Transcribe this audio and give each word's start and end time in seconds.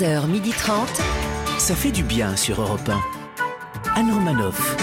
11h30. 0.00 0.86
Ça 1.58 1.74
fait 1.74 1.90
du 1.90 2.02
bien 2.02 2.34
sur 2.34 2.62
Europe 2.62 2.88
1. 2.88 4.00
Anne 4.00 4.10
Romanoff. 4.10 4.76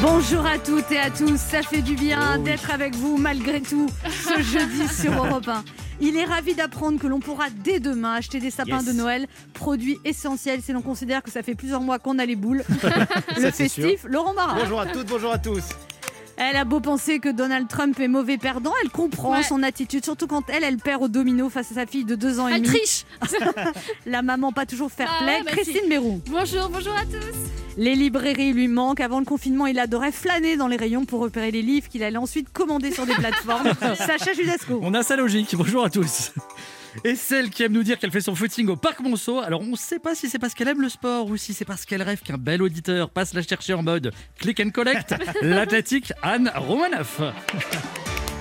Bonjour 0.00 0.46
à 0.46 0.56
toutes 0.58 0.90
et 0.92 0.98
à 0.98 1.10
tous, 1.10 1.36
ça 1.36 1.60
fait 1.62 1.82
du 1.82 1.94
bien 1.94 2.38
d'être 2.38 2.70
avec 2.70 2.94
vous 2.94 3.18
malgré 3.18 3.60
tout 3.60 3.86
ce 4.08 4.40
jeudi 4.40 4.88
sur 5.02 5.12
Europe 5.12 5.46
1. 5.46 5.62
Il 6.00 6.16
est 6.16 6.24
ravi 6.24 6.54
d'apprendre 6.54 6.98
que 6.98 7.06
l'on 7.06 7.20
pourra 7.20 7.50
dès 7.50 7.80
demain 7.80 8.14
acheter 8.14 8.40
des 8.40 8.50
sapins 8.50 8.78
Yes. 8.78 8.86
de 8.86 8.92
Noël, 8.92 9.26
produit 9.52 9.98
essentiel 10.06 10.62
si 10.62 10.72
l'on 10.72 10.82
considère 10.82 11.22
que 11.22 11.30
ça 11.30 11.42
fait 11.42 11.54
plusieurs 11.54 11.82
mois 11.82 11.98
qu'on 11.98 12.18
a 12.18 12.24
les 12.24 12.36
boules. 12.36 12.64
Le 13.38 13.50
festif, 13.50 14.06
Laurent 14.08 14.32
Barra. 14.32 14.58
Bonjour 14.58 14.80
à 14.80 14.86
toutes, 14.86 15.06
bonjour 15.08 15.32
à 15.32 15.38
tous. 15.38 15.64
Elle 16.38 16.56
a 16.56 16.64
beau 16.64 16.80
penser 16.80 17.18
que 17.18 17.30
Donald 17.30 17.66
Trump 17.66 17.98
est 17.98 18.08
mauvais 18.08 18.36
perdant, 18.36 18.72
elle 18.82 18.90
comprend 18.90 19.32
Ouais. 19.36 19.42
son 19.42 19.62
attitude, 19.62 20.04
surtout 20.04 20.26
quand 20.26 20.42
elle, 20.50 20.64
elle 20.64 20.76
perd 20.76 21.02
au 21.02 21.08
domino 21.08 21.48
face 21.48 21.72
à 21.72 21.74
sa 21.76 21.86
fille 21.86 22.04
de 22.04 22.14
deux 22.14 22.38
ans 22.40 22.48
et 22.48 22.52
Elle 22.54 22.62
demi. 22.62 22.76
triche 22.76 23.04
La 24.06 24.20
maman 24.22 24.52
pas 24.52 24.66
toujours 24.66 24.90
fair 24.92 25.10
Ah 25.18 25.22
play, 25.24 25.36
ouais, 25.38 25.42
bah 25.44 25.52
Christine 25.52 25.80
si. 25.84 25.88
Bérou. 25.88 26.20
Bonjour, 26.28 26.68
bonjour 26.68 26.92
à 26.94 27.04
tous 27.04 27.36
Les 27.78 27.94
librairies 27.94 28.52
lui 28.52 28.68
manquent. 28.68 29.00
Avant 29.00 29.18
le 29.18 29.24
confinement, 29.24 29.66
il 29.66 29.78
adorait 29.78 30.12
flâner 30.12 30.56
dans 30.58 30.68
les 30.68 30.76
rayons 30.76 31.06
pour 31.06 31.20
repérer 31.20 31.50
les 31.50 31.62
livres 31.62 31.88
qu'il 31.88 32.02
allait 32.02 32.16
ensuite 32.18 32.52
commander 32.52 32.90
sur 32.92 33.06
des 33.06 33.14
plateformes. 33.14 33.72
Sacha 33.96 34.34
Judasco. 34.34 34.78
On 34.82 34.92
a 34.92 35.02
sa 35.02 35.16
logique. 35.16 35.54
Bonjour 35.56 35.84
à 35.84 35.90
tous. 35.90 36.32
Et 37.04 37.14
celle 37.14 37.50
qui 37.50 37.62
aime 37.62 37.72
nous 37.72 37.82
dire 37.82 37.98
qu'elle 37.98 38.10
fait 38.10 38.20
son 38.20 38.34
footing 38.34 38.68
au 38.68 38.76
Parc 38.76 39.00
Monceau, 39.00 39.38
alors 39.40 39.60
on 39.60 39.66
ne 39.66 39.76
sait 39.76 39.98
pas 39.98 40.14
si 40.14 40.28
c'est 40.28 40.38
parce 40.38 40.54
qu'elle 40.54 40.68
aime 40.68 40.80
le 40.82 40.88
sport 40.88 41.26
ou 41.28 41.36
si 41.36 41.54
c'est 41.54 41.64
parce 41.64 41.84
qu'elle 41.84 42.02
rêve 42.02 42.20
qu'un 42.22 42.38
bel 42.38 42.62
auditeur 42.62 43.10
passe 43.10 43.34
la 43.34 43.42
chercher 43.42 43.74
en 43.74 43.82
mode 43.82 44.12
click 44.38 44.60
and 44.60 44.70
collect, 44.70 45.14
l'athlétique 45.42 46.12
Anne 46.22 46.50
Romanoff. 46.54 47.20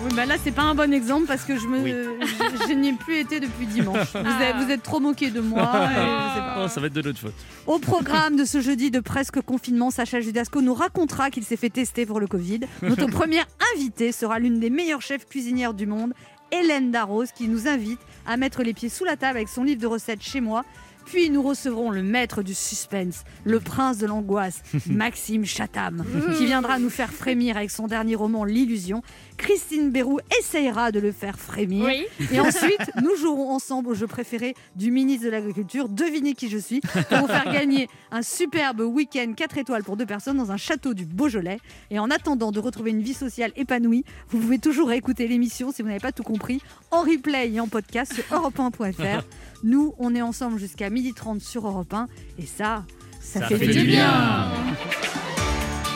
Oui, 0.03 0.11
bah 0.15 0.25
là, 0.25 0.35
c'est 0.43 0.51
pas 0.51 0.61
un 0.63 0.75
bon 0.75 0.93
exemple 0.93 1.25
parce 1.25 1.43
que 1.45 1.57
je, 1.57 1.65
me, 1.67 1.79
Oui. 1.79 1.91
je, 1.91 2.67
je 2.67 2.73
n'y 2.73 2.89
ai 2.89 2.93
plus 2.93 3.17
été 3.17 3.39
depuis 3.39 3.65
dimanche. 3.65 4.07
Vous 4.13 4.43
êtes, 4.43 4.55
vous 4.57 4.69
êtes 4.71 4.83
trop 4.83 4.99
moqué 4.99 5.31
de 5.31 5.41
moi. 5.41 5.63
et 5.63 5.87
je 5.87 6.33
sais 6.35 6.39
pas. 6.39 6.61
Oh, 6.63 6.67
ça 6.67 6.79
va 6.81 6.87
être 6.87 6.93
de 6.93 7.01
notre 7.01 7.19
faute. 7.19 7.34
Au 7.65 7.79
programme 7.79 8.35
de 8.35 8.45
ce 8.45 8.62
jeudi 8.62 8.91
de 8.91 8.99
presque 8.99 9.41
confinement, 9.41 9.90
Sacha 9.90 10.19
Judasco 10.21 10.62
nous 10.62 10.75
racontera 10.75 11.31
qu'il 11.31 11.43
s'est 11.43 11.57
fait 11.57 11.71
tester 11.71 12.05
pour 12.05 12.19
le 12.19 12.27
Covid. 12.27 12.62
Notre 12.84 13.07
première 13.12 13.47
invitée 13.75 14.12
sera 14.12 14.37
l'une 14.37 14.59
des 14.59 14.69
meilleures 14.69 15.01
chefs 15.01 15.25
cuisinières 15.25 15.73
du 15.73 15.87
monde, 15.87 16.13
Hélène 16.51 16.91
Darroze, 16.91 17.31
qui 17.31 17.47
nous 17.47 17.67
invite 17.67 17.99
à 18.26 18.37
mettre 18.37 18.63
les 18.63 18.73
pieds 18.73 18.90
sous 18.90 19.05
la 19.05 19.18
table 19.18 19.37
avec 19.37 19.49
son 19.49 19.63
livre 19.63 19.81
de 19.81 19.87
recettes 19.87 20.21
chez 20.21 20.41
moi. 20.41 20.63
Puis 21.05 21.29
nous 21.29 21.43
recevrons 21.43 21.91
le 21.91 22.01
maître 22.01 22.41
du 22.41 22.55
suspense, 22.55 23.23
le 23.43 23.59
prince 23.59 23.99
de 23.99 24.07
l'angoisse, 24.07 24.63
Maxime 24.90 25.45
Chatham, 25.45 26.04
qui 26.37 26.46
viendra 26.46 26.79
nous 26.79 26.90
faire 26.90 27.12
frémir 27.12 27.57
avec 27.57 27.70
son 27.70 27.87
dernier 27.87 28.15
roman 28.15 28.43
L'illusion. 28.43 29.03
Christine 29.37 29.91
Bérou 29.91 30.19
essayera 30.39 30.91
de 30.91 30.99
le 30.99 31.11
faire 31.11 31.37
frémir. 31.37 31.85
Oui, 31.85 32.05
Et 32.31 32.39
ensuite, 32.39 32.91
nous 33.01 33.15
jouerons 33.15 33.51
ensemble 33.51 33.89
au 33.89 33.93
jeu 33.93 34.07
préféré 34.07 34.55
du 34.75 34.91
ministre 34.91 35.25
de 35.25 35.31
l'Agriculture. 35.31 35.89
Devinez 35.89 36.33
qui 36.33 36.49
je 36.49 36.57
suis 36.57 36.81
pour 36.81 37.19
vous 37.19 37.27
faire 37.27 37.51
gagner 37.51 37.87
un 38.11 38.21
superbe 38.21 38.81
week-end 38.81 39.33
4 39.35 39.57
étoiles 39.57 39.83
pour 39.83 39.97
deux 39.97 40.05
personnes 40.05 40.37
dans 40.37 40.51
un 40.51 40.57
château 40.57 40.93
du 40.93 41.05
Beaujolais. 41.05 41.59
Et 41.91 41.99
en 41.99 42.09
attendant 42.09 42.51
de 42.51 42.59
retrouver 42.59 42.91
une 42.91 43.01
vie 43.01 43.13
sociale 43.13 43.51
épanouie, 43.55 44.05
vous 44.29 44.39
pouvez 44.39 44.59
toujours 44.59 44.91
écouter 44.91 45.27
l'émission 45.27 45.71
si 45.71 45.81
vous 45.81 45.87
n'avez 45.87 45.99
pas 45.99 46.11
tout 46.11 46.23
compris 46.23 46.61
en 46.91 47.01
replay 47.01 47.51
et 47.51 47.59
en 47.59 47.67
podcast 47.67 48.13
sur 48.13 48.23
europe1.fr. 48.31 49.25
Nous, 49.63 49.93
on 49.97 50.13
est 50.15 50.21
ensemble 50.21 50.59
jusqu'à 50.59 50.89
12h30 50.89 51.39
sur 51.39 51.67
Europe 51.67 51.93
1 51.93 52.07
et 52.39 52.45
ça, 52.45 52.85
ça, 53.19 53.41
fait, 53.47 53.57
fait 53.57 53.67
du 53.67 53.79
du 53.79 53.85
bien. 53.87 54.51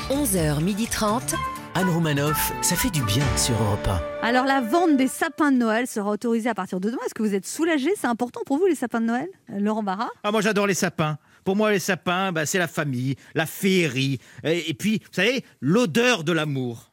11h30. 0.09 1.35
Anne 1.75 1.89
Romanoff, 1.89 2.51
ça 2.61 2.75
fait 2.75 2.89
du 2.89 3.01
bien 3.03 3.23
sur 3.37 3.53
Europe 3.61 3.87
1. 3.87 4.27
Alors 4.27 4.45
la 4.45 4.59
vente 4.59 4.97
des 4.97 5.07
sapins 5.07 5.51
de 5.51 5.57
Noël 5.57 5.87
sera 5.87 6.09
autorisée 6.11 6.49
à 6.49 6.55
partir 6.55 6.79
de 6.79 6.89
demain. 6.89 7.01
Est-ce 7.05 7.13
que 7.13 7.23
vous 7.23 7.35
êtes 7.35 7.45
soulagé 7.45 7.89
C'est 7.95 8.07
important 8.07 8.41
pour 8.45 8.57
vous 8.57 8.65
les 8.65 8.75
sapins 8.75 8.99
de 8.99 9.05
Noël? 9.05 9.27
Euh, 9.51 9.59
Laurent 9.59 9.83
Barra? 9.83 10.09
Ah, 10.23 10.31
moi 10.31 10.41
j'adore 10.41 10.67
les 10.67 10.73
sapins. 10.73 11.17
Pour 11.45 11.55
moi, 11.55 11.71
les 11.71 11.79
sapins, 11.79 12.31
bah, 12.31 12.45
c'est 12.45 12.59
la 12.59 12.67
famille, 12.67 13.15
la 13.33 13.45
féerie. 13.45 14.19
Et, 14.43 14.69
et 14.69 14.73
puis, 14.73 14.99
vous 14.99 15.13
savez, 15.13 15.43
l'odeur 15.61 16.23
de 16.23 16.31
l'amour. 16.33 16.88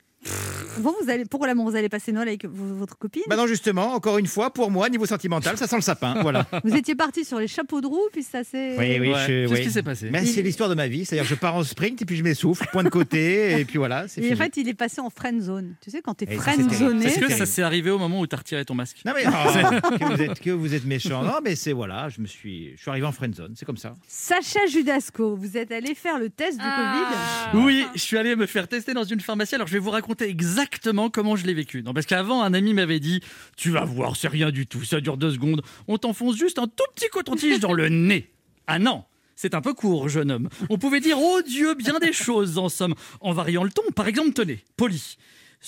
Vous, 0.78 0.94
vous 1.03 1.10
allez, 1.10 1.25
pour 1.25 1.47
l'amour, 1.47 1.70
vous 1.70 1.76
allez 1.76 1.88
passer 1.88 2.12
Noël 2.12 2.28
avec 2.28 2.44
votre 2.47 2.98
copine 2.98 3.22
Bah 3.28 3.37
non, 3.37 3.47
justement, 3.47 3.94
encore 3.94 4.19
une 4.19 4.26
fois, 4.26 4.53
pour 4.53 4.70
moi, 4.70 4.88
niveau 4.88 5.06
sentimental, 5.06 5.56
ça 5.56 5.66
sent 5.66 5.76
le 5.76 5.82
sapin. 5.82 6.14
Voilà. 6.26 6.47
Vous 6.64 6.75
étiez 6.75 6.94
parti 6.97 7.25
sur 7.25 7.38
les 7.38 7.47
chapeaux 7.47 7.81
de 7.81 7.87
roue, 7.87 8.09
puis 8.12 8.22
ça 8.22 8.42
s'est... 8.42 8.76
Oui, 8.78 8.98
oui, 9.00 9.09
Ouais. 9.12 9.15
je- 9.26 9.42
Qu'est-ce 9.47 9.53
oui. 9.60 9.62
qui 9.66 9.70
s'est 9.70 9.82
passé 9.82 10.09
Mais 10.10 10.25
c'est 10.26 10.42
l'histoire 10.42 10.69
de 10.69 10.75
ma 10.75 10.88
vie. 10.88 11.04
C'est-à-dire, 11.04 11.28
je 11.28 11.34
pars 11.36 11.54
en 11.54 11.62
sprint 11.62 12.03
et 12.03 12.04
puis 12.04 12.16
je 12.16 12.22
m'essouffle, 12.25 12.66
point 12.72 12.82
de 12.82 12.88
côté, 12.88 13.60
et 13.60 13.65
puis 13.65 13.78
voilà, 13.78 14.09
c'est 14.09 14.20
Et 14.25 14.32
en 14.32 14.36
fait, 14.36 14.56
il 14.56 14.69
est 14.69 14.75
passé 14.75 15.00
en 15.00 15.09
friend 15.10 15.41
zone. 15.41 15.75
Tu 15.81 15.91
sais, 15.91 16.03
quand 16.03 16.15
t'es 16.15 16.26
friend 16.26 16.66
c'est 16.70 16.76
zoné, 16.78 17.06
Est-ce 17.06 17.20
que 17.20 17.31
ça 17.31 17.47
s'est 17.47 17.62
arrivé 17.62 17.91
au 17.91 17.98
moment 17.98 18.20
où 18.20 18.26
t'as 18.26 18.38
retiré 18.38 18.65
ton 18.65 18.75
masque? 18.75 18.98
Non 19.04 19.12
mais 19.15 19.25
oh, 19.26 19.31
que, 19.98 20.04
vous 20.04 20.22
êtes, 20.22 20.41
que 20.41 20.50
vous 20.50 20.75
êtes 20.75 20.84
méchant. 20.84 21.22
Non 21.22 21.38
mais 21.44 21.54
c'est 21.54 21.72
voilà, 21.72 22.09
je 22.09 22.20
me 22.20 22.26
suis, 22.26 22.72
je 22.76 22.81
suis 22.82 22.91
arrivé 22.91 23.06
en 23.06 23.12
friendzone, 23.12 23.54
c'est 23.56 23.65
comme 23.66 23.76
ça. 23.76 23.94
Sacha 24.09 24.66
Judasco, 24.66 25.36
vous 25.36 25.56
êtes 25.56 25.70
allé 25.70 25.94
faire 25.94 26.19
le 26.19 26.28
test 26.31 26.59
du 26.59 26.65
Ah. 26.66 27.50
Oui, 27.54 27.86
je 27.94 28.00
suis 28.00 28.16
allé 28.19 28.34
me 28.36 28.47
faire 28.47 28.66
tester 28.69 28.94
dans 28.94 29.04
une 29.04 29.20
pharmacie. 29.20 29.54
Alors, 29.54 29.66
je 29.69 29.72
vais 29.75 29.78
vous 29.78 29.91
raconter 29.91 30.16
exactement 30.22 31.10
comment 31.10 31.37
je 31.37 31.47
l'ai 31.47 31.54
vécu. 31.54 31.82
Non, 31.82 31.94
parce 31.94 32.06
qu'avant, 32.06 32.43
un 32.43 32.54
ami 32.54 32.75
m'avait 32.75 33.00
dit 33.00 33.21
Tu 33.56 33.71
vas 33.71 33.84
voir, 33.84 34.16
c'est 34.16 34.28
rien 34.28 34.50
du 34.50 34.66
tout, 34.66 34.84
ça 34.84 35.00
dure 35.00 35.16
deux 35.16 35.32
secondes. 35.32 35.62
On 35.88 35.99
t'enfonce 35.99 36.37
juste 36.37 36.59
un 36.59 36.66
tout 36.66 36.84
petit 36.94 37.09
coton-tige 37.09 37.60
dans 37.60 37.72
le 37.72 37.88
nez. 37.88 38.31
Ah 38.66 38.78
non 38.78 39.04
c'est 39.38 39.54
un 39.54 39.60
peu 39.60 39.75
court, 39.75 40.09
jeune 40.09 40.31
homme. 40.32 40.49
On 40.71 40.78
pouvait 40.78 41.00
dire, 41.00 41.19
oh 41.21 41.43
Dieu, 41.47 41.75
bien 41.75 41.99
des 41.99 42.15
choses, 42.15 42.56
en 42.56 42.71
somme, 42.71 42.94
en 43.21 43.32
variant 43.32 43.65
le 43.65 43.71
ton. 43.71 43.82
Par 43.94 44.09
exemple, 44.09 44.32
tenez, 44.32 44.65
poli. 44.78 45.19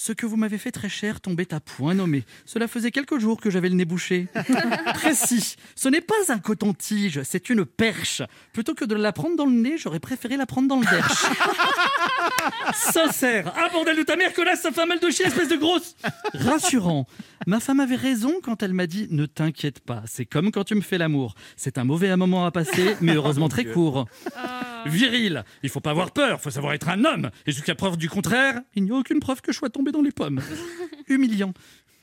Ce 0.01 0.13
que 0.13 0.27
vous 0.27 0.37
m'avez 0.37 0.59
fait 0.59 0.71
très 0.71 0.89
cher 0.89 1.21
tombait 1.21 1.53
à 1.53 1.59
point 1.59 1.93
nommé. 1.93 2.25
Cela 2.47 2.69
faisait 2.69 2.93
quelques 2.93 3.19
jours 3.19 3.41
que 3.41 3.51
j'avais 3.51 3.69
le 3.69 3.75
nez 3.75 3.85
bouché. 3.85 4.29
Précis. 4.95 5.57
Ce 5.75 5.89
n'est 5.89 6.01
pas 6.01 6.15
un 6.29 6.39
coton-tige, 6.39 7.23
c'est 7.25 7.51
une 7.51 7.67
perche. 7.67 8.23
Plutôt 8.53 8.75
que 8.75 8.85
de 8.85 8.95
la 8.95 9.11
prendre 9.13 9.35
dans 9.35 9.47
le 9.47 9.51
nez, 9.51 9.77
j'aurais 9.77 9.99
préféré 9.99 10.37
la 10.37 10.47
prendre 10.47 10.69
dans 10.69 10.79
le 10.79 10.87
derche. 10.87 11.25
Sincère. 12.75 13.53
Ah 13.57 13.71
bordel 13.73 13.97
de 13.97 14.05
ta 14.05 14.15
mère, 14.15 14.33
connasse, 14.33 14.61
ça 14.61 14.71
fait 14.71 14.83
un 14.83 14.87
mal 14.87 15.01
de 15.01 15.11
chien, 15.11 15.27
espèce 15.27 15.49
de 15.49 15.57
grosse. 15.57 15.97
Rassurant. 16.33 17.09
Ma 17.49 17.59
femme 17.59 17.81
avait 17.81 17.97
raison 17.97 18.35
quand 18.41 18.63
elle 18.63 18.75
m'a 18.75 18.87
dit 18.87 19.09
ne 19.11 19.27
t'inquiète 19.27 19.81
pas, 19.81 20.05
c'est 20.07 20.27
comme 20.27 20.53
quand 20.53 20.63
tu 20.63 20.77
me 20.77 20.81
fais 20.81 20.99
l'amour. 20.99 21.35
C'est 21.57 21.77
un 21.77 21.85
mauvais 21.85 22.15
moment 22.17 22.47
à 22.47 22.53
passer, 22.53 22.95
mais 23.01 23.15
heureusement 23.15 23.49
très 23.49 23.65
court. 23.65 24.07
Viril. 24.87 25.45
Il 25.63 25.69
faut 25.69 25.81
pas 25.81 25.91
avoir 25.91 26.11
peur, 26.13 26.41
faut 26.41 26.51
savoir 26.51 26.73
être 26.75 26.89
un 26.89 27.05
homme. 27.05 27.31
Et 27.47 27.53
jusqu'à 27.53 27.75
preuve 27.75 27.97
du 27.97 28.09
contraire, 28.09 28.61
il 28.75 28.85
n'y 28.85 28.91
a 28.91 28.95
aucune 28.95 29.21
preuve 29.21 29.41
que 29.41 29.53
je 29.53 29.59
sois 29.59 29.71
tombé 29.71 29.93
dans 29.93 30.03
les 30.03 30.13
pommes. 30.13 30.41
Humiliant. 31.09 31.53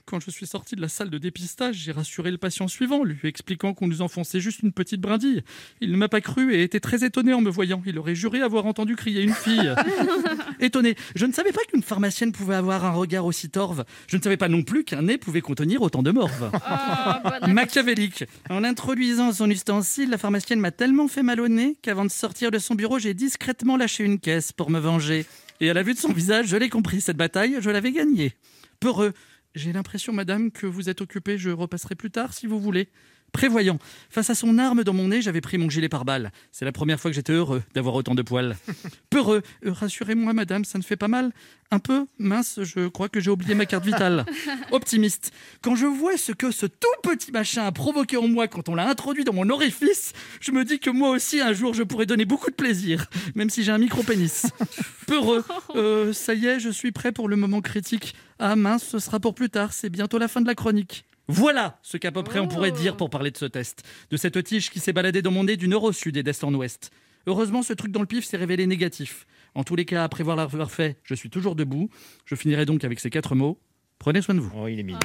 Quand 0.08 0.20
je 0.20 0.30
suis 0.30 0.46
sorti 0.46 0.76
de 0.76 0.82
la 0.82 0.88
salle 0.88 1.10
de 1.10 1.18
dépistage, 1.18 1.78
j'ai 1.78 1.92
rassuré 1.92 2.30
le 2.30 2.38
patient 2.38 2.68
suivant, 2.68 3.04
lui 3.04 3.18
expliquant 3.24 3.74
qu'on 3.74 3.88
nous 3.88 4.04
enfonçait 4.04 4.40
juste 4.40 4.62
une 4.62 4.72
petite 4.72 5.02
brindille. 5.02 5.42
Il 5.82 5.92
ne 5.92 5.98
m'a 5.98 6.10
pas 6.10 6.22
cru 6.22 6.54
et 6.54 6.62
était 6.62 6.80
très 6.80 7.04
étonné 7.04 7.34
en 7.34 7.42
me 7.42 7.50
voyant. 7.50 7.82
Il 7.88 7.98
aurait 7.98 8.14
juré 8.14 8.42
avoir 8.42 8.68
entendu 8.68 8.96
crier 8.96 9.24
une 9.24 9.34
fille. 9.34 9.74
étonné. 10.60 10.96
Je 11.16 11.26
ne 11.26 11.34
savais 11.34 11.52
pas 11.52 11.64
qu'une 11.68 11.82
pharmacienne 11.82 12.32
pouvait 12.34 12.54
avoir 12.54 12.86
un 12.86 12.92
regard 12.92 13.26
aussi 13.26 13.50
torve. 13.50 13.84
Je 14.06 14.18
ne 14.18 14.22
savais 14.22 14.38
pas 14.38 14.48
non 14.48 14.62
plus 14.62 14.84
qu'un 14.84 15.02
nez 15.02 15.18
pouvait 15.18 15.42
contenir 15.42 15.82
autant 15.82 16.04
de 16.04 16.12
morve. 16.12 16.52
Ah, 16.54 17.40
Machiavélique. 17.48 18.26
En 18.52 18.64
introduisant 18.64 19.32
son 19.32 19.50
ustensile, 19.50 20.12
la 20.12 20.20
pharmacienne 20.20 20.60
m'a 20.60 20.70
tellement 20.70 21.08
fait 21.08 21.24
mal 21.24 21.42
au 21.42 21.48
nez 21.48 21.78
qu'avant 21.82 22.06
de 22.06 22.12
sortir 22.12 22.52
de 22.52 22.60
son 22.60 22.76
bureau, 22.76 23.00
j'ai 23.00 23.16
discrètement 23.16 23.76
lâché 23.76 24.04
une 24.04 24.20
caisse 24.20 24.52
pour 24.52 24.70
me 24.70 24.78
venger. 24.78 25.26
Et 25.62 25.70
à 25.72 25.74
la 25.74 25.82
vue 25.82 25.96
de 25.96 26.00
son 26.00 26.14
visage, 26.14 26.46
je 26.46 26.58
l'ai 26.58 26.70
compris, 26.70 27.02
cette 27.02 27.18
bataille, 27.18 27.58
je 27.60 27.72
l'avais 27.72 27.92
gagnée. 27.92 28.36
Peureux. 28.80 29.14
J'ai 29.56 29.72
l'impression, 29.72 30.12
madame, 30.12 30.52
que 30.52 30.68
vous 30.68 30.90
êtes 30.90 31.00
occupée, 31.00 31.38
je 31.38 31.50
repasserai 31.50 31.96
plus 31.96 32.12
tard 32.12 32.34
si 32.34 32.46
vous 32.46 32.60
voulez. 32.60 32.90
Prévoyant. 33.36 33.80
Face 34.10 34.30
à 34.30 34.34
son 34.36 34.58
arme 34.58 34.86
dans 34.86 34.94
mon 34.94 35.10
nez, 35.10 35.22
j'avais 35.22 35.42
pris 35.42 35.58
mon 35.58 35.70
gilet 35.70 35.90
pare-balles. 35.90 36.32
C'est 36.54 36.64
la 36.64 36.72
première 36.72 37.02
fois 37.02 37.12
que 37.12 37.16
j'étais 37.16 37.34
heureux 37.34 37.64
d'avoir 37.74 37.94
autant 37.96 38.16
de 38.16 38.22
poils. 38.22 38.56
Peureux. 39.10 39.42
Euh, 39.66 39.74
Rassurez-moi, 39.74 40.32
madame, 40.32 40.64
ça 40.64 40.78
ne 40.78 40.84
fait 40.84 40.96
pas 40.96 41.10
mal 41.10 41.34
Un 41.70 41.80
peu 41.80 42.06
Mince, 42.18 42.62
je 42.64 42.88
crois 42.88 43.10
que 43.10 43.20
j'ai 43.20 43.30
oublié 43.30 43.54
ma 43.54 43.66
carte 43.66 43.84
vitale. 43.84 44.26
Optimiste. 44.72 45.34
Quand 45.62 45.76
je 45.76 45.86
vois 45.86 46.16
ce 46.16 46.32
que 46.32 46.50
ce 46.50 46.66
tout 46.66 46.88
petit 47.04 47.34
machin 47.34 47.66
a 47.66 47.74
provoqué 47.74 48.16
en 48.16 48.30
moi 48.30 48.48
quand 48.48 48.70
on 48.70 48.76
l'a 48.76 48.88
introduit 48.88 49.26
dans 49.26 49.34
mon 49.34 49.50
orifice, 49.50 50.14
je 50.40 50.52
me 50.52 50.64
dis 50.64 50.80
que 50.80 50.90
moi 50.90 51.10
aussi, 51.10 51.42
un 51.42 51.52
jour, 51.52 51.74
je 51.74 51.84
pourrais 51.84 52.06
donner 52.06 52.24
beaucoup 52.24 52.50
de 52.50 52.56
plaisir, 52.56 53.08
même 53.36 53.50
si 53.50 53.64
j'ai 53.66 53.74
un 53.74 53.80
micro-pénis. 53.80 54.46
Peureux. 55.08 55.44
Euh, 55.76 56.14
ça 56.14 56.36
y 56.36 56.46
est, 56.46 56.62
je 56.62 56.70
suis 56.70 56.94
prêt 56.94 57.12
pour 57.12 57.28
le 57.28 57.36
moment 57.36 57.60
critique. 57.60 58.16
Ah 58.40 58.56
mince, 58.56 58.86
ce 58.86 59.00
sera 59.00 59.20
pour 59.20 59.36
plus 59.36 59.50
tard, 59.50 59.74
c'est 59.74 59.90
bientôt 59.90 60.20
la 60.20 60.30
fin 60.30 60.40
de 60.40 60.48
la 60.48 60.56
chronique. 60.56 61.04
Voilà 61.28 61.80
ce 61.82 61.98
qu'à 61.98 62.12
peu 62.12 62.24
près 62.24 62.40
on 62.40 62.48
pourrait 62.48 62.72
dire 62.72 62.98
pour 62.98 63.10
parler 63.10 63.32
de 63.32 63.38
ce 63.38 63.46
test. 63.46 63.84
De 64.12 64.18
cette 64.18 64.44
tige 64.44 64.70
qui 64.70 64.80
s'est 64.80 64.94
baladée 64.94 65.22
dans 65.22 65.32
mon 65.32 65.46
nez 65.46 65.58
du 65.58 65.68
nord 65.68 65.84
au 65.84 65.92
sud 65.92 66.18
et 66.18 66.24
d'est 66.24 66.44
en 66.44 66.54
ouest. 66.54 66.92
Heureusement, 67.28 67.64
ce 67.64 67.74
truc 67.74 67.92
dans 67.92 68.02
le 68.02 68.06
pif 68.06 68.26
s'est 68.26 68.38
révélé 68.38 68.68
négatif. 68.68 69.26
En 69.56 69.64
tous 69.64 69.76
les 69.76 69.86
cas, 69.86 70.04
après 70.04 70.24
l'avoir 70.24 70.70
fait, 70.70 71.00
je 71.04 71.16
suis 71.16 71.30
toujours 71.30 71.56
debout. 71.56 71.90
Je 72.26 72.36
finirai 72.36 72.66
donc 72.66 72.84
avec 72.84 73.00
ces 73.00 73.10
quatre 73.10 73.34
mots. 73.34 73.60
Prenez 73.98 74.22
soin 74.22 74.36
de 74.36 74.42
vous. 74.42 74.52
Oh, 74.56 74.68
il 74.68 74.80
est 74.80 74.84
mignon. 74.84 75.00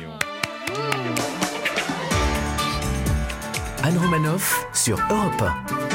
Anne 3.83 3.97
Romanoff 3.97 4.67
sur 4.75 4.99
Europe 5.11 5.41
1. 5.41 5.90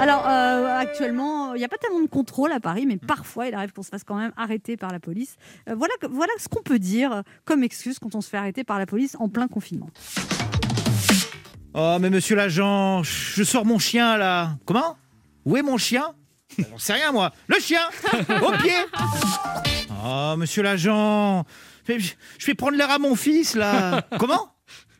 Alors, 0.00 0.26
euh, 0.26 0.78
actuellement, 0.78 1.54
il 1.54 1.58
n'y 1.58 1.64
a 1.64 1.68
pas 1.68 1.76
tellement 1.76 2.00
de 2.00 2.08
contrôle 2.08 2.52
à 2.52 2.58
Paris, 2.60 2.86
mais 2.86 2.96
parfois, 2.96 3.48
il 3.48 3.54
arrive 3.54 3.72
qu'on 3.72 3.82
se 3.82 3.90
fasse 3.90 4.02
quand 4.02 4.16
même 4.16 4.32
arrêter 4.34 4.78
par 4.78 4.90
la 4.92 4.98
police. 4.98 5.36
Euh, 5.68 5.74
voilà, 5.76 5.92
voilà 6.10 6.32
ce 6.38 6.48
qu'on 6.48 6.62
peut 6.62 6.78
dire 6.78 7.22
comme 7.44 7.62
excuse 7.62 7.98
quand 7.98 8.14
on 8.14 8.22
se 8.22 8.30
fait 8.30 8.38
arrêter 8.38 8.64
par 8.64 8.78
la 8.78 8.86
police 8.86 9.14
en 9.20 9.28
plein 9.28 9.46
confinement. 9.46 9.90
Oh, 11.74 11.98
mais 12.00 12.08
monsieur 12.08 12.34
l'agent, 12.34 13.02
je 13.02 13.44
sors 13.44 13.66
mon 13.66 13.78
chien 13.78 14.16
là. 14.16 14.56
Comment? 14.64 14.96
Où 15.44 15.58
est 15.58 15.62
mon 15.62 15.76
chien? 15.76 16.14
J'en 16.58 16.78
sais 16.78 16.94
rien 16.94 17.12
moi. 17.12 17.32
Le 17.46 17.60
chien 17.60 17.82
Au 18.42 18.52
pied 18.52 18.72
Oh, 20.02 20.34
monsieur 20.38 20.62
l'agent, 20.62 21.44
je 21.86 22.46
vais 22.46 22.54
prendre 22.54 22.78
l'air 22.78 22.90
à 22.90 22.98
mon 22.98 23.14
fils 23.16 23.54
là. 23.54 24.00
Comment? 24.18 24.54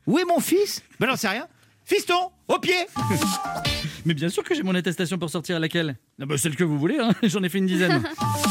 Où 0.06 0.18
est 0.18 0.26
mon 0.26 0.40
fils? 0.40 0.82
Ben 1.00 1.08
j'en 1.08 1.16
sais 1.16 1.28
rien. 1.28 1.48
Fiston, 1.90 2.30
au 2.46 2.60
pied 2.60 2.86
Mais 4.06 4.14
bien 4.14 4.28
sûr 4.28 4.44
que 4.44 4.54
j'ai 4.54 4.62
mon 4.62 4.76
attestation 4.76 5.18
pour 5.18 5.28
sortir. 5.28 5.58
Laquelle? 5.58 5.96
Ah 6.22 6.26
bah, 6.26 6.38
Celle 6.38 6.54
que 6.54 6.62
vous 6.62 6.78
voulez, 6.78 6.98
hein. 7.00 7.10
j'en 7.24 7.42
ai 7.42 7.48
fait 7.48 7.58
une 7.58 7.66
dizaine. 7.66 8.00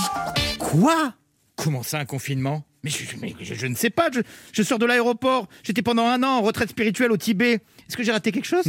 Quoi? 0.60 1.14
Comment 1.56 1.82
ça 1.82 2.00
un 2.00 2.06
confinement? 2.06 2.66
Mais 2.84 2.90
je, 2.90 2.98
mais 3.22 3.34
je- 3.40 3.54
je 3.54 3.66
ne 3.68 3.76
sais 3.76 3.90
pas, 3.90 4.10
je, 4.14 4.20
je 4.52 4.62
sors 4.62 4.78
de 4.78 4.86
l'aéroport, 4.86 5.48
j'étais 5.64 5.82
pendant 5.82 6.06
un 6.06 6.22
an 6.22 6.38
en 6.38 6.42
retraite 6.42 6.70
spirituelle 6.72 7.14
au 7.14 7.18
Tibet. 7.18 7.54
Est-ce 7.88 7.96
que 7.96 8.04
j'ai 8.04 8.12
raté 8.12 8.34
quelque 8.34 8.46
chose? 8.46 8.66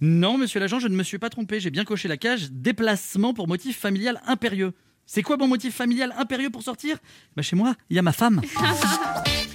Non, 0.00 0.38
monsieur 0.38 0.60
l'agent, 0.60 0.78
je 0.78 0.86
ne 0.86 0.94
me 0.94 1.02
suis 1.02 1.18
pas 1.18 1.28
trompé. 1.28 1.58
J'ai 1.58 1.70
bien 1.70 1.84
coché 1.84 2.06
la 2.06 2.16
cage 2.18 2.52
déplacement 2.52 3.34
pour 3.34 3.48
motif 3.48 3.76
familial 3.76 4.20
impérieux. 4.24 4.72
C'est 5.04 5.22
quoi 5.22 5.36
mon 5.36 5.48
motif 5.48 5.74
familial 5.74 6.14
impérieux 6.16 6.50
pour 6.50 6.62
sortir? 6.62 6.96
Bah 7.36 7.42
chez 7.42 7.56
moi, 7.56 7.74
il 7.90 7.96
y 7.96 7.98
a 7.98 8.02
ma 8.02 8.12
femme. 8.12 8.40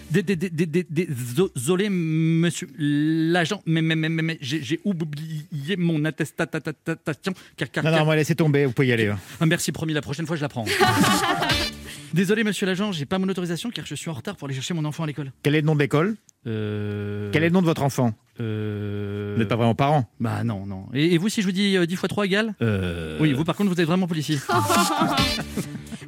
Dé- 0.09 0.23
dé- 0.23 0.35
dé- 0.37 0.49
dé- 0.49 0.65
dé- 0.89 1.07
Désolé, 1.55 1.89
monsieur 1.89 2.67
l'agent, 2.77 3.61
mais, 3.65 3.81
mais, 3.81 3.95
mais, 3.95 4.07
mais, 4.09 4.21
mais 4.21 4.37
j'ai 4.41 4.79
oublié 4.85 5.75
mon 5.77 6.05
attestation. 6.05 7.33
Car, 7.57 7.69
car, 7.71 7.83
Non, 7.83 7.91
non, 7.91 8.05
moi 8.05 8.15
laissez 8.15 8.33
tomber, 8.35 8.65
vous 8.65 8.71
pouvez 8.71 8.87
y 8.87 8.93
aller. 8.93 9.07
hein. 9.07 9.19
Ah, 9.41 9.45
merci, 9.45 9.71
promis, 9.73 9.93
la 9.93 10.01
prochaine 10.01 10.25
fois 10.25 10.35
je 10.37 10.41
la 10.41 10.49
prends. 10.49 10.65
Désolé, 12.13 12.45
monsieur 12.45 12.65
l'agent, 12.65 12.93
j'ai 12.93 13.05
pas 13.05 13.19
mon 13.19 13.27
autorisation 13.27 13.69
car 13.69 13.85
je 13.85 13.93
suis 13.95 14.09
en 14.09 14.13
retard 14.13 14.37
pour 14.37 14.47
aller 14.47 14.55
chercher 14.55 14.73
mon 14.73 14.85
enfant 14.85 15.03
à 15.03 15.07
l'école. 15.07 15.33
Quel 15.43 15.55
est 15.55 15.61
le 15.61 15.67
nom 15.67 15.75
de 15.75 15.79
l'école? 15.79 16.15
Euh... 16.47 17.29
Quel 17.33 17.43
est 17.43 17.47
le 17.49 17.53
nom 17.53 17.61
de 17.61 17.65
votre 17.65 17.83
enfant? 17.83 18.13
Euh... 18.39 19.33
Vous 19.33 19.39
n'êtes 19.39 19.49
pas 19.49 19.57
vraiment 19.57 19.75
parent 19.75 20.09
Bah 20.21 20.41
non, 20.45 20.65
non. 20.65 20.85
Et, 20.93 21.15
et 21.15 21.17
vous, 21.17 21.27
si 21.27 21.41
je 21.41 21.47
vous 21.47 21.51
dis 21.51 21.75
euh, 21.75 21.85
10 21.85 21.97
fois 21.97 22.07
3 22.07 22.25
égale? 22.25 22.55
Euh... 22.61 23.17
Oui, 23.19 23.33
vous 23.33 23.43
par 23.43 23.55
contre, 23.57 23.73
vous 23.73 23.81
êtes 23.81 23.87
vraiment 23.87 24.07
policier. 24.07 24.37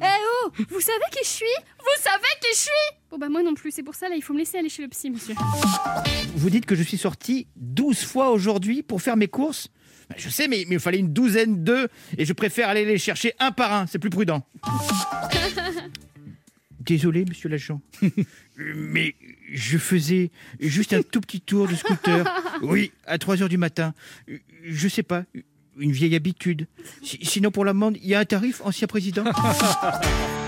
Oh 0.58 0.62
Vous 0.68 0.80
savez 0.80 0.98
qui 1.12 1.20
je 1.24 1.28
suis? 1.28 1.44
Vous 1.78 2.02
savez 2.02 2.24
qui 2.40 2.48
je 2.52 2.58
suis 2.58 2.70
Bon 3.10 3.18
bah 3.18 3.28
moi 3.28 3.42
non 3.42 3.54
plus, 3.54 3.70
c'est 3.72 3.82
pour 3.82 3.94
ça 3.94 4.08
là, 4.08 4.14
il 4.16 4.22
faut 4.22 4.32
me 4.32 4.38
laisser 4.38 4.58
aller 4.58 4.68
chez 4.68 4.82
le 4.82 4.88
psy, 4.88 5.10
monsieur. 5.10 5.34
Vous 6.36 6.50
dites 6.50 6.66
que 6.66 6.74
je 6.76 6.82
suis 6.82 6.98
sorti 6.98 7.46
12 7.56 8.04
fois 8.04 8.30
aujourd'hui 8.30 8.82
pour 8.82 9.02
faire 9.02 9.16
mes 9.16 9.28
courses? 9.28 9.68
Ben, 10.08 10.16
Je 10.18 10.28
sais, 10.28 10.46
mais, 10.48 10.64
mais 10.68 10.76
il 10.76 10.80
fallait 10.80 10.98
une 10.98 11.12
douzaine 11.12 11.62
d'œufs 11.64 11.88
et 12.18 12.24
je 12.24 12.32
préfère 12.32 12.68
aller 12.68 12.84
les 12.84 12.98
chercher 12.98 13.32
un 13.40 13.50
par 13.52 13.72
un, 13.72 13.86
c'est 13.86 13.98
plus 13.98 14.10
prudent. 14.10 14.44
Désolé, 16.80 17.24
monsieur 17.28 17.48
l'agent, 17.48 17.80
mais 18.56 19.14
je 19.52 19.76
faisais 19.78 20.30
juste 20.58 20.92
un 20.94 21.02
tout 21.02 21.20
petit 21.20 21.40
tour 21.40 21.68
de 21.68 21.74
scooter. 21.74 22.24
Oui, 22.62 22.90
à 23.06 23.18
3 23.18 23.42
heures 23.42 23.48
du 23.50 23.58
matin. 23.58 23.92
Je 24.64 24.88
sais 24.88 25.02
pas, 25.02 25.24
une 25.78 25.92
vieille 25.92 26.16
habitude. 26.16 26.66
Si- 27.02 27.18
Sinon, 27.22 27.50
pour 27.50 27.64
l'amende, 27.64 27.96
il 28.02 28.08
y 28.08 28.14
a 28.14 28.20
un 28.20 28.24
tarif, 28.24 28.60
ancien 28.64 28.86
président? 28.88 29.24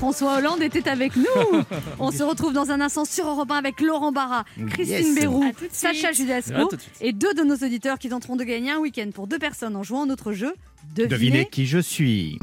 François 0.00 0.38
Hollande 0.38 0.62
était 0.62 0.88
avec 0.88 1.14
nous. 1.14 1.24
On 1.98 2.10
se 2.10 2.22
retrouve 2.22 2.54
dans 2.54 2.70
un 2.70 2.80
instant 2.80 3.04
sur 3.04 3.28
Europe 3.28 3.50
1 3.50 3.56
avec 3.56 3.82
Laurent 3.82 4.12
Barra, 4.12 4.46
Christine 4.70 5.14
Yes. 5.14 5.24
De 5.26 5.68
Sacha. 5.70 6.12
Judasco 6.12 6.70
de 6.70 6.78
et 7.02 7.12
deux 7.12 7.34
de 7.34 7.42
nos 7.42 7.56
auditeurs 7.56 7.98
qui 7.98 8.08
tenteront 8.08 8.36
de 8.36 8.44
gagner 8.44 8.70
un 8.70 8.78
week-end 8.78 9.10
pour 9.14 9.26
deux 9.26 9.38
personnes 9.38 9.76
en 9.76 9.82
jouant 9.82 10.04
à 10.04 10.06
notre 10.06 10.32
jeu. 10.32 10.54
Devinez. 10.94 11.08
Devinez 11.10 11.46
qui 11.50 11.66
je 11.66 11.78
suis. 11.80 12.38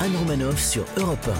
Anne 0.00 0.16
Romanoff 0.18 0.58
sur 0.58 0.84
Europe 0.96 1.30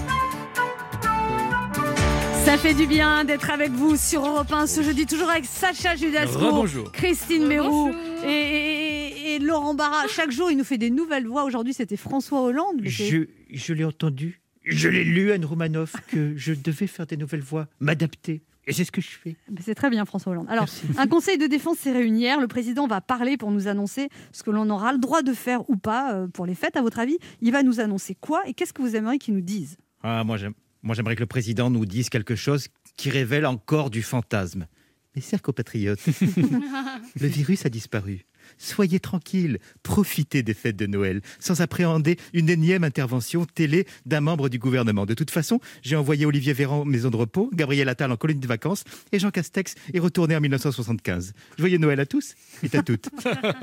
Ça 2.45 2.57
fait 2.57 2.73
du 2.73 2.87
bien 2.87 3.25
d'être 3.25 3.49
avec 3.49 3.71
vous 3.71 3.97
sur 3.97 4.25
Europe 4.25 4.53
1 4.53 4.67
ce 4.67 4.81
jeudi, 4.83 5.05
toujours 5.05 5.29
avec 5.29 5.43
Sacha 5.43 5.97
Judasco. 5.97 6.65
Christine 6.93 7.43
Rebonjour. 7.43 7.89
Et, 8.25 8.27
et- 8.29 9.31
et- 9.31 9.35
et 9.35 9.39
Laurent 9.39 9.73
Barra. 9.73 10.07
Chaque 10.07 10.31
jour, 10.31 10.51
il 10.51 10.57
nous 10.57 10.63
fait 10.63 10.77
des 10.77 10.89
nouvelles 10.89 11.27
voix. 11.27 11.43
Aujourd'hui, 11.43 11.73
c'était 11.73 11.97
François 11.97 12.41
Hollande. 12.41 12.81
mais 12.81 12.89
Je, 12.89 13.25
je 13.51 13.73
l'ai 13.73 13.85
entendu, 13.85 14.41
je 14.65 14.89
l'ai 14.89 15.03
lu, 15.03 15.31
Anne 15.31 15.45
Romanoff, 15.45 15.95
que 16.07 16.35
je 16.35 16.53
devais 16.53 16.87
faire 16.87 17.05
des 17.07 17.17
nouvelles 17.17 17.41
voix, 17.41 17.67
m'adapter. 17.79 18.41
Et 18.67 18.73
c'est 18.73 18.83
ce 18.83 18.91
que 18.91 19.01
je 19.01 19.09
fais. 19.09 19.35
Mais 19.49 19.59
C'est 19.63 19.73
très 19.73 19.89
bien, 19.89 20.05
François 20.05 20.33
Hollande. 20.33 20.45
Alors, 20.49 20.65
Merci. 20.65 20.99
un 20.99 21.07
conseil 21.07 21.37
de 21.39 21.47
défense 21.47 21.77
s'est 21.79 21.91
réuni 21.91 22.19
hier. 22.21 22.39
Le 22.39 22.47
président 22.47 22.85
va 22.87 23.01
parler 23.01 23.35
pour 23.35 23.49
nous 23.51 23.67
annoncer 23.67 24.09
ce 24.31 24.43
que 24.43 24.51
l'on 24.51 24.69
aura 24.69 24.93
le 24.93 24.99
droit 24.99 25.23
de 25.23 25.33
faire 25.33 25.67
ou 25.69 25.77
pas 25.77 26.13
euh, 26.13 26.27
pour 26.27 26.45
les 26.45 26.53
fêtes. 26.53 26.77
À 26.77 26.81
votre 26.83 26.99
avis, 26.99 27.17
il 27.41 27.51
va 27.51 27.63
nous 27.63 27.79
annoncer 27.79 28.13
quoi 28.15 28.41
et 28.47 28.53
qu'est-ce 28.53 28.71
que 28.73 28.83
vous 28.83 28.95
aimeriez 28.95 29.17
qu'il 29.17 29.33
nous 29.33 29.41
dise? 29.41 29.77
Ah, 30.03 30.23
moi, 30.23 30.37
j'aimerais 30.37 31.15
que 31.15 31.21
le 31.21 31.25
président 31.25 31.71
nous 31.71 31.85
dise 31.87 32.09
quelque 32.09 32.35
chose 32.35 32.67
qui 32.97 33.09
révèle 33.09 33.47
encore 33.47 33.89
du 33.89 34.03
fantasme. 34.03 34.67
Mes 35.15 35.21
chers 35.21 35.41
compatriotes, 35.41 35.99
le 37.19 37.27
virus 37.27 37.65
a 37.65 37.69
disparu. 37.69 38.25
Soyez 38.57 38.99
tranquilles, 38.99 39.59
profitez 39.83 40.43
des 40.43 40.53
fêtes 40.53 40.77
de 40.77 40.85
Noël, 40.85 41.21
sans 41.39 41.61
appréhender 41.61 42.17
une 42.33 42.49
énième 42.49 42.83
intervention 42.83 43.45
télé 43.45 43.87
d'un 44.05 44.21
membre 44.21 44.49
du 44.49 44.59
gouvernement. 44.59 45.05
De 45.05 45.13
toute 45.13 45.31
façon, 45.31 45.59
j'ai 45.81 45.95
envoyé 45.95 46.25
Olivier 46.25 46.53
Véran 46.53 46.81
en 46.81 46.85
maison 46.85 47.09
de 47.09 47.17
repos, 47.17 47.49
Gabriel 47.53 47.89
Attal 47.89 48.11
en 48.11 48.17
colonie 48.17 48.39
de 48.39 48.47
vacances, 48.47 48.83
et 49.11 49.19
Jean 49.19 49.31
Castex 49.31 49.75
est 49.93 49.99
retourné 49.99 50.35
en 50.35 50.41
1975. 50.41 51.33
Joyeux 51.57 51.77
Noël 51.77 51.99
à 51.99 52.05
tous 52.05 52.35
et 52.63 52.75
à 52.75 52.81
toutes. 52.81 53.09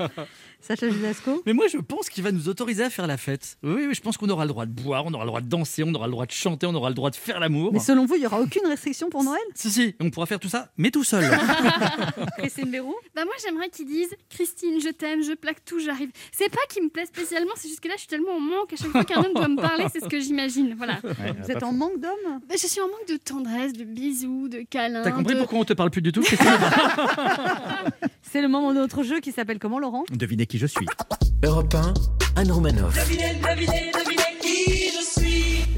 Sacha 0.61 0.89
Judasco 0.89 1.41
Mais 1.45 1.53
moi, 1.53 1.67
je 1.71 1.77
pense 1.77 2.09
qu'il 2.09 2.23
va 2.23 2.31
nous 2.31 2.49
autoriser 2.49 2.83
à 2.83 2.89
faire 2.89 3.07
la 3.07 3.17
fête. 3.17 3.57
Oui, 3.63 3.85
oui, 3.87 3.93
je 3.95 4.01
pense 4.01 4.17
qu'on 4.17 4.29
aura 4.29 4.43
le 4.43 4.49
droit 4.49 4.65
de 4.65 4.71
boire, 4.71 5.05
on 5.05 5.13
aura 5.13 5.23
le 5.23 5.29
droit 5.29 5.41
de 5.41 5.47
danser, 5.47 5.83
on 5.85 5.93
aura 5.93 6.05
le 6.07 6.11
droit 6.11 6.25
de 6.25 6.31
chanter, 6.31 6.67
on 6.67 6.75
aura 6.75 6.89
le 6.89 6.95
droit 6.95 7.09
de 7.09 7.15
faire 7.15 7.39
l'amour. 7.39 7.71
Mais 7.73 7.79
selon 7.79 8.05
vous, 8.05 8.15
il 8.15 8.19
n'y 8.21 8.25
aura 8.25 8.39
aucune 8.41 8.65
restriction 8.67 9.09
pour 9.09 9.23
Noël 9.23 9.39
Si, 9.55 9.71
si, 9.71 9.95
on 9.99 10.09
pourra 10.09 10.25
faire 10.25 10.39
tout 10.39 10.49
ça, 10.49 10.69
mais 10.77 10.91
tout 10.91 11.03
seul. 11.03 11.23
Christine 12.37 12.69
Béroux 12.71 12.95
Bah 13.15 13.25
moi 13.25 13.33
j'aimerais 13.43 13.69
qu'ils 13.69 13.85
disent 13.87 14.13
Christine, 14.29 14.79
je 14.81 14.89
t'aime, 14.89 15.23
je 15.23 15.33
plaque 15.33 15.63
tout, 15.65 15.79
j'arrive. 15.79 16.09
C'est 16.31 16.49
pas 16.49 16.57
qu'il 16.69 16.83
me 16.83 16.89
plaise 16.89 17.07
spécialement, 17.07 17.51
c'est 17.55 17.67
juste 17.69 17.79
que 17.79 17.87
là 17.87 17.95
je 17.95 17.99
suis 18.01 18.07
tellement 18.09 18.33
en 18.35 18.39
manque. 18.39 18.73
À 18.73 18.75
chaque 18.75 18.91
fois 18.91 19.03
qu'un 19.03 19.21
homme 19.23 19.33
doit 19.33 19.47
me 19.47 19.55
parler, 19.61 19.85
c'est 19.91 20.01
ce 20.03 20.07
que 20.09 20.19
j'imagine. 20.19 20.75
Voilà. 20.77 20.99
Vous 21.03 21.51
êtes 21.51 21.63
en 21.63 21.71
manque 21.73 21.99
d'hommes 21.99 22.39
Bah, 22.47 22.55
je 22.61 22.67
suis 22.67 22.81
en 22.81 22.87
manque 22.87 23.07
de 23.07 23.17
tendresse, 23.17 23.73
de 23.73 23.83
bisous, 23.85 24.47
de 24.49 24.63
câlins. 24.69 25.01
T'as 25.03 25.11
compris 25.11 25.33
de- 25.35 25.39
pourquoi 25.39 25.59
on 25.59 25.65
te 25.65 25.73
parle 25.73 25.89
plus 25.89 26.01
du 26.01 26.11
tout 26.11 26.21
Christine 26.21 26.47
C'est 28.31 28.41
le 28.43 28.47
moment 28.47 28.69
de 28.73 28.77
notre 28.77 29.01
jeu 29.01 29.21
qui 29.21 29.31
s'appelle 29.31 29.57
comment, 29.57 29.79
Laurent? 29.79 30.03
Devinez 30.11 30.45
qui 30.45 30.59
je 30.59 30.67
suis. 30.67 30.85
Europe 31.43 31.73
1, 31.73 31.93
Anne 32.35 32.51
Romanoff. 32.51 32.95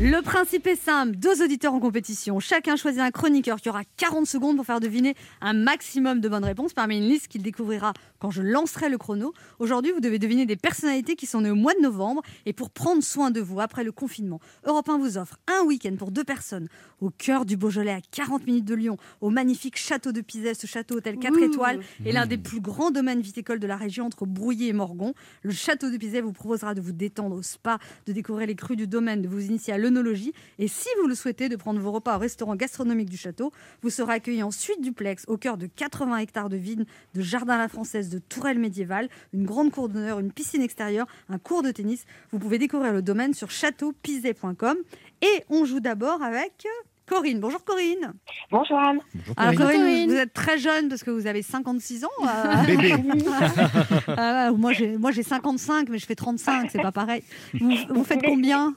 Le 0.03 0.23
principe 0.23 0.65
est 0.65 0.81
simple, 0.81 1.15
deux 1.15 1.43
auditeurs 1.43 1.75
en 1.75 1.79
compétition. 1.79 2.39
Chacun 2.39 2.75
choisit 2.75 3.01
un 3.01 3.11
chroniqueur 3.11 3.61
qui 3.61 3.69
aura 3.69 3.83
40 3.97 4.25
secondes 4.25 4.55
pour 4.55 4.65
faire 4.65 4.79
deviner 4.79 5.13
un 5.41 5.53
maximum 5.53 6.21
de 6.21 6.27
bonnes 6.27 6.43
réponses 6.43 6.73
parmi 6.73 6.97
une 6.97 7.07
liste 7.07 7.27
qu'il 7.27 7.43
découvrira 7.43 7.93
quand 8.17 8.31
je 8.31 8.41
lancerai 8.41 8.89
le 8.89 8.97
chrono. 8.97 9.31
Aujourd'hui, 9.59 9.91
vous 9.91 9.99
devez 9.99 10.17
deviner 10.17 10.47
des 10.47 10.55
personnalités 10.55 11.15
qui 11.15 11.27
sont 11.27 11.41
nées 11.41 11.51
au 11.51 11.55
mois 11.55 11.75
de 11.75 11.81
novembre 11.81 12.23
et 12.47 12.53
pour 12.53 12.71
prendre 12.71 13.03
soin 13.03 13.29
de 13.29 13.41
vous 13.41 13.59
après 13.59 13.83
le 13.83 13.91
confinement. 13.91 14.39
Europe 14.65 14.89
1 14.89 14.97
vous 14.97 15.19
offre 15.19 15.37
un 15.47 15.65
week-end 15.65 15.95
pour 15.99 16.09
deux 16.09 16.23
personnes 16.23 16.67
au 16.99 17.11
cœur 17.11 17.45
du 17.45 17.55
Beaujolais 17.55 17.91
à 17.91 18.01
40 18.11 18.47
minutes 18.47 18.65
de 18.65 18.75
Lyon, 18.75 18.97
au 19.21 19.29
magnifique 19.29 19.77
château 19.77 20.11
de 20.11 20.21
Pizet, 20.21 20.55
ce 20.55 20.65
château 20.65 20.95
hôtel 20.95 21.17
4 21.17 21.33
Ouh. 21.33 21.43
étoiles 21.43 21.79
est 22.05 22.11
l'un 22.11 22.25
des 22.25 22.37
plus 22.39 22.59
grands 22.59 22.89
domaines 22.89 23.21
viticoles 23.21 23.59
de 23.59 23.67
la 23.67 23.77
région 23.77 24.05
entre 24.07 24.25
Brouillé 24.25 24.69
et 24.69 24.73
Morgon. 24.73 25.13
Le 25.43 25.51
château 25.51 25.91
de 25.91 25.97
Pizet 25.97 26.21
vous 26.21 26.31
proposera 26.31 26.73
de 26.73 26.81
vous 26.81 26.91
détendre 26.91 27.35
au 27.35 27.43
spa, 27.43 27.77
de 28.07 28.13
découvrir 28.13 28.47
les 28.47 28.55
crus 28.55 28.77
du 28.77 28.87
domaine, 28.87 29.21
de 29.21 29.27
vous 29.27 29.45
initier 29.45 29.73
à 29.73 29.77
l'œnologie. 29.93 30.33
Et 30.59 30.67
si 30.67 30.87
vous 31.01 31.07
le 31.07 31.15
souhaitez, 31.15 31.49
de 31.49 31.55
prendre 31.55 31.79
vos 31.79 31.91
repas 31.91 32.15
au 32.15 32.19
restaurant 32.19 32.55
gastronomique 32.55 33.09
du 33.09 33.17
château. 33.17 33.51
Vous 33.81 33.89
serez 33.89 34.13
accueilli 34.13 34.43
en 34.43 34.51
suite 34.51 34.81
duplex 34.81 35.25
au 35.27 35.37
cœur 35.37 35.57
de 35.57 35.67
80 35.67 36.17
hectares 36.17 36.49
de 36.49 36.57
vignes, 36.57 36.85
de 37.13 37.21
jardins 37.21 37.55
à 37.55 37.57
la 37.57 37.67
française, 37.67 38.09
de 38.09 38.19
tourelles 38.19 38.59
médiévales, 38.59 39.09
une 39.33 39.45
grande 39.45 39.71
cour 39.71 39.89
d'honneur, 39.89 40.19
une 40.19 40.31
piscine 40.31 40.61
extérieure, 40.61 41.07
un 41.29 41.37
cours 41.37 41.63
de 41.63 41.71
tennis. 41.71 42.05
Vous 42.31 42.39
pouvez 42.39 42.57
découvrir 42.57 42.93
le 42.93 43.01
domaine 43.01 43.33
sur 43.33 43.49
châteaupizet.com. 43.51 44.77
Et 45.21 45.43
on 45.49 45.65
joue 45.65 45.79
d'abord 45.79 46.21
avec 46.21 46.65
Corinne. 47.05 47.39
Bonjour 47.41 47.63
Corinne. 47.65 48.13
Bonjour 48.51 48.77
Anne. 48.77 48.99
Bonjour, 49.13 49.33
Alors 49.37 49.53
Corinne. 49.55 49.57
Corinne, 49.57 49.81
Corinne. 49.81 50.09
vous 50.09 50.15
êtes 50.15 50.33
très 50.33 50.57
jeune 50.57 50.87
parce 50.87 51.03
que 51.03 51.11
vous 51.11 51.27
avez 51.27 51.41
56 51.41 52.05
ans. 52.05 52.09
euh, 52.25 52.63
Bébé. 52.65 52.93
euh, 54.09 54.53
moi 54.53 54.71
j'ai 54.71 54.97
moi 54.97 55.11
j'ai 55.11 55.23
55 55.23 55.89
mais 55.89 55.97
je 55.97 56.05
fais 56.05 56.15
35, 56.15 56.69
c'est 56.71 56.81
pas 56.81 56.91
pareil. 56.93 57.23
Vous, 57.59 57.73
vous 57.89 58.03
faites 58.05 58.21
combien? 58.23 58.75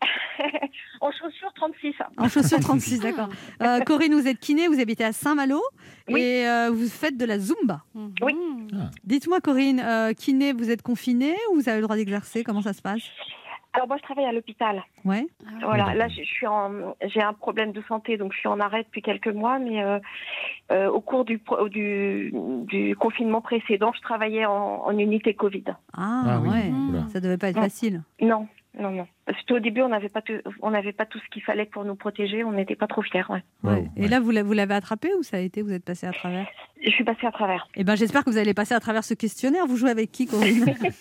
En 1.00 1.10
chaussures 1.12 1.52
36. 1.54 1.94
En 2.16 2.28
chaussures 2.28 2.60
36, 2.60 3.00
d'accord. 3.00 3.28
Euh, 3.62 3.80
Corinne, 3.80 4.14
vous 4.14 4.26
êtes 4.26 4.38
kiné, 4.38 4.68
vous 4.68 4.80
habitez 4.80 5.04
à 5.04 5.12
Saint-Malo 5.12 5.60
Oui. 6.08 6.20
et 6.20 6.48
euh, 6.48 6.70
vous 6.70 6.88
faites 6.88 7.16
de 7.16 7.24
la 7.24 7.38
Zumba. 7.38 7.82
Oui. 8.22 8.34
Dites-moi 9.04 9.40
Corinne, 9.40 9.80
euh, 9.84 10.12
kiné, 10.12 10.52
vous 10.52 10.70
êtes 10.70 10.82
confinée 10.82 11.36
ou 11.50 11.56
vous 11.56 11.68
avez 11.68 11.78
le 11.78 11.84
droit 11.84 11.96
d'exercer? 11.96 12.42
Comment 12.42 12.62
ça 12.62 12.72
se 12.72 12.82
passe? 12.82 13.02
Alors 13.74 13.88
moi 13.88 13.96
je 13.98 14.02
travaille 14.04 14.24
à 14.26 14.32
l'hôpital. 14.32 14.84
Ouais. 15.04 15.26
Voilà, 15.60 15.94
là 15.94 16.06
je 16.08 16.22
je 16.22 16.28
suis 16.28 16.46
en 16.46 16.94
j'ai 17.06 17.20
un 17.20 17.32
problème 17.32 17.72
de 17.72 17.82
santé 17.88 18.16
donc 18.16 18.32
je 18.32 18.38
suis 18.38 18.48
en 18.48 18.60
arrêt 18.60 18.84
depuis 18.84 19.02
quelques 19.02 19.26
mois 19.26 19.58
mais 19.58 19.82
euh, 19.82 19.98
euh, 20.70 20.88
au 20.88 21.00
cours 21.00 21.24
du, 21.24 21.42
du 21.70 22.32
du 22.68 22.94
confinement 22.94 23.40
précédent, 23.40 23.92
je 23.92 24.00
travaillais 24.00 24.46
en, 24.46 24.52
en 24.86 24.96
unité 24.96 25.34
Covid. 25.34 25.64
Ah, 25.92 26.22
Ah 26.24 26.40
oui. 26.40 26.48
ouais. 26.50 26.70
Oula. 26.70 27.08
Ça 27.12 27.18
devait 27.20 27.36
pas 27.36 27.48
être 27.48 27.58
facile. 27.60 28.02
Non, 28.20 28.46
non, 28.78 28.90
non. 28.90 29.06
Parce 29.26 29.40
qu'au 29.46 29.58
début, 29.58 29.82
on 29.82 29.88
n'avait 29.88 30.08
pas, 30.08 30.20
tout- 30.22 30.40
on 30.60 30.70
n'avait 30.70 30.92
pas 30.92 31.06
tout 31.06 31.18
ce 31.18 31.28
qu'il 31.32 31.42
fallait 31.42 31.64
pour 31.66 31.84
nous 31.84 31.94
protéger. 31.94 32.44
On 32.44 32.52
n'était 32.52 32.76
pas 32.76 32.86
trop 32.86 33.02
fiers. 33.02 33.22
ouais. 33.30 33.42
Ouais. 33.62 33.84
Et 33.96 34.08
là, 34.08 34.20
vous 34.20 34.30
l'a- 34.30 34.42
vous 34.42 34.52
l'avez 34.52 34.74
attrapé 34.74 35.10
ou 35.18 35.22
ça 35.22 35.36
a 35.38 35.40
été 35.40 35.62
Vous 35.62 35.72
êtes 35.72 35.84
passé 35.84 36.06
à 36.06 36.12
travers? 36.12 36.46
Je 36.84 36.90
suis 36.90 37.04
passée 37.04 37.26
à 37.26 37.32
travers. 37.32 37.66
Eh 37.76 37.84
ben, 37.84 37.94
j'espère 37.94 38.24
que 38.24 38.30
vous 38.30 38.36
allez 38.36 38.52
passer 38.52 38.74
à 38.74 38.80
travers 38.80 39.04
ce 39.04 39.14
questionnaire. 39.14 39.66
Vous 39.66 39.76
jouez 39.76 39.90
avec 39.90 40.10
qui, 40.12 40.26
Corinne? 40.26 40.74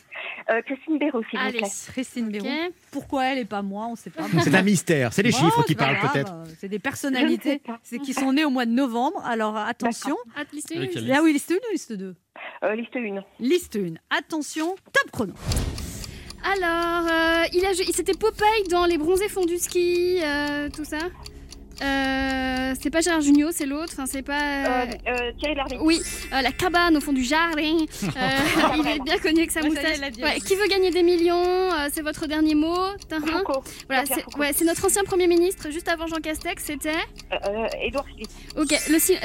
Euh, 0.51 0.61
Christine 0.61 0.97
Béraud, 0.97 1.23
s'il 1.29 1.39
vous 1.39 1.45
Allez. 1.45 1.57
plaît. 1.59 1.67
Christine 1.93 2.25
Ok. 2.25 2.31
Béraud. 2.33 2.47
Pourquoi 2.91 3.25
elle 3.27 3.37
et 3.39 3.45
pas 3.45 3.61
moi 3.61 3.85
On 3.87 3.91
ne 3.91 3.95
sait 3.95 4.09
pas. 4.09 4.23
C'est 4.41 4.53
un 4.53 4.61
mystère. 4.61 5.13
C'est 5.13 5.23
les 5.23 5.31
Bon, 5.31 5.37
chiffres 5.37 5.63
qui 5.63 5.73
parlent 5.75 5.97
peut-être. 5.99 6.33
C'est 6.59 6.67
des 6.67 6.79
personnalités 6.79 7.61
qui 8.03 8.13
sont 8.13 8.33
nées 8.33 8.43
au 8.43 8.49
mois 8.49 8.65
de 8.65 8.71
novembre. 8.71 9.21
Alors 9.25 9.55
attention. 9.55 10.15
Ah, 10.35 10.41
liste 10.51 10.71
une. 10.75 10.81
Lequel 10.81 11.11
Ah 11.15 11.21
oui, 11.23 11.31
liste 11.33 11.49
1 11.51 11.55
ou 11.55 11.71
liste 11.71 11.93
2 11.93 12.15
Euh, 12.63 12.75
liste 12.75 12.95
1. 12.95 13.23
Liste 13.39 13.77
1. 13.77 13.93
Attention, 14.17 14.75
top 14.91 15.11
chrono. 15.11 15.33
Alors, 16.43 17.07
euh, 17.09 17.43
il 17.53 17.65
a, 17.65 17.73
c'était 17.93 18.13
Popeye 18.13 18.67
dans 18.69 18.85
Les 18.85 18.97
Bronzés 18.97 19.29
font 19.29 19.45
du 19.45 19.57
ski, 19.57 20.19
euh, 20.21 20.69
tout 20.69 20.83
ça? 20.83 20.97
Euh, 21.81 22.73
c'est 22.81 22.89
pas 22.89 23.01
Gérard 23.01 23.21
Jugnot, 23.21 23.49
c'est 23.51 23.65
l'autre. 23.65 23.93
Enfin, 23.93 24.05
c'est 24.05 24.21
pas. 24.21 24.33
Euh, 24.41 24.85
euh, 25.07 25.11
euh, 25.11 25.31
Thierry 25.39 25.55
Lhermitte. 25.55 25.79
Oui, 25.81 26.01
euh, 26.33 26.41
la 26.41 26.51
cabane 26.51 26.97
au 26.97 27.01
fond 27.01 27.13
du 27.13 27.23
jardin. 27.23 27.77
Euh, 28.03 28.29
il 28.77 28.87
est 28.87 28.99
bien 29.03 29.17
connu 29.17 29.39
avec 29.39 29.51
sa 29.51 29.61
moustache. 29.61 29.97
Ouais, 30.21 30.39
qui 30.39 30.55
veut 30.55 30.67
gagner 30.67 30.91
des 30.91 31.03
millions 31.03 31.41
euh, 31.43 31.87
C'est 31.91 32.01
votre 32.01 32.27
dernier 32.27 32.53
mot. 32.53 32.75
Foucault. 33.09 33.63
Voilà, 33.87 34.05
c'est 34.05 34.21
Foucault. 34.21 34.39
ouais, 34.39 34.51
c'est 34.53 34.65
notre 34.65 34.85
ancien 34.85 35.03
Premier 35.03 35.27
ministre, 35.27 35.71
juste 35.71 35.87
avant 35.87 36.05
Jean 36.07 36.17
Castex, 36.17 36.63
c'était. 36.63 36.91
Édouard 37.81 38.05
Philippe. 38.05 38.29
Ok, 38.57 38.75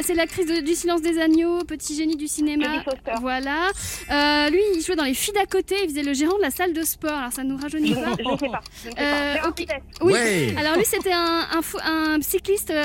c'est 0.02 0.14
l'actrice 0.14 0.46
du 0.62 0.74
Silence 0.74 1.02
des 1.02 1.18
Agneaux, 1.20 1.64
petit 1.64 1.96
génie 1.96 2.16
du 2.16 2.28
cinéma. 2.28 2.82
Voilà. 3.20 3.68
Euh, 4.10 4.50
lui, 4.50 4.60
il 4.74 4.82
jouait 4.82 4.96
dans 4.96 5.04
les 5.04 5.14
filles 5.14 5.34
d'à 5.34 5.46
côté, 5.46 5.74
il 5.82 5.88
faisait 5.90 6.02
le 6.02 6.14
gérant 6.14 6.36
de 6.36 6.42
la 6.42 6.50
salle 6.50 6.72
de 6.72 6.82
sport. 6.82 7.10
Alors 7.12 7.32
ça 7.32 7.44
nous 7.44 7.58
Je 7.58 7.62
rajeunit 7.62 7.94
pas. 7.94 8.00
je 8.18 8.30
ne 8.30 8.36
sais 8.38 8.48
pas. 8.48 8.60
Je 8.84 8.88
ne 8.88 8.94
sais 8.94 9.66
pas. 9.66 9.80
Oui. 10.02 10.12
Ouais. 10.12 10.54
Alors 10.58 10.76
lui, 10.76 10.84
c'était 10.84 11.12
un, 11.12 11.46
un 11.52 12.18
cycliste. 12.38 12.71
euh, 12.71 12.85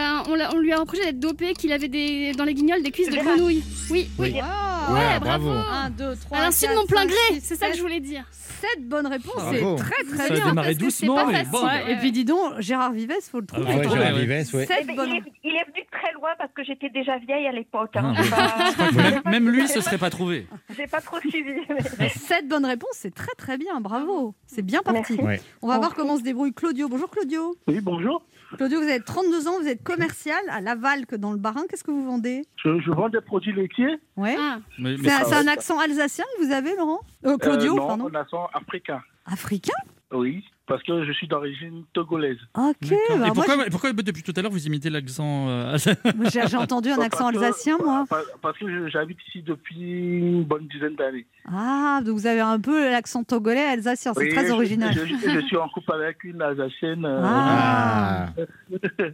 on, 0.54 0.58
lui 0.60 0.74
a 0.74 0.78
reproché 0.78 1.04
d'être 1.06 1.20
dopé, 1.20 1.54
qu'il 1.54 1.72
avait 1.72 1.88
des, 1.88 2.32
dans 2.34 2.44
les 2.46 2.54
guignols 2.54 2.82
des 2.84 2.92
cuisses 2.92 3.10
de 3.10 3.16
grenouille. 3.18 3.64
Oui, 3.92 4.10
oui. 4.20 4.34
Oui. 4.34 4.42
Wow. 4.42 4.96
Ouais, 4.96 5.20
bravo. 5.20 5.50
bravo. 5.50 5.70
1, 5.86 5.90
2, 5.92 6.16
3. 6.26 6.38
À 6.38 6.42
l'insu 6.42 6.68
de 6.68 6.74
mon 6.76 6.86
plein 6.86 7.06
gré, 7.06 7.40
c'est 7.42 7.56
ça 7.56 7.70
que 7.70 7.78
je 7.78 7.82
voulais 7.82 8.00
dire. 8.00 8.26
7 8.32 8.88
bonnes 8.88 9.08
réponses. 9.08 9.34
Bravo. 9.36 9.78
C'est 9.78 9.84
très 9.84 10.04
très 10.06 10.18
Ça 10.18 10.24
a 10.50 10.52
bien. 10.54 10.56
que 10.64 10.68
c'est 10.70 10.76
doucement, 10.76 11.16
pas 11.16 11.26
mais 11.26 11.34
facile. 11.44 11.52
bon. 11.52 11.66
Ouais, 11.66 11.92
et 11.92 11.96
puis 11.98 12.12
dis 12.14 12.24
donc, 12.26 12.60
Gérard 12.60 12.92
Vives, 12.94 13.12
faut 13.30 13.40
le 13.42 13.46
trouver. 13.46 13.66
Ah 13.70 13.78
ouais, 13.78 13.84
Gérard 13.84 13.98
ouais. 14.16 14.26
Vives, 14.26 14.56
ouais. 14.56 14.66
Sept 14.66 14.88
bonnes 14.96 15.10
il, 15.10 15.16
est, 15.18 15.24
il 15.44 15.52
est 15.56 15.66
venu 15.72 15.86
très 15.92 16.14
loin 16.14 16.30
parce 16.38 16.52
que 16.54 16.64
j'étais 16.64 16.90
déjà 16.90 17.18
vieille 17.18 17.48
à 17.48 17.52
l'époque. 17.52 17.92
Hein. 17.96 18.14
Ah, 18.34 18.92
Même, 18.94 19.22
même 19.26 19.50
lui 19.50 19.68
se 19.68 19.82
serait 19.82 19.98
pas 19.98 20.10
trouvé. 20.10 20.48
J'ai 20.78 20.88
pas 20.88 21.02
trop 21.02 21.20
suivi. 21.20 21.52
mais- 22.00 22.10
7 22.10 22.48
bonnes 22.48 22.66
réponses, 22.66 22.94
c'est 22.94 23.14
très 23.14 23.34
très 23.38 23.58
bien. 23.58 23.80
Bravo. 23.82 24.34
C'est 24.48 24.62
bien 24.66 24.82
parti. 24.82 25.18
On 25.62 25.68
va 25.68 25.78
voir 25.78 25.94
comment 25.94 26.18
se 26.18 26.24
débrouille 26.24 26.54
Claudio. 26.54 26.88
Bonjour 26.88 27.10
Claudio. 27.10 27.56
Oui, 27.68 27.80
bonjour. 27.82 28.24
Claudio, 28.58 28.80
vous 28.82 28.88
avez 28.90 29.00
32 29.02 29.48
ans, 29.48 29.60
vous 29.62 29.68
êtes 29.68 29.84
commercial 29.84 30.40
à 30.50 30.62
Laval 30.62 31.06
que 31.06 31.16
dans 31.16 31.32
le 31.32 31.38
Bas-Rhin. 31.38 31.64
Qu'est-ce 31.70 31.84
que 31.84 31.92
vous 31.92 32.06
vendez? 32.06 32.46
Je, 32.64 32.80
je 32.80 32.92
vends 32.92 33.10
des 33.10 33.22
produits 33.22 33.54
laitiers. 33.54 34.00
Ouais. 34.16 34.36
Ah, 34.38 34.60
un, 34.80 34.96
c'est 34.98 35.34
un 35.36 35.48
accent 35.48 35.80
alsacien 35.80 36.26
que 36.38 36.46
vous 36.46 36.52
avez, 36.52 36.76
Laurent? 36.76 37.00
Euh, 37.26 37.38
Claudio, 37.38 37.74
Euh, 37.74 37.78
non, 37.80 37.88
pardon. 37.88 38.10
un 38.10 38.16
accent 38.20 38.48
africain. 38.54 39.02
Africain? 39.26 39.74
Oui, 40.12 40.44
parce 40.66 40.82
que 40.84 41.04
je 41.06 41.12
suis 41.12 41.28
d'origine 41.28 41.84
togolaise. 41.94 42.38
Ok. 42.58 42.76
Bah, 42.90 42.96
Et 43.14 43.18
moi, 43.18 43.32
pourquoi, 43.34 43.66
pourquoi 43.70 43.92
depuis 43.94 44.24
tout 44.24 44.34
à 44.36 44.42
l'heure 44.42 44.52
vous 44.52 44.66
imitez 44.66 44.90
l'accent 44.90 45.50
euh, 45.50 45.78
j'ai- 46.34 46.56
entendu 46.58 46.90
un 46.90 46.96
Parce 46.96 47.08
accent 47.08 47.32
que- 47.32 47.38
alsacien, 47.38 47.78
moi. 47.84 48.06
Parce, 48.10 48.26
parce 48.42 48.58
que 48.58 48.88
j'habite 48.90 49.18
ici 49.28 49.42
depuis 49.42 49.76
une 50.20 50.44
bonne 50.44 50.68
dizaine 50.68 50.96
d'années. 50.96 51.26
Ah, 51.52 52.00
donc 52.06 52.16
vous 52.18 52.28
avez 52.28 52.40
un 52.40 52.60
peu 52.60 52.90
l'accent 52.90 53.24
togolais 53.24 53.64
alsacien. 53.66 54.14
C'est 54.14 54.22
Oui, 54.22 54.30
très 54.30 54.48
je- 54.48 54.54
original. 54.54 54.94
Je, 54.94 55.06
je- 55.06 55.30
je 55.30 55.40
suis 55.48 55.58
en 55.58 55.68
couple 55.70 55.92
avec 55.94 56.24
une 56.24 56.42
alsacienne. 56.42 57.04
euh, 57.06 57.22
Ah. 57.24 58.28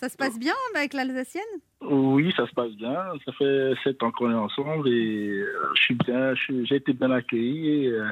Ça 0.00 0.08
se 0.08 0.16
passe 0.16 0.36
bien 0.36 0.54
avec 0.74 0.94
l'alsacienne? 0.94 1.44
Oui, 1.80 2.32
ça 2.36 2.44
se 2.48 2.52
passe 2.54 2.72
bien. 2.72 2.96
Ça 3.24 3.30
fait 3.38 3.72
sept 3.84 4.02
ans 4.02 4.10
qu'on 4.10 4.30
est 4.32 4.34
ensemble 4.34 4.88
et 4.88 5.28
euh, 5.30 5.46
je 5.76 5.82
suis 5.82 5.94
bien. 5.94 6.34
je 6.34 6.40
suis- 6.42 6.66
J'ai 6.66 6.76
été 6.76 6.92
bien 6.92 7.10
accueilli 7.12 7.86
euh, 7.86 8.08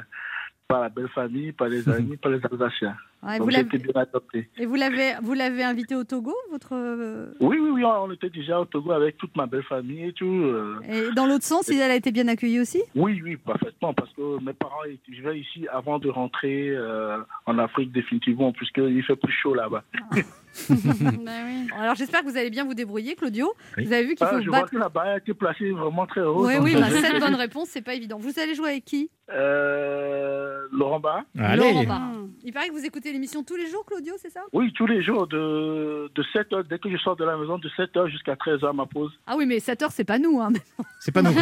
par 0.71 0.81
la 0.83 0.89
belle 0.89 1.09
famille, 1.09 1.51
par 1.53 1.69
les 1.69 1.87
amis, 1.97 2.17
par 2.17 2.31
les 2.31 2.41
Alsaciens. 2.45 2.97
Ouais, 3.23 3.33
vous 3.35 3.39
Donc 3.41 3.51
j'ai 3.51 3.57
l'avez- 3.59 3.77
été 3.77 3.79
bien 3.93 4.01
adopté. 4.01 4.49
Et 4.59 4.65
vous 4.65 4.77
l'avez, 4.77 5.13
vous 5.23 5.35
l'avez 5.35 5.63
invité 5.63 5.95
au 5.95 6.05
Togo, 6.05 6.33
votre. 6.51 6.71
euh, 6.75 7.27
Oui, 7.41 7.59
oui, 7.61 7.71
oui, 7.71 7.85
on 7.85 8.11
était 8.13 8.31
déjà 8.31 8.59
au 8.61 8.65
Togo 8.65 8.93
avec 8.93 9.19
toute 9.19 9.37
ma 9.37 9.47
belle 9.47 9.65
famille 9.65 10.05
et 10.07 10.13
tout. 10.15 10.25
euh. 10.25 10.79
Et 10.89 11.13
dans 11.15 11.27
l'autre 11.27 11.45
sens, 11.45 11.69
elle 11.69 11.83
a 11.83 11.95
été 11.97 12.13
bien 12.13 12.29
accueillie 12.29 12.61
aussi? 12.61 12.81
Oui, 12.95 13.21
oui, 13.23 13.37
parfaitement, 13.37 13.93
parce 13.93 14.11
que 14.15 14.43
mes 14.43 14.55
parents 14.55 14.85
ils 14.89 15.13
vivaient 15.15 15.39
ici 15.39 15.67
avant 15.71 15.99
de 15.99 16.09
rentrer 16.09 16.71
euh, 16.71 17.19
en 17.45 17.59
Afrique 17.59 17.93
définitivement, 17.93 18.53
puisqu'il 18.53 19.03
fait 19.03 19.17
plus 19.17 19.33
chaud 19.33 19.55
là-bas. 19.55 19.83
oui. 20.13 20.23
Alors 21.79 21.95
j'espère 21.95 22.21
que 22.21 22.27
vous 22.27 22.37
allez 22.37 22.51
bien 22.51 22.65
vous 22.65 22.75
débrouiller, 22.75 23.15
Claudio. 23.15 23.55
Oui. 23.77 23.85
Vous 23.85 23.93
avez 23.93 24.05
vu 24.05 24.15
qu'il 24.15 24.27
faut 24.27 24.35
Ah, 24.37 24.41
je 24.41 24.49
vois 24.49 24.61
battre. 24.61 24.71
que 24.73 24.79
la 24.79 24.89
barre 24.89 25.07
a 25.07 25.17
été 25.19 25.35
placée 25.35 25.71
vraiment 25.71 26.07
très 26.07 26.23
haut. 26.23 26.47
Oui, 26.47 26.55
oui, 26.61 26.75
bah, 26.75 26.91
7 26.91 27.21
bonnes 27.21 27.35
réponses, 27.35 27.69
c'est 27.71 27.83
pas 27.83 27.95
évident. 27.95 28.19
Vous 28.19 28.39
allez 28.39 28.55
jouer 28.55 28.71
avec 28.71 28.85
qui? 28.85 29.11
Euh, 29.33 30.67
Laurent 30.73 30.99
Barra 31.01 31.23
Allez. 31.39 31.57
Laurent 31.63 31.85
Barra. 31.85 32.11
Il 32.43 32.53
paraît 32.53 32.69
que 32.69 32.73
vous 32.73 32.85
écoutez 32.85 33.13
l'émission 33.13 33.45
tous 33.45 33.57
les 33.57 33.67
jours, 33.69 33.85
Claudio, 33.85 34.15
c'est 34.19 34.31
ça? 34.31 34.41
Oui, 34.53 34.73
tous 34.73 34.87
les 34.87 35.03
jours, 35.03 35.27
de, 35.27 36.11
de 36.15 36.23
7h, 36.35 36.67
dès 36.69 36.79
que 36.79 36.91
je 36.91 36.97
sors 36.97 37.17
de 37.17 37.25
la 37.25 37.37
maison, 37.37 37.59
de 37.59 37.69
7h 37.69 38.09
jusqu'à 38.09 38.35
13h, 38.35 38.75
ma 38.75 38.87
pause. 38.87 39.13
Ah 39.27 39.35
oui, 39.37 39.47
mais 39.47 39.61
7 39.61 39.83
heures, 39.83 39.93
c'est 39.93 40.05
pas 40.05 40.19
nous. 40.19 40.41
Hein. 40.41 40.53
C'est 41.01 41.13
pas 41.13 41.21
un, 41.21 41.25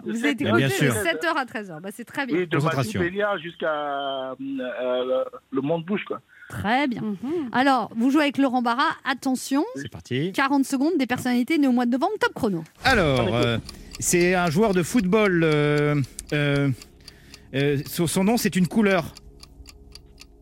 de 0.00 0.10
Vous 0.10 0.14
7 0.14 0.24
êtes 0.24 0.40
écouté 0.42 0.64
de 0.64 0.68
sûr. 0.68 0.92
7h 0.92 1.26
à 1.34 1.44
13h. 1.44 1.80
Bah, 1.80 1.88
c'est 1.92 2.04
très 2.04 2.26
bien. 2.26 2.36
Oui, 2.36 2.46
de 2.46 2.98
Béliard 2.98 3.38
jusqu'à 3.38 4.32
euh, 4.32 4.34
euh, 4.40 5.24
le 5.50 5.60
monde 5.60 5.84
bouge, 5.84 6.04
quoi. 6.04 6.20
Très 6.50 6.86
bien. 6.88 7.00
Mhm. 7.02 7.48
Alors, 7.52 7.90
vous 7.96 8.10
jouez 8.10 8.22
avec 8.24 8.36
Laurent 8.38 8.60
Barra. 8.60 8.88
Attention, 9.10 9.64
C'est 9.76 9.88
parti. 9.90 10.32
40 10.32 10.64
secondes 10.66 10.92
des 10.98 11.06
personnalités 11.06 11.56
nées 11.56 11.68
au 11.68 11.72
mois 11.72 11.86
de 11.86 11.92
novembre, 11.92 12.12
top 12.20 12.34
chrono. 12.34 12.64
Alors, 12.84 13.34
euh, 13.34 13.56
c'est 13.98 14.34
un 14.34 14.50
joueur 14.50 14.74
de 14.74 14.82
football. 14.82 15.42
euh, 15.44 15.94
euh, 16.32 16.68
euh, 17.54 17.78
son, 17.86 18.06
son 18.06 18.24
nom, 18.24 18.36
c'est 18.36 18.56
une 18.56 18.66
couleur. 18.68 19.14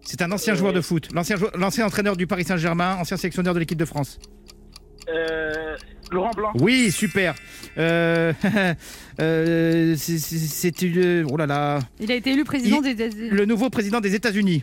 C'est 0.02 0.22
un 0.22 0.32
ancien 0.32 0.54
joueur 0.54 0.72
de 0.72 0.80
foot. 0.80 1.08
L'ancien 1.12 1.86
entraîneur 1.86 2.16
du 2.16 2.26
Paris 2.26 2.44
Saint-Germain, 2.44 2.96
ancien 2.98 3.16
sélectionneur 3.18 3.52
de 3.54 3.58
l'équipe 3.58 3.78
de 3.78 3.84
France. 3.84 4.18
Euh, 5.10 5.76
Laurent 6.10 6.30
Blanc. 6.36 6.52
Oui, 6.60 6.90
super. 6.90 7.34
Euh, 7.76 8.32
euh, 9.20 9.94
c'est- 9.96 10.18
c'est 10.18 10.38
c'est 10.38 10.82
une- 10.82 11.26
oh 11.30 11.36
là 11.36 11.46
là, 11.46 11.78
Il 12.00 12.10
a 12.10 12.14
été 12.14 12.32
élu 12.32 12.44
président 12.44 12.80
des. 12.80 12.94
le 12.94 13.44
nouveau 13.44 13.68
président 13.70 14.00
des 14.00 14.14
États-Unis. 14.14 14.62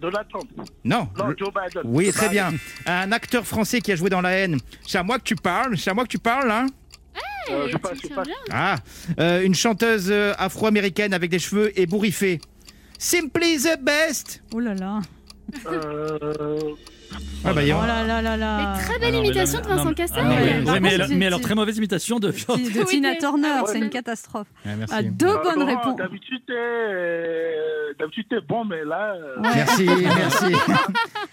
Donald 0.00 0.26
Trump. 0.28 0.50
Non. 0.84 1.08
Non, 1.18 1.34
Joe 1.36 1.48
Biden. 1.52 1.82
Oui, 1.84 2.06
Joe 2.06 2.14
très 2.14 2.28
Biden. 2.28 2.50
bien. 2.84 2.92
Un 2.92 3.12
acteur 3.12 3.46
français 3.46 3.80
qui 3.80 3.92
a 3.92 3.96
joué 3.96 4.10
dans 4.10 4.20
La 4.20 4.32
haine. 4.32 4.58
C'est 4.86 4.98
à 4.98 5.02
moi 5.02 5.18
que 5.18 5.24
tu 5.24 5.36
parles. 5.36 5.76
C'est 5.78 5.90
à 5.90 5.94
moi 5.94 6.04
que 6.04 6.08
tu 6.10 6.18
parles, 6.18 6.50
hein 6.50 6.66
Euh, 7.50 7.68
je 7.70 7.76
passe, 7.76 7.92
tu 7.92 8.02
je 8.02 8.06
tiens 8.08 8.16
passe. 8.16 8.26
bien. 8.26 8.36
Ah, 8.50 8.76
euh, 9.20 9.42
une 9.42 9.54
chanteuse 9.54 10.08
euh, 10.10 10.34
afro-américaine 10.38 11.14
avec 11.14 11.30
des 11.30 11.38
cheveux 11.38 11.78
ébouriffés. 11.78 12.40
Simply 12.98 13.56
the 13.58 13.78
best. 13.80 14.42
Oh 14.54 14.60
là 14.60 14.74
là. 14.74 15.00
Euh, 15.66 16.58
Ah 17.44 17.52
bah, 17.52 17.60
Oh 17.62 17.66
yon. 17.66 17.80
là 17.82 18.04
là 18.04 18.20
là 18.22 18.36
là. 18.36 18.74
Mais 18.76 18.82
très 18.82 18.94
Ah 18.94 18.98
belle 18.98 19.14
non, 19.14 19.20
mais 19.20 19.26
imitation 19.28 19.60
de 19.60 19.64
mais- 19.66 19.70
Vincent 19.74 19.84
non, 19.84 19.94
Cassel. 19.94 20.16
Ah 20.18 20.24
non, 20.24 20.30
Ouais, 20.30 20.36
oui, 20.36 20.48
par 20.48 20.56
oui, 20.58 20.64
contre, 20.66 20.80
mais, 21.14 21.26
alors, 21.26 21.38
mais 21.38 21.44
très 21.44 21.54
mauvaise 21.54 21.76
imitation 21.78 22.18
de. 22.18 22.28
De 22.28 22.84
Tina 22.84 23.14
Turner, 23.16 23.48
Ouais, 23.48 23.62
c'est 23.66 23.78
une 23.78 23.90
catastrophe. 23.90 24.48
Ah, 24.64 24.70
merci. 24.76 24.94
À 24.94 25.02
deux 25.02 25.26
bonnes 25.26 25.58
Laurent, 25.60 25.66
réponses. 25.66 25.96
D'habitude, 25.96 26.42
t'es 26.46 26.52
euh, 26.54 27.92
d'habitude, 27.98 28.26
t'es 28.28 28.40
bon, 28.48 28.64
mais 28.64 28.84
là. 28.84 29.14
euh, 29.14 29.36
Ouais. 29.40 29.50
Merci, 29.54 29.84
merci. 30.02 30.54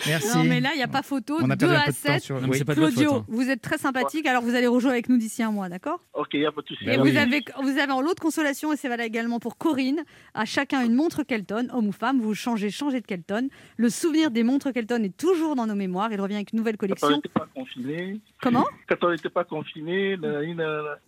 merci. 0.08 0.38
Non, 0.38 0.44
mais 0.44 0.60
là, 0.60 0.70
il 0.74 0.78
n'y 0.78 0.84
a 0.84 0.88
pas 0.88 1.02
photo. 1.02 1.38
On 1.42 1.50
a 1.50 1.56
2 1.56 1.68
perdu 1.68 1.76
un 1.76 1.80
à 1.80 1.86
peu 1.86 1.92
de 1.92 1.96
temps 1.98 2.14
7. 2.14 2.24
sur. 2.24 2.36
Non, 2.36 2.42
mais 2.44 2.48
oui. 2.50 2.58
c'est 2.60 2.66
pas 2.66 2.76
de 2.76 2.80
votre 2.82 2.94
Claudio, 2.94 3.10
faute, 3.12 3.22
hein. 3.22 3.26
vous 3.30 3.50
êtes 3.50 3.62
très 3.62 3.78
sympathique, 3.78 4.26
alors 4.26 4.44
vous 4.44 4.56
allez 4.56 4.68
rejouer 4.68 4.92
avec 4.92 5.10
nous 5.10 5.18
d'ici 5.18 5.44
un 5.44 5.52
mois, 5.52 5.70
d'accord? 5.70 6.00
Ok, 6.14 6.30
il 6.34 6.42
n'y 6.42 6.46
a 6.46 6.52
pas 6.52 6.62
de 6.62 6.68
souci. 6.68 6.86
Ben 6.86 7.00
Et 7.00 7.02
oui. 7.02 7.12
vous 7.12 7.18
avez, 7.18 7.44
vous 7.62 7.80
avez 7.80 7.92
en 7.92 8.02
lot 8.02 8.14
de 8.14 8.20
consolation, 8.20 8.72
et 8.74 8.78
c'est 8.78 8.88
valable 8.90 9.08
également 9.08 9.40
pour 9.40 9.58
Corinne, 9.58 10.02
à 10.34 10.46
chacun 10.46 10.82
une 10.84 10.94
montre 10.94 11.24
Kelton, 11.24 11.68
homme 11.74 11.88
ou 11.88 11.92
femme, 11.92 12.20
vous 12.22 12.34
changez, 12.36 12.70
changez 12.70 13.02
de 13.02 13.06
Kelton. 13.06 13.48
Le 13.78 13.90
souvenir 13.90 14.32
des 14.32 14.44
montres 14.44 14.72
Kelton 14.72 15.04
est 15.04 15.16
toujours 15.18 15.56
dans 15.56 15.63
nos 15.66 15.76
mémoires, 15.76 16.12
il 16.12 16.20
revient 16.20 16.36
avec 16.36 16.54
une 16.54 16.60
nouvelle 16.60 16.78
collection. 16.78 17.10
n'était 17.10 17.30
pas 17.30 17.48
confiné. 17.54 18.20
Comment 18.44 18.66
Quand 18.90 18.96
on 19.04 19.12
n'était 19.12 19.30
pas 19.30 19.46
confiné. 19.46 20.18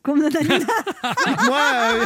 Comme 0.03 0.19
nanani, 0.21 0.47
Dites-moi, 0.47 1.59
euh, 1.93 2.03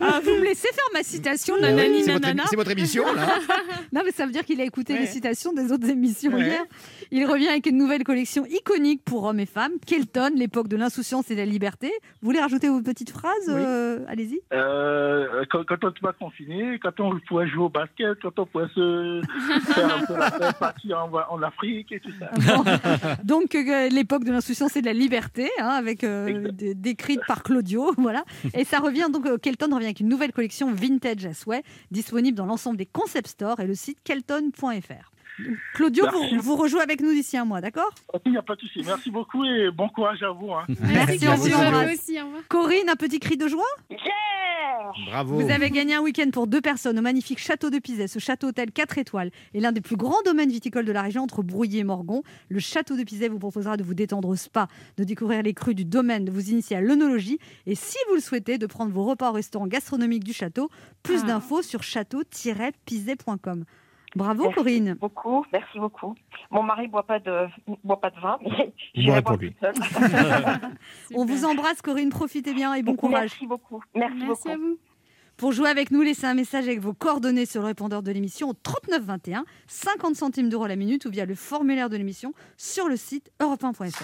Ah, 0.00 0.20
vous 0.24 0.30
me 0.30 0.44
laissez 0.44 0.68
faire 0.72 0.84
ma 0.94 1.02
citation, 1.02 1.56
nanani, 1.60 2.02
c'est 2.02 2.12
votre, 2.12 2.22
nanana. 2.26 2.44
c'est 2.48 2.56
votre 2.56 2.70
émission, 2.70 3.04
là. 3.14 3.26
Non, 3.92 4.00
mais 4.04 4.10
ça 4.12 4.26
veut 4.26 4.32
dire 4.32 4.44
qu'il 4.44 4.60
a 4.60 4.64
écouté 4.64 4.94
Ouais. 4.94 5.00
les 5.00 5.06
citations 5.06 5.52
des 5.52 5.70
autres 5.72 5.88
émissions 5.88 6.32
Ouais. 6.32 6.46
hier. 6.46 6.64
Il 7.10 7.26
revient 7.26 7.48
avec 7.48 7.66
une 7.66 7.76
nouvelle 7.76 8.04
collection 8.04 8.46
iconique 8.46 9.02
pour 9.04 9.24
hommes 9.24 9.40
et 9.40 9.46
femmes. 9.46 9.72
Kelton, 9.86 10.30
l'époque 10.34 10.68
de 10.68 10.76
l'insouciance 10.76 11.30
et 11.30 11.34
de 11.34 11.40
la 11.40 11.46
liberté. 11.46 11.92
Vous 12.22 12.26
voulez 12.28 12.40
rajouter 12.40 12.68
vos 12.68 12.80
petites 12.80 13.10
phrases 13.10 13.32
Oui. 13.48 13.54
Euh, 13.56 13.98
Allez-y. 14.08 14.40
Euh, 14.52 15.44
quand, 15.50 15.64
quand 15.66 15.84
on 15.84 15.92
va 16.02 16.12
confiner, 16.12 16.78
quand 16.82 16.98
on 17.00 17.18
pourrait 17.28 17.48
jouer 17.48 17.64
au 17.64 17.68
basket, 17.68 18.18
quand 18.22 18.38
on 18.38 18.46
pourrait 18.46 18.68
se 18.74 19.20
faire 19.72 19.96
un 19.96 20.04
peu 20.06 20.16
la 20.16 20.30
fête, 20.30 20.58
partir 20.58 20.98
en, 20.98 21.10
en 21.34 21.42
Afrique 21.42 21.92
et 21.92 22.00
tout 22.00 22.10
ça. 22.18 22.30
Bon. 22.56 22.64
Donc, 23.24 23.54
euh, 23.54 23.88
l'époque 24.06 24.22
de 24.24 24.30
l'insouciance 24.30 24.76
et 24.76 24.80
de 24.82 24.86
la 24.86 24.92
liberté, 24.92 25.50
hein, 25.58 25.66
avec 25.70 26.04
euh, 26.04 26.52
des- 26.52 26.74
décrite 26.76 27.20
par 27.26 27.42
Claudio, 27.42 27.92
voilà. 27.98 28.24
Et 28.54 28.64
ça 28.64 28.78
revient 28.78 29.08
donc, 29.12 29.26
euh, 29.26 29.36
Kelton 29.36 29.66
revient 29.74 29.86
avec 29.86 29.98
une 29.98 30.08
nouvelle 30.08 30.32
collection 30.32 30.72
vintage 30.72 31.26
à 31.26 31.34
souhait, 31.34 31.64
disponible 31.90 32.36
dans 32.36 32.46
l'ensemble 32.46 32.76
des 32.76 32.86
concept 32.86 33.26
stores 33.26 33.58
et 33.58 33.66
le 33.66 33.74
site 33.74 33.98
kelton.fr. 34.04 35.10
Claudio, 35.74 36.04
Merci. 36.04 36.36
vous, 36.36 36.42
vous 36.42 36.56
rejouez 36.56 36.80
avec 36.80 37.00
nous 37.00 37.12
d'ici 37.12 37.36
un 37.36 37.44
mois, 37.44 37.60
d'accord 37.60 37.90
Il 38.24 38.32
n'y 38.32 38.38
a 38.38 38.42
pas 38.42 38.54
de 38.54 38.60
souci. 38.60 38.80
Merci 38.84 39.10
beaucoup 39.10 39.44
et 39.44 39.70
bon 39.70 39.88
courage 39.88 40.22
à 40.22 40.30
vous. 40.30 40.50
hein. 40.52 40.64
Merci, 40.80 41.26
à 41.26 41.32
on 41.32 41.36
vous 41.36 41.42
aussi, 41.46 41.52
au 41.54 42.24
revoir. 42.26 42.42
Corinne, 42.48 42.88
un 42.88 42.96
petit 42.96 43.20
cri 43.20 43.36
de 43.36 43.46
joie 43.48 43.64
Bravo. 45.10 45.34
Vous 45.40 45.50
avez 45.50 45.70
gagné 45.70 45.94
un 45.94 46.00
week-end 46.00 46.30
pour 46.32 46.46
deux 46.46 46.60
personnes 46.60 46.98
au 46.98 47.02
magnifique 47.02 47.38
château 47.38 47.70
de 47.70 47.78
Pizet. 47.78 48.06
Ce 48.08 48.18
château 48.18 48.48
hôtel 48.48 48.70
4 48.70 48.98
étoiles 48.98 49.30
est 49.54 49.60
l'un 49.60 49.72
des 49.72 49.80
plus 49.80 49.96
grands 49.96 50.22
domaines 50.24 50.50
viticoles 50.50 50.84
de 50.84 50.92
la 50.92 51.02
région 51.02 51.22
entre 51.22 51.42
Brouillé 51.42 51.80
et 51.80 51.84
Morgon. 51.84 52.22
Le 52.48 52.60
château 52.60 52.96
de 52.96 53.02
Pizet 53.02 53.28
vous 53.28 53.38
proposera 53.38 53.76
de 53.76 53.82
vous 53.82 53.94
détendre 53.94 54.28
au 54.28 54.36
spa, 54.36 54.68
de 54.96 55.04
découvrir 55.04 55.42
les 55.42 55.54
crus 55.54 55.74
du 55.74 55.84
domaine, 55.84 56.24
de 56.24 56.30
vous 56.30 56.50
initier 56.50 56.76
à 56.76 56.80
l'œnologie 56.80 57.38
et 57.66 57.74
si 57.74 57.96
vous 58.08 58.14
le 58.14 58.20
souhaitez, 58.20 58.58
de 58.58 58.66
prendre 58.66 58.92
vos 58.92 59.04
repas 59.04 59.30
au 59.30 59.32
restaurant 59.32 59.66
gastronomique 59.66 60.24
du 60.24 60.32
château. 60.32 60.70
Plus 61.02 61.20
Ah. 61.24 61.26
d'infos 61.26 61.62
sur 61.62 61.82
château-pizet.com. 61.82 63.64
Bravo 64.16 64.44
Merci 64.44 64.54
Corinne. 64.54 64.94
beaucoup, 64.94 65.44
merci 65.52 65.78
beaucoup. 65.78 66.14
Mon 66.50 66.62
mari 66.62 66.88
boit 66.88 67.02
pas 67.02 67.18
de 67.18 67.46
boit 67.84 68.00
pas 68.00 68.08
de 68.10 68.18
vin, 68.18 68.38
mais 68.42 68.72
boire 69.04 69.22
pour 69.22 69.36
lui. 69.36 69.54
On 71.14 71.26
vous 71.26 71.44
embrasse 71.44 71.82
Corinne, 71.82 72.08
profitez 72.08 72.54
bien 72.54 72.72
et 72.72 72.82
bon 72.82 72.96
courage. 72.96 73.30
Merci 73.32 73.46
beaucoup. 73.46 73.82
Merci, 73.94 74.16
Merci 74.16 74.26
beaucoup. 74.26 74.48
à 74.48 74.56
vous. 74.56 74.78
Pour 75.36 75.52
jouer 75.52 75.68
avec 75.68 75.90
nous, 75.90 76.00
laissez 76.00 76.26
un 76.26 76.32
message 76.32 76.64
avec 76.64 76.80
vos 76.80 76.94
coordonnées 76.94 77.44
sur 77.44 77.60
le 77.60 77.66
répondeur 77.66 78.02
de 78.02 78.10
l'émission 78.10 78.48
au 78.48 78.54
39 78.54 79.02
21, 79.02 79.44
50 79.66 80.16
centimes 80.16 80.48
d'euros 80.48 80.66
la 80.66 80.76
minute 80.76 81.04
ou 81.04 81.10
via 81.10 81.26
le 81.26 81.34
formulaire 81.34 81.90
de 81.90 81.96
l'émission 81.98 82.32
sur 82.56 82.88
le 82.88 82.96
site 82.96 83.30
europe1.fr. 83.38 84.02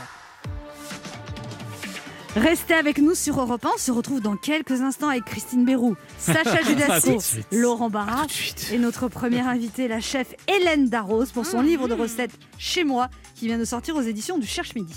Restez 2.35 2.73
avec 2.75 2.99
nous 2.99 3.15
sur 3.15 3.39
Europe 3.41 3.65
1. 3.65 3.69
On 3.75 3.79
se 3.79 3.93
retrouve 3.93 4.21
dans 4.21 4.37
quelques 4.37 4.81
instants 4.81 5.09
avec 5.09 5.25
Christine 5.25 5.65
Bérou, 5.65 5.97
Sacha 6.19 6.63
Judasco. 6.67 7.19
Laurent 7.53 7.91
Barra 7.91 8.27
et 8.73 8.79
notre 8.79 9.09
première 9.09 9.49
invitée, 9.49 9.87
la 9.87 10.01
chef 10.01 10.35
Hélène 10.49 10.89
Darroze, 10.89 11.31
pour 11.31 11.45
son 11.45 11.61
livre 11.61 11.89
de 11.89 11.95
recettes 11.95 12.33
Chez 12.59 12.85
moi, 12.85 13.09
qui 13.35 13.47
vient 13.49 13.59
de 13.59 13.65
sortir 13.67 13.97
aux 13.97 14.03
éditions 14.03 14.39
du 14.39 14.47
Cherche 14.47 14.75
Midi. 14.75 14.95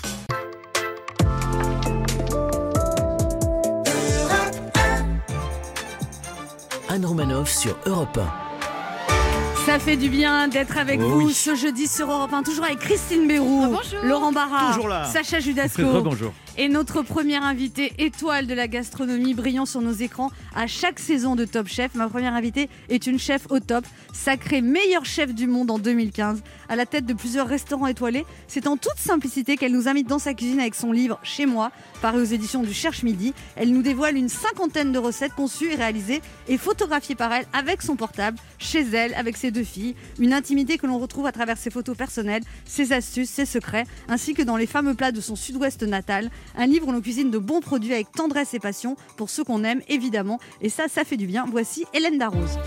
Anne 6.89 7.05
Romanoff 7.05 7.51
sur 7.51 7.75
Europe 7.85 8.17
1. 8.17 9.65
Ça 9.65 9.79
fait 9.79 9.97
du 9.97 10.09
bien 10.09 10.47
d'être 10.47 10.77
avec 10.77 10.99
Oh 11.03 11.09
vous 11.09 11.25
oui. 11.27 11.33
ce 11.33 11.55
jeudi 11.55 11.87
sur 11.87 12.09
Europe 12.11 12.31
1, 12.31 12.43
toujours 12.43 12.65
avec 12.65 12.79
Christine 12.79 13.27
Bérou, 13.27 13.63
Ah, 13.65 13.67
bonjour. 13.69 13.99
Laurent 14.05 14.31
Barra. 14.31 15.05
Sacha 15.11 15.39
Judasco 15.39 15.81
Rebonjour. 15.91 16.31
Et 16.57 16.69
notre 16.69 17.01
première 17.01 17.43
invitée 17.43 17.91
étoile 17.97 18.47
de 18.47 18.53
la 18.53 18.67
gastronomie 18.67 19.33
brillant 19.33 19.65
sur 19.65 19.81
nos 19.81 19.91
écrans 19.91 20.31
à 20.55 20.67
chaque 20.67 20.99
saison 20.99 21.35
de 21.35 21.43
Top 21.43 21.67
Chef. 21.67 21.95
Ma 21.95 22.07
première 22.07 22.33
invitée 22.33 22.69
est 22.89 23.07
une 23.07 23.19
chef 23.19 23.47
au 23.49 23.59
top, 23.59 23.85
sacrée 24.13 24.61
meilleure 24.61 25.05
chef 25.05 25.33
du 25.33 25.47
monde 25.47 25.69
en 25.69 25.79
2015, 25.79 26.41
à 26.69 26.75
la 26.75 26.85
tête 26.85 27.05
de 27.05 27.13
plusieurs 27.13 27.47
restaurants 27.47 27.87
étoilés. 27.87 28.25
C'est 28.47 28.67
en 28.67 28.77
toute 28.77 28.97
simplicité 28.97 29.57
qu'elle 29.57 29.73
nous 29.73 29.87
invite 29.87 30.07
dans 30.07 30.19
sa 30.19 30.33
cuisine 30.33 30.59
avec 30.59 30.75
son 30.75 30.91
livre 30.91 31.19
Chez 31.23 31.45
moi, 31.45 31.71
paru 32.01 32.21
aux 32.21 32.25
éditions 32.25 32.63
du 32.63 32.73
Cherche 32.73 33.03
Midi. 33.03 33.33
Elle 33.55 33.71
nous 33.71 33.81
dévoile 33.81 34.15
une 34.15 34.29
cinquantaine 34.29 34.91
de 34.91 34.99
recettes 34.99 35.33
conçues 35.33 35.73
et 35.73 35.75
réalisées 35.75 36.21
et 36.47 36.57
photographiées 36.57 37.15
par 37.15 37.33
elle 37.33 37.45
avec 37.51 37.81
son 37.81 37.95
portable, 37.95 38.37
chez 38.59 38.81
elle, 38.93 39.13
avec 39.15 39.35
ses 39.35 39.51
deux 39.51 39.63
filles. 39.63 39.95
Une 40.19 40.33
intimité 40.33 40.77
que 40.77 40.87
l'on 40.87 40.99
retrouve 40.99 41.25
à 41.25 41.31
travers 41.31 41.57
ses 41.57 41.69
photos 41.69 41.97
personnelles, 41.97 42.43
ses 42.65 42.93
astuces, 42.93 43.29
ses 43.29 43.45
secrets, 43.45 43.85
ainsi 44.07 44.33
que 44.33 44.41
dans 44.41 44.57
les 44.57 44.67
fameux 44.67 44.93
plats 44.93 45.11
de 45.11 45.21
son 45.21 45.35
sud-ouest 45.35 45.83
natal. 45.83 46.29
Un 46.57 46.67
livre 46.67 46.87
où 46.87 46.91
l'on 46.91 47.01
cuisine 47.01 47.31
de 47.31 47.37
bons 47.37 47.59
produits 47.61 47.93
avec 47.93 48.11
tendresse 48.11 48.53
et 48.53 48.59
passion 48.59 48.95
pour 49.17 49.29
ceux 49.29 49.43
qu'on 49.43 49.63
aime, 49.63 49.81
évidemment. 49.89 50.39
Et 50.61 50.69
ça, 50.69 50.87
ça 50.87 51.03
fait 51.03 51.17
du 51.17 51.27
bien. 51.27 51.45
Voici 51.51 51.85
Hélène 51.93 52.17
Darroze. 52.17 52.57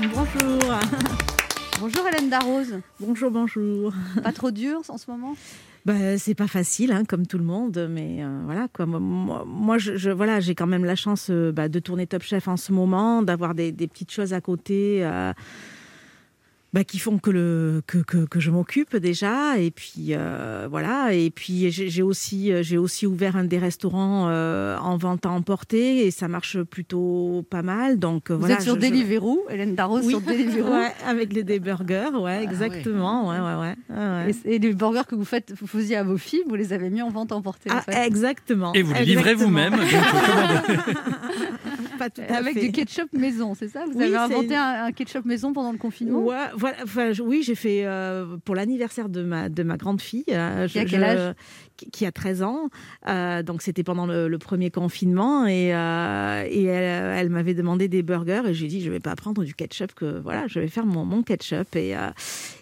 Bonjour. 0.00 0.60
Bonjour 1.80 2.06
Hélène 2.06 2.30
Darroze. 2.30 2.80
Bonjour, 3.00 3.30
bonjour. 3.32 3.92
Pas 4.22 4.30
trop 4.32 4.52
dur 4.52 4.80
en 4.88 4.96
ce 4.96 5.10
moment? 5.10 5.34
Bah, 5.84 6.16
c'est 6.18 6.34
pas 6.36 6.46
facile, 6.46 6.92
hein, 6.92 7.02
comme 7.06 7.26
tout 7.26 7.36
le 7.36 7.44
monde, 7.44 7.88
mais 7.90 8.18
euh, 8.22 8.42
voilà 8.46 8.68
quoi. 8.72 8.86
Moi, 8.86 9.76
je, 9.78 9.96
je- 9.96 10.10
voilà, 10.10 10.38
j'ai 10.40 10.54
quand 10.54 10.68
même 10.68 10.84
la 10.84 10.94
chance 10.94 11.26
euh, 11.30 11.50
bah, 11.52 11.68
de 11.68 11.78
tourner 11.80 12.06
Top 12.06 12.22
Chef 12.22 12.46
en 12.48 12.56
ce 12.56 12.72
moment, 12.72 13.22
d'avoir 13.22 13.54
des, 13.54 13.72
des 13.72 13.88
petites 13.88 14.12
choses 14.12 14.32
à 14.32 14.40
côté. 14.40 15.00
euh, 15.04 15.32
bah, 16.74 16.82
qui 16.84 16.98
font 16.98 17.18
que, 17.18 17.30
le, 17.30 17.82
que, 17.86 17.98
que, 17.98 18.26
que 18.26 18.40
je 18.40 18.50
m'occupe 18.50 18.96
déjà. 18.96 19.58
Et 19.58 19.70
puis, 19.70 20.08
euh, 20.10 20.66
voilà. 20.68 21.14
Et 21.14 21.30
puis, 21.30 21.70
j'ai 21.70 22.02
aussi, 22.02 22.52
euh, 22.52 22.62
j'ai 22.64 22.76
aussi 22.78 23.06
ouvert 23.06 23.36
un 23.36 23.44
des 23.44 23.58
restaurants 23.58 24.26
euh, 24.28 24.76
en 24.78 24.96
vente 24.96 25.24
à 25.24 25.30
emporter 25.30 26.04
et 26.04 26.10
ça 26.10 26.26
marche 26.26 26.60
plutôt 26.64 27.46
pas 27.48 27.62
mal. 27.62 28.00
Donc, 28.00 28.30
Vous 28.32 28.40
voilà. 28.40 28.56
êtes 28.56 28.62
sur 28.62 28.74
je- 28.74 28.80
je- 28.80 28.86
Deliveroo, 28.88 29.44
Hélène 29.48 29.76
Darroze 29.76 30.02
Oui, 30.04 30.10
sur 30.10 30.20
Deliveroo. 30.20 30.72
ouais, 30.72 30.92
avec 31.06 31.32
les 31.32 31.44
des 31.44 31.60
burgers, 31.60 32.10
ouais, 32.20 32.42
exactement. 32.42 33.28
Ouais, 33.30 33.38
ouais, 33.38 33.54
ouais. 33.54 33.74
ouais, 33.96 34.24
ouais. 34.26 34.34
Et, 34.44 34.56
et 34.56 34.58
les 34.58 34.72
burgers 34.74 35.06
que 35.08 35.14
vous 35.14 35.24
faites, 35.24 35.54
vous 35.58 35.68
faisiez 35.68 35.94
à 35.96 36.02
vos 36.02 36.16
filles, 36.18 36.42
vous 36.48 36.56
les 36.56 36.72
avez 36.72 36.90
mis 36.90 37.02
en 37.02 37.10
vente 37.10 37.30
emportée. 37.30 37.70
en 37.70 37.76
Ah, 37.76 37.82
fait. 37.82 38.04
exactement. 38.06 38.72
Et 38.74 38.82
vous 38.82 38.92
les 38.94 39.04
livrez 39.04 39.34
vous-même. 39.34 39.76
Pas 41.98 42.10
tout 42.10 42.22
à 42.28 42.34
Avec 42.38 42.54
fait. 42.54 42.60
du 42.60 42.72
ketchup 42.72 43.12
maison, 43.12 43.54
c'est 43.54 43.68
ça? 43.68 43.84
Vous 43.86 43.96
Oui, 43.98 44.04
avez 44.06 44.16
inventé 44.16 44.56
un, 44.56 44.84
un 44.86 44.92
ketchup 44.92 45.24
maison 45.24 45.52
pendant 45.52 45.70
le 45.70 45.78
confinement? 45.78 46.18
Ouais, 46.20 46.36
voilà, 46.64 46.78
enfin, 46.82 47.12
je- 47.12 47.22
oui, 47.22 47.42
j'ai 47.44 47.54
fait 47.54 47.84
euh, 47.84 48.36
pour 48.44 48.54
l'anniversaire 48.54 49.08
de 49.10 49.22
ma, 49.22 49.48
de 49.50 49.62
ma 49.62 49.76
grande 49.76 50.00
fille. 50.00 50.24
je- 50.66 50.78
quel 50.86 51.04
âge? 51.04 51.34
Qui, 51.76 52.06
a 52.06 52.12
13 52.12 52.42
ans. 52.42 52.68
Euh, 53.08 53.42
donc, 53.42 53.62
c'était 53.62 53.82
pendant 53.84 54.06
le, 54.06 54.28
le 54.28 54.38
premier 54.38 54.70
confinement. 54.70 55.46
Et, 55.46 55.74
euh, 55.74 56.46
et 56.48 56.64
elle, 56.64 57.18
elle 57.18 57.30
m'avait 57.30 57.54
demandé 57.54 57.88
des 57.88 58.02
burgers. 58.02 58.42
Et 58.46 58.54
j'ai 58.54 58.66
dit, 58.68 58.80
je 58.82 58.90
vais 58.90 59.00
pas 59.00 59.14
prendre 59.16 59.42
du 59.44 59.54
ketchup, 59.54 59.92
que 59.94 60.18
voilà, 60.20 60.46
je 60.46 60.60
vais 60.60 60.68
faire 60.68 60.86
mon, 60.86 61.04
mon 61.04 61.22
ketchup. 61.22 61.76
Et, 61.76 61.96
euh, 61.96 62.10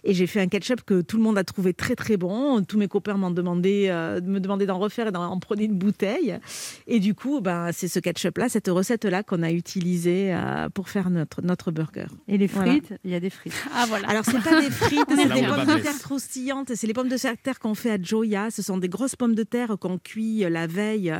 et 0.04 0.14
j'ai 0.14 0.26
fait 0.26 0.40
un 0.40 0.48
ketchup 0.48 0.82
que 0.82 1.00
tout 1.02 1.16
le 1.16 1.22
monde 1.22 1.38
a 1.38 1.44
trouvé 1.44 1.74
très, 1.74 1.94
très 1.94 2.16
bon. 2.16 2.62
Tous 2.62 2.78
mes 2.78 2.88
copains 2.88 3.14
m'ont 3.14 3.30
demandé, 3.30 3.86
euh, 3.90 4.20
me 4.22 4.40
demandaient 4.40 4.66
d'en 4.66 4.78
refaire 4.78 5.08
et 5.08 5.12
d'en 5.12 5.38
prendre 5.38 5.60
une 5.62 5.76
bouteille. 5.76 6.38
Et 6.86 7.00
du 7.00 7.14
coup, 7.14 7.40
ben, 7.40 7.70
c'est 7.72 7.88
ce 7.88 7.98
ketchup-là, 7.98 8.48
cette 8.48 8.68
recette-là 8.68 9.22
qu'on 9.22 9.42
a 9.42 9.50
utilisée 9.52 10.34
euh, 10.34 10.68
pour 10.68 10.88
faire 10.88 11.10
notre, 11.10 11.42
notre 11.42 11.70
burger. 11.70 12.06
Et 12.28 12.38
les 12.38 12.46
Voilà. 12.46 12.72
frites 12.72 12.94
Il 13.04 13.10
y 13.10 13.14
a 13.14 13.20
des 13.20 13.30
frites. 13.30 13.52
Ah 13.74 13.84
voilà. 13.88 14.08
Alors, 14.08 14.24
c'est 14.24 14.40
pas 14.42 14.60
des 14.60 14.70
frites, 14.70 15.00
c'est 15.08 15.28
Là, 15.28 15.34
des 15.34 15.46
pommes 15.46 15.76
de 15.76 15.82
terre 15.82 15.98
croustillantes. 16.00 16.72
C'est 16.74 16.86
les 16.86 16.92
pommes 16.94 17.08
de 17.08 17.16
terre 17.16 17.58
qu'on 17.58 17.74
fait 17.74 17.90
à 17.90 17.98
Joya. 18.00 18.50
Ce 18.50 18.60
sont 18.62 18.76
des 18.76 18.88
grosses 19.02 19.16
pommes 19.16 19.34
de 19.34 19.42
terre 19.42 19.78
qu'on 19.80 19.98
cuit 19.98 20.46
la 20.48 20.68
veille. 20.68 21.12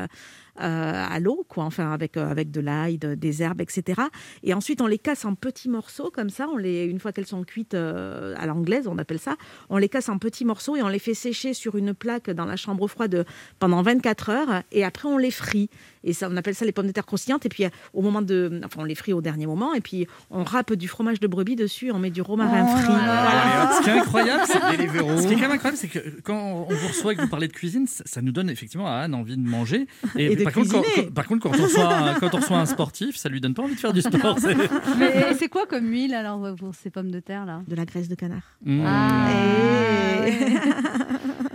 Euh, 0.60 1.06
à 1.08 1.18
l'eau, 1.20 1.44
quoi, 1.48 1.64
enfin 1.64 1.92
avec 1.92 2.16
euh, 2.16 2.28
avec 2.28 2.50
de 2.50 2.60
l'ail, 2.60 2.98
de- 2.98 3.14
des 3.14 3.42
herbes, 3.42 3.60
etc. 3.60 4.02
Et 4.42 4.52
ensuite 4.54 4.80
on 4.82 4.86
les 4.86 4.98
casse 4.98 5.24
en 5.24 5.34
petits 5.34 5.68
morceaux 5.68 6.10
comme 6.12 6.28
ça. 6.30 6.46
On 6.52 6.56
les, 6.56 6.84
une 6.84 6.98
fois 7.00 7.12
qu'elles 7.12 7.26
sont 7.26 7.42
cuites 7.44 7.74
euh, 7.74 8.34
à 8.38 8.46
l'anglaise, 8.46 8.86
on 8.86 8.98
appelle 8.98 9.18
ça. 9.18 9.36
On 9.70 9.78
les 9.78 9.88
casse 9.88 10.08
en 10.08 10.18
petits 10.18 10.44
morceaux 10.44 10.76
et 10.76 10.82
on 10.82 10.88
les 10.88 10.98
fait 10.98 11.14
sécher 11.14 11.54
sur 11.54 11.76
une 11.76 11.94
plaque 11.94 12.28
dans 12.30 12.44
la 12.44 12.56
chambre 12.56 12.86
froide 12.88 13.24
pendant 13.58 13.80
24 13.82 14.30
heures. 14.30 14.62
Et 14.72 14.84
après 14.84 15.08
on 15.08 15.18
les 15.18 15.30
frit. 15.30 15.70
Et 16.04 16.12
ça, 16.12 16.28
on 16.30 16.36
appelle 16.36 16.54
ça 16.56 16.64
les 16.64 16.72
pommes 16.72 16.88
de 16.88 16.92
terre 16.92 17.06
croustillantes. 17.06 17.46
Et 17.46 17.48
puis 17.48 17.64
au 17.94 18.02
moment 18.02 18.22
de, 18.22 18.60
enfin 18.64 18.80
on 18.80 18.84
les 18.84 18.94
frit 18.94 19.12
au 19.12 19.20
dernier 19.22 19.46
moment. 19.46 19.72
Et 19.74 19.80
puis 19.80 20.06
on 20.30 20.44
râpe 20.44 20.74
du 20.74 20.88
fromage 20.88 21.20
de 21.20 21.26
brebis 21.26 21.56
dessus. 21.56 21.90
On 21.92 21.98
met 21.98 22.10
du 22.10 22.20
romarin 22.22 22.66
Oh 22.68 22.76
frit. 22.76 22.92
là. 22.92 22.98
Voilà. 23.22 23.72
Ce 23.78 23.82
qui 23.84 23.88
est 23.90 23.92
incroyable, 24.00 24.42
c'est 24.46 24.76
Deliveroo. 24.76 25.16
Ce 25.18 25.26
qui 25.26 25.32
est 25.32 25.36
quand 25.36 25.42
même 25.42 25.52
incroyable, 25.52 25.78
c'est 25.78 25.88
que 25.88 26.20
quand 26.22 26.66
on 26.68 26.74
vous 26.74 26.88
reçoit 26.88 27.12
et 27.12 27.16
que 27.16 27.22
vous 27.22 27.28
parlez 27.28 27.48
de 27.48 27.52
cuisine, 27.52 27.86
ça, 27.86 28.02
ça 28.06 28.20
nous 28.20 28.32
donne 28.32 28.50
effectivement 28.50 28.86
à 28.88 28.92
Anne 28.96 29.14
envie 29.14 29.36
de 29.36 29.46
manger. 29.48 29.86
Et 30.16 30.36
de 30.44 30.50
par, 30.50 30.52
contre, 30.54 30.70
quand, 30.72 30.82
cuisiner. 30.82 31.06
quand- 31.08 31.14
par 31.14 31.26
contre, 31.26 31.42
quand 31.42 31.58
on, 31.58 31.62
reçoit 31.62 31.94
un, 31.94 32.14
quand 32.20 32.34
on 32.34 32.38
reçoit 32.38 32.58
un 32.58 32.66
sportif, 32.66 33.16
ça 33.16 33.28
lui 33.28 33.40
donne 33.40 33.54
pas 33.54 33.62
envie 33.62 33.74
de 33.74 33.80
faire 33.80 33.92
du 33.92 34.02
sport. 34.02 34.38
c'est- 34.38 34.54
Mais 34.98 35.34
c'est 35.38 35.48
quoi 35.48 35.66
comme 35.66 35.88
huile 35.90 36.14
alors 36.14 36.54
pour 36.56 36.74
ces 36.74 36.90
pommes 36.90 37.10
de 37.10 37.20
terre 37.20 37.44
là? 37.46 37.62
De 37.68 37.74
la 37.74 37.84
graisse 37.84 38.08
de 38.08 38.14
canard. 38.14 38.42
Mmh. 38.64 38.82
Ah, 38.86 39.28
Et- 39.36 40.20
ouais. 40.20 40.32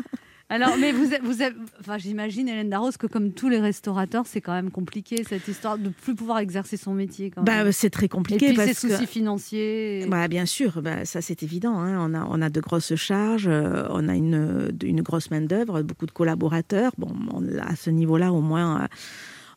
Alors, 0.50 0.78
mais 0.80 0.94
vous, 0.94 1.14
êtes- 1.14 1.22
vous 1.24 1.38
enfin, 1.82 1.98
j'imagine 1.98 2.48
Hélène 2.48 2.70
Darroze 2.70 2.96
que 2.96 3.06
comme 3.08 3.34
tous 3.34 3.50
les 3.50 3.60
restaurateurs, 3.60 4.26
c'est 4.26 4.40
quand 4.40 4.54
même 4.54 4.72
compliqué 4.72 5.26
cette 5.28 5.46
histoire 5.50 5.78
de 5.78 5.90
plus 5.90 6.16
pouvoir 6.16 6.40
exercer 6.40 6.78
son 6.78 6.94
métier. 6.94 7.32
Quand. 7.32 7.44
Bah, 7.44 7.70
c'est 7.74 7.90
très 7.90 8.06
Et 8.06 8.10
compliqué 8.10 8.48
puis 8.48 8.56
parce 8.56 8.72
ces 8.72 8.88
que. 8.88 8.94
soucis 8.94 9.08
financiers. 9.08 10.06
Bah, 10.08 10.30
bien 10.30 10.46
sûr, 10.46 10.82
bah, 10.82 11.04
ça 11.04 11.22
c'est 11.22 11.44
évident. 11.44 11.78
hein. 11.78 11.98
On, 12.00 12.14
a, 12.14 12.26
on 12.30 12.42
a 12.42 12.50
de 12.50 12.62
grosses 12.62 12.96
charges, 12.96 13.48
euh, 13.50 13.88
on 13.90 14.08
a 14.08 14.16
une, 14.16 14.72
une 14.84 15.02
grosse 15.02 15.32
main-d'œuvre, 15.32 15.82
beaucoup 15.82 16.06
de 16.06 16.12
collaborateurs. 16.12 16.94
Bon, 16.98 17.14
on- 17.34 17.46
à 17.60 17.76
ce 17.76 17.90
niveau-là, 17.90 18.32
au 18.32 18.40
moins, 18.42 18.84
euh, 18.84 18.88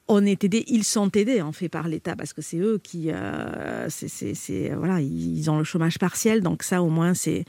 on 0.08 0.26
est 0.26 0.42
aidés. 0.42 0.64
Ils 0.66 0.82
sont 0.82 1.08
aidés, 1.12 1.40
en 1.40 1.52
fait, 1.52 1.68
par 1.68 1.86
l'État, 1.86 2.16
parce 2.16 2.32
que 2.32 2.42
c'est 2.42 2.58
eux 2.58 2.80
qui. 2.82 3.10
euh, 3.12 3.86
c'est- 3.88 4.74
voilà, 4.74 5.00
ils 5.00 5.48
ont 5.52 5.58
le 5.58 5.64
chômage 5.64 6.00
partiel, 6.00 6.40
donc 6.40 6.64
ça, 6.64 6.82
au 6.82 6.88
moins, 6.88 7.14
c'est. 7.14 7.44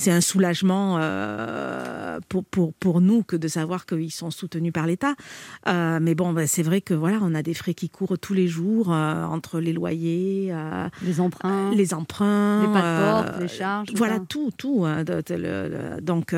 C'est 0.00 0.10
un 0.10 0.20
soulagement 0.22 0.96
euh, 0.98 2.18
pour, 2.28 2.44
pour, 2.44 2.72
pour 2.74 3.00
nous 3.00 3.22
que 3.22 3.36
de 3.36 3.48
savoir 3.48 3.84
qu'ils 3.86 4.10
sont 4.12 4.30
soutenus 4.30 4.72
par 4.72 4.86
l'État. 4.86 5.14
Euh, 5.68 5.98
mais 6.00 6.14
bon, 6.14 6.32
ben, 6.32 6.46
c'est 6.46 6.62
vrai 6.62 6.80
que 6.80 6.94
voilà, 6.94 7.18
on 7.22 7.34
a 7.34 7.42
des 7.42 7.54
frais 7.54 7.74
qui 7.74 7.90
courent 7.90 8.18
tous 8.18 8.32
les 8.34 8.48
jours 8.48 8.92
euh, 8.92 9.24
entre 9.24 9.60
les 9.60 9.72
loyers, 9.74 10.52
Les 11.02 11.20
emprunts, 11.20 11.70
les 11.72 11.92
emprunts, 11.94 13.38
les 13.40 13.48
charges. 13.48 13.88
voilà 13.94 14.16
ça. 14.16 14.24
tout, 14.28 14.50
tout. 14.56 14.84
hein, 14.86 15.04
de- 15.04 15.22
de- 15.26 16.00
donc, 16.00 16.34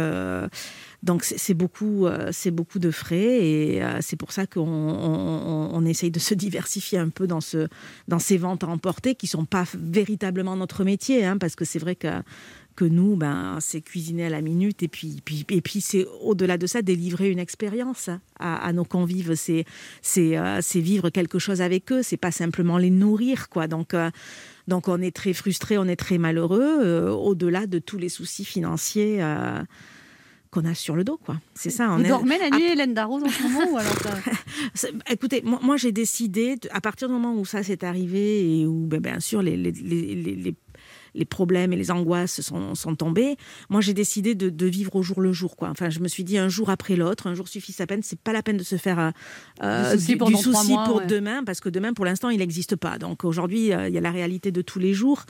donc 1.02 1.22
c'est 1.24 1.54
beaucoup, 1.54 2.06
c'est 2.30 2.50
beaucoup 2.50 2.78
de 2.78 2.90
frais 2.90 3.38
et 3.46 3.82
c'est 4.00 4.16
pour 4.16 4.32
ça 4.32 4.46
qu'on 4.46 4.60
on, 4.62 5.70
on 5.72 5.84
essaye 5.84 6.10
de 6.10 6.18
se 6.18 6.34
diversifier 6.34 6.98
un 6.98 7.08
peu 7.10 7.26
dans 7.26 7.40
ce, 7.40 7.68
dans 8.08 8.18
ces 8.18 8.38
ventes 8.38 8.64
à 8.64 8.68
emporter 8.68 9.14
qui 9.14 9.26
sont 9.26 9.44
pas 9.44 9.64
véritablement 9.74 10.56
notre 10.56 10.84
métier, 10.84 11.24
hein, 11.24 11.38
parce 11.38 11.54
que 11.56 11.64
c'est 11.64 11.78
vrai 11.78 11.94
que 11.96 12.08
que 12.76 12.84
nous, 12.84 13.16
ben, 13.16 13.58
c'est 13.60 13.80
cuisiner 13.80 14.26
à 14.26 14.28
la 14.30 14.40
minute 14.40 14.82
et 14.82 14.88
puis, 14.88 15.20
puis, 15.24 15.44
et 15.50 15.60
puis 15.60 15.80
c'est 15.80 16.06
au-delà 16.22 16.56
de 16.58 16.66
ça 16.66 16.82
délivrer 16.82 17.30
une 17.30 17.38
expérience 17.38 18.08
à, 18.38 18.56
à 18.66 18.72
nos 18.72 18.84
convives, 18.84 19.34
c'est 19.34 19.64
c'est 20.00 20.36
euh, 20.38 20.60
c'est 20.62 20.80
vivre 20.80 21.10
quelque 21.10 21.38
chose 21.38 21.60
avec 21.60 21.92
eux, 21.92 22.02
c'est 22.02 22.16
pas 22.16 22.30
simplement 22.32 22.78
les 22.78 22.90
nourrir 22.90 23.48
quoi. 23.48 23.66
Donc 23.68 23.94
euh, 23.94 24.10
donc 24.68 24.88
on 24.88 25.00
est 25.02 25.14
très 25.14 25.32
frustré, 25.32 25.76
on 25.78 25.84
est 25.86 25.96
très 25.96 26.18
malheureux, 26.18 26.78
euh, 26.82 27.10
au-delà 27.10 27.66
de 27.66 27.78
tous 27.78 27.98
les 27.98 28.08
soucis 28.08 28.44
financiers 28.44 29.20
qu'on 30.50 30.64
a 30.66 30.74
sur 30.74 30.96
le 30.96 31.02
dos 31.04 31.18
quoi. 31.24 31.36
C'est 31.54 31.70
ça. 31.70 31.90
on 31.92 31.96
Vous 31.98 32.04
est- 32.04 32.08
dormez 32.08 32.38
la 32.38 32.50
nuit, 32.50 32.64
Hélène 32.64 32.92
Darroze, 32.92 33.22
en 33.24 33.28
ce 33.28 33.42
moment 33.42 33.72
ou 33.72 33.76
alors 33.78 33.96
Écoutez, 35.10 35.40
moi, 35.44 35.58
moi, 35.62 35.76
j'ai 35.78 35.92
décidé, 35.92 36.56
à 36.70 36.80
partir 36.82 37.08
du 37.08 37.14
moment 37.14 37.34
où 37.34 37.44
ça 37.46 37.62
s'est 37.62 37.84
arrivé 37.84 38.60
et 38.60 38.66
où, 38.66 38.86
ben, 38.86 39.00
bien 39.00 39.18
sûr, 39.20 39.40
les, 39.42 39.56
les, 39.56 39.72
les, 39.72 40.14
les- 40.14 40.54
les- 41.14 41.24
problèmes 41.24 41.72
et 41.72 41.76
les 41.76 41.90
angoisses 41.90 42.40
sont, 42.42 42.74
sont 42.74 42.94
tombés, 42.94 43.36
moi, 43.70 43.80
j'ai 43.80 43.94
décidé 43.94 44.34
de, 44.34 44.50
de 44.50 44.66
vivre 44.66 44.94
au 44.96 45.02
jour 45.02 45.20
le 45.20 45.32
jour. 45.32 45.56
Quoi. 45.56 45.68
Enfin, 45.70 45.88
je 45.90 46.00
me 46.00 46.08
suis 46.08 46.24
dit 46.24 46.36
un 46.38 46.48
jour 46.48 46.68
après 46.70 46.94
l'autre, 46.96 47.26
un 47.26 47.34
jour 47.34 47.48
suffit 47.48 47.72
sa 47.72 47.86
peine, 47.86 48.02
c'est 48.02 48.18
pas 48.20 48.32
la 48.32 48.42
peine 48.42 48.56
de 48.58 48.62
se 48.62 48.76
faire 48.76 48.98
euh, 48.98 49.10
euh, 49.62 49.92
Du 49.94 49.98
souci 50.00 50.12
du, 50.12 50.18
pendant 50.18 50.38
du 50.38 50.42
trois 50.44 50.60
souci 50.60 50.72
mois, 50.72 50.84
pour 50.84 50.96
ouais. 50.96 51.06
demain, 51.06 51.42
parce 51.44 51.60
que 51.60 51.68
demain, 51.68 51.92
pour 51.94 52.04
l'instant, 52.04 52.28
il 52.30 52.38
n'existe 52.38 52.76
pas. 52.76 52.98
Donc 52.98 53.24
aujourd'hui, 53.24 53.72
euh, 53.72 53.88
il 53.88 53.94
y 53.94 53.98
a 53.98 54.00
la 54.00 54.10
réalité 54.10 54.52
de 54.52 54.62
tous 54.62 54.78
les 54.78 54.92
jours. 54.94 55.24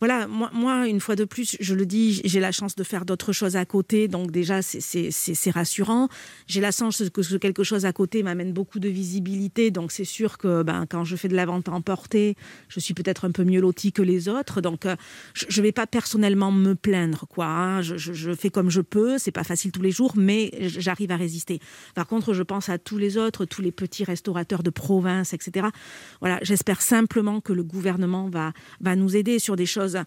Voilà, 0.00 0.26
moi, 0.26 0.88
une 0.88 0.98
fois 0.98 1.14
de 1.14 1.24
plus, 1.24 1.56
je 1.60 1.74
le 1.74 1.84
dis, 1.84 2.22
j'ai 2.24 2.40
la 2.40 2.52
chance 2.52 2.74
de 2.74 2.82
faire 2.84 3.04
d'autres 3.04 3.32
choses 3.34 3.56
à 3.56 3.66
côté, 3.66 4.08
donc 4.08 4.30
déjà, 4.30 4.62
c'est- 4.62 5.50
rassurant. 5.50 6.08
J'ai 6.46 6.60
la 6.62 6.70
chance 6.70 7.02
que 7.12 7.36
quelque 7.36 7.64
chose 7.64 7.84
à 7.84 7.92
côté 7.92 8.22
m'amène 8.22 8.52
beaucoup 8.52 8.78
de 8.78 8.88
visibilité, 8.88 9.70
donc 9.70 9.92
c'est 9.92 10.04
sûr 10.04 10.38
que 10.38 10.62
ben, 10.62 10.86
quand 10.88 11.04
je 11.04 11.16
fais 11.16 11.28
de 11.28 11.34
la 11.36 11.44
vente 11.44 11.68
à 11.68 11.72
emporter, 11.72 12.34
je 12.68 12.80
suis 12.80 12.94
peut-être 12.94 13.26
un 13.26 13.30
peu 13.30 13.44
mieux 13.44 13.60
lotie 13.60 13.92
que 13.92 14.00
les 14.00 14.28
autres, 14.28 14.60
donc 14.62 14.86
euh, 14.86 14.96
je 15.34 15.60
ne 15.60 15.66
vais 15.66 15.72
pas 15.72 15.86
personnellement 15.86 16.50
me 16.50 16.74
plaindre, 16.74 17.26
quoi. 17.28 17.46
hein. 17.46 17.82
Je, 17.82 18.32
fais 18.34 18.48
comme 18.48 18.70
je 18.70 18.80
peux, 18.80 19.18
c'est 19.18 19.32
pas 19.32 19.44
facile 19.44 19.70
tous 19.70 19.82
les 19.82 19.90
jours, 19.90 20.12
mais 20.16 20.50
j'arrive 20.60 21.10
à 21.10 21.16
résister. 21.16 21.60
Par 21.94 22.06
contre, 22.06 22.32
je 22.32 22.42
pense 22.42 22.68
à 22.70 22.78
tous 22.78 22.96
les 22.96 23.18
autres, 23.18 23.44
tous 23.44 23.60
les 23.60 23.72
petits 23.72 24.04
restaurateurs 24.04 24.62
de 24.62 24.70
province, 24.70 25.34
etc. 25.34 25.68
Voilà, 26.20 26.38
j'espère 26.42 26.80
simplement 26.80 27.40
que 27.40 27.52
le 27.52 27.64
gouvernement 27.64 28.30
va 28.30 28.96
nous 28.96 29.16
aider 29.16 29.38
sur 29.38 29.56
des 29.56 29.66
choses 29.66 29.89
maravilhosa. 29.94 30.04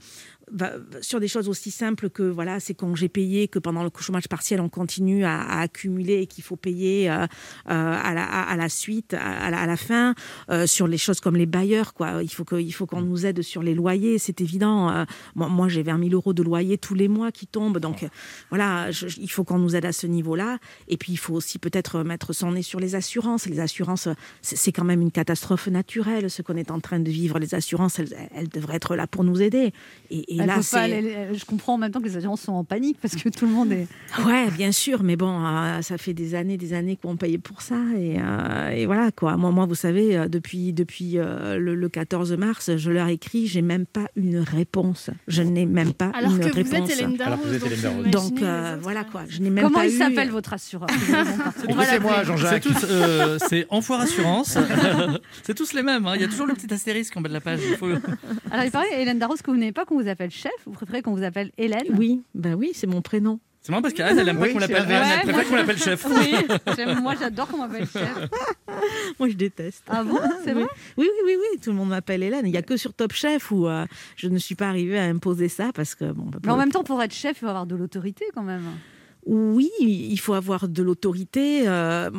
Sur 1.01 1.19
des 1.19 1.27
choses 1.27 1.47
aussi 1.49 1.71
simples 1.71 2.09
que 2.09 2.23
voilà 2.23 2.59
ces 2.59 2.73
congés 2.73 3.09
payés 3.09 3.47
que 3.47 3.59
pendant 3.59 3.83
le 3.83 3.89
chômage 3.99 4.27
partiel 4.27 4.59
on 4.59 4.69
continue 4.69 5.23
à, 5.23 5.41
à 5.41 5.61
accumuler 5.61 6.21
et 6.21 6.27
qu'il 6.27 6.43
faut 6.43 6.55
payer 6.57 7.09
euh, 7.09 7.23
euh, 7.23 7.25
à, 7.67 8.13
la, 8.13 8.23
à- 8.25 8.51
à 8.51 8.57
la 8.57 8.67
suite 8.69 9.13
à 9.13 9.49
la, 9.49 9.59
à 9.61 9.65
la 9.65 9.77
fin 9.77 10.15
euh, 10.49 10.67
sur 10.67 10.87
les 10.87 10.97
choses 10.97 11.19
comme 11.21 11.35
les 11.37 11.45
bailleurs 11.45 11.93
quoi. 11.93 12.21
Il 12.21 12.29
faut 12.29 12.43
qu'on 12.85 13.01
nous 13.01 13.25
aide 13.25 13.41
sur 13.41 13.63
les 13.63 13.73
loyers 13.73 14.17
c'est 14.19 14.41
évident 14.41 15.05
moi, 15.35 15.47
moi, 15.47 15.67
j'ai 15.69 15.81
20 15.83 15.97
000 15.99 16.13
euros 16.13 16.33
de 16.33 16.43
loyer 16.43 16.77
tous 16.77 16.93
les 16.95 17.07
mois 17.07 17.31
qui 17.31 17.47
tombent 17.47 17.79
donc 17.79 18.03
euh, 18.03 18.07
voilà 18.49 18.91
je- 18.91 19.07
il 19.19 19.29
faut 19.31 19.43
qu'on 19.43 19.59
nous 19.59 19.75
aide 19.75 19.85
à 19.85 19.93
ce 19.93 20.07
niveau 20.07 20.35
là 20.35 20.59
et 20.87 20.97
puis 20.97 21.13
il 21.13 21.17
faut 21.17 21.33
aussi 21.33 21.57
peut-être 21.57 22.03
mettre 22.03 22.33
son 22.33 22.51
nez 22.51 22.61
sur 22.63 22.79
les 22.79 22.95
assurances. 22.95 23.45
Les 23.47 23.59
assurances 23.59 24.07
c'est 24.41 24.57
c'est 24.63 24.71
quand 24.71 24.83
même 24.85 25.01
une 25.01 25.11
catastrophe 25.11 25.67
naturelle 25.67 26.29
ce 26.29 26.41
qu'on 26.41 26.55
est 26.55 26.71
en 26.71 26.79
train 26.79 26.99
de 26.99 27.09
vivre. 27.11 27.37
Les 27.39 27.53
assurances 27.53 27.99
elles, 27.99 28.13
elles 28.35 28.47
devraient 28.49 28.75
être 28.77 28.95
là 28.95 29.07
pour 29.07 29.23
nous 29.23 29.41
aider. 29.41 29.73
Et, 30.09 30.32
et 30.32 30.32
Elle 30.39 30.47
là 30.47 30.53
peut 30.53 30.59
pas 30.59 30.63
c'est 30.63 30.77
aller- 30.79 31.27
Je 31.33 31.45
comprends 31.45 31.73
en 31.75 31.77
même 31.77 31.91
temps 31.91 31.99
que 31.99 32.05
les 32.05 32.17
assurances 32.17 32.41
sont 32.41 32.53
en 32.53 32.63
panique 32.63 32.97
parce 33.01 33.15
que 33.15 33.29
tout 33.29 33.45
le 33.45 33.51
monde 33.51 33.71
est. 33.71 33.87
Ouais, 34.25 34.49
bien 34.51 34.71
sûr, 34.71 35.03
mais 35.03 35.15
bon, 35.15 35.43
euh, 35.45 35.81
ça 35.81 35.97
fait 35.97 36.13
des 36.13 36.35
années, 36.35 36.57
des 36.57 36.73
années 36.73 36.95
qu'on 37.01 37.15
payait 37.17 37.37
pour 37.37 37.61
ça, 37.61 37.75
et, 37.97 38.17
euh, 38.19 38.69
et 38.69 38.85
voilà 38.85 39.11
quoi. 39.11 39.37
Moi, 39.37 39.51
moi, 39.51 39.65
vous 39.65 39.75
savez, 39.75 40.17
euh, 40.17 40.27
depuis 40.27 40.73
depuis 40.73 41.17
euh, 41.17 41.57
le, 41.57 41.75
le 41.75 41.89
14 41.89 42.33
mars, 42.33 42.71
je 42.77 42.91
leur 42.91 43.07
écris, 43.07 43.47
j'ai 43.47 43.61
même 43.61 43.85
pas 43.85 44.07
une 44.15 44.39
réponse. 44.39 45.09
Je 45.27 45.41
n'ai 45.43 45.65
même 45.65 45.93
pas 45.93 46.11
Alors 46.13 46.31
une 46.31 46.39
que 46.39 46.47
vous 46.49 46.53
réponse. 46.55 46.89
êtes 46.89 46.99
Hélène 46.99 47.21
Alors 47.21 47.41
que 47.41 47.47
vous 47.47 47.53
êtes 47.55 47.65
Hélène 47.65 47.81
donc, 47.81 48.09
Darroze. 48.11 48.29
Donc 48.31 48.41
euh, 48.41 48.77
voilà 48.81 49.01
euh, 49.01 49.11
quoi. 49.11 49.21
Je 49.27 49.39
n'ai 49.41 49.49
même 49.49 49.63
Comment 49.65 49.79
pas 49.79 49.87
il 49.87 49.93
eu- 49.95 49.97
s'appelle 49.97 50.29
votre 50.29 50.53
assureur 50.53 50.87
C'est 51.57 51.99
moi, 51.99 52.23
Jean-Jacques. 52.23 52.67
euh, 52.85 53.37
c'est 53.49 53.65
Enfoire 53.69 54.01
Assurance. 54.01 54.57
c'est 55.43 55.53
tous 55.53 55.73
les 55.73 55.83
mêmes. 55.83 56.05
hein. 56.07 56.13
Il 56.15 56.21
y 56.21 56.23
a 56.23 56.27
toujours 56.27 56.45
le 56.47 56.53
petit 56.53 56.71
astérisque 56.73 57.15
en 57.17 57.21
bas 57.21 57.29
de 57.29 57.33
la 57.33 57.41
page. 57.41 57.59
Il 57.69 57.77
faut- 57.77 57.87
Alors, 58.51 58.65
il 58.65 58.71
paraît, 58.71 59.01
Hélène 59.01 59.19
Darroze, 59.19 59.41
que 59.41 59.51
vous 59.51 59.57
n'aimez 59.57 59.71
pas 59.71 59.85
qu'on 59.85 59.99
vous 60.01 60.07
appelle 60.07 60.22
chef, 60.31 60.51
vous 60.65 60.71
préférez 60.73 61.01
qu'on 61.01 61.13
vous 61.15 61.23
appelle 61.23 61.51
Hélène? 61.57 61.83
Oui, 61.97 62.23
ben 62.35 62.55
oui, 62.55 62.71
c'est 62.73 62.87
mon 62.87 63.01
prénom. 63.01 63.39
C'est 63.61 63.71
marrant 63.71 63.81
parce 63.81 63.93
qu'Anne, 63.93 64.19
elle 64.19 64.27
aime 64.27 64.37
pas 64.37 64.43
Oui, 64.43 64.51
qu'on 64.53 64.59
l'appelle 64.59 64.85
elle 64.89 65.21
préfère 65.21 65.47
qu'on 65.47 65.55
l'appelle 65.55 65.77
chef. 65.77 66.05
Oui, 66.05 66.35
moi 67.01 67.13
j'adore 67.17 67.47
qu'on 67.47 67.59
m'appelle 67.59 67.87
chef. 67.87 68.13
Moi, 69.19 69.29
je 69.29 69.35
déteste. 69.35 69.83
Ah 69.87 70.03
bon? 70.03 70.19
C'est 70.43 70.51
vrai? 70.53 70.65
Oui, 70.97 71.07
oui, 71.07 71.21
oui, 71.25 71.35
oui, 71.39 71.59
tout 71.59 71.69
le 71.69 71.77
monde 71.77 71.89
m'appelle 71.89 72.23
Hélène. 72.23 72.45
Il 72.45 72.51
n'y 72.51 72.57
a 72.57 72.61
que 72.61 72.75
sur 72.75 72.93
Top 72.93 73.13
Chef 73.13 73.51
où 73.51 73.67
euh, 73.67 73.85
je 74.17 74.27
ne 74.27 74.37
suis 74.37 74.55
pas 74.55 74.67
arrivée 74.67 74.99
à 74.99 75.03
imposer 75.03 75.47
ça 75.47 75.71
parce 75.73 75.95
que 75.95 76.11
bon. 76.11 76.23
bah, 76.25 76.39
Mais 76.43 76.51
en 76.51 76.57
même 76.57 76.71
temps, 76.71 76.83
pour 76.83 77.01
être 77.01 77.13
chef, 77.13 77.37
il 77.37 77.39
faut 77.41 77.47
avoir 77.47 77.65
de 77.65 77.75
l'autorité 77.75 78.25
quand 78.33 78.43
même. 78.43 78.63
Oui, 79.25 79.69
il 79.79 80.17
faut 80.19 80.33
avoir 80.33 80.67
de 80.67 80.83
l'autorité. 80.83 81.65
euh, 81.67 82.09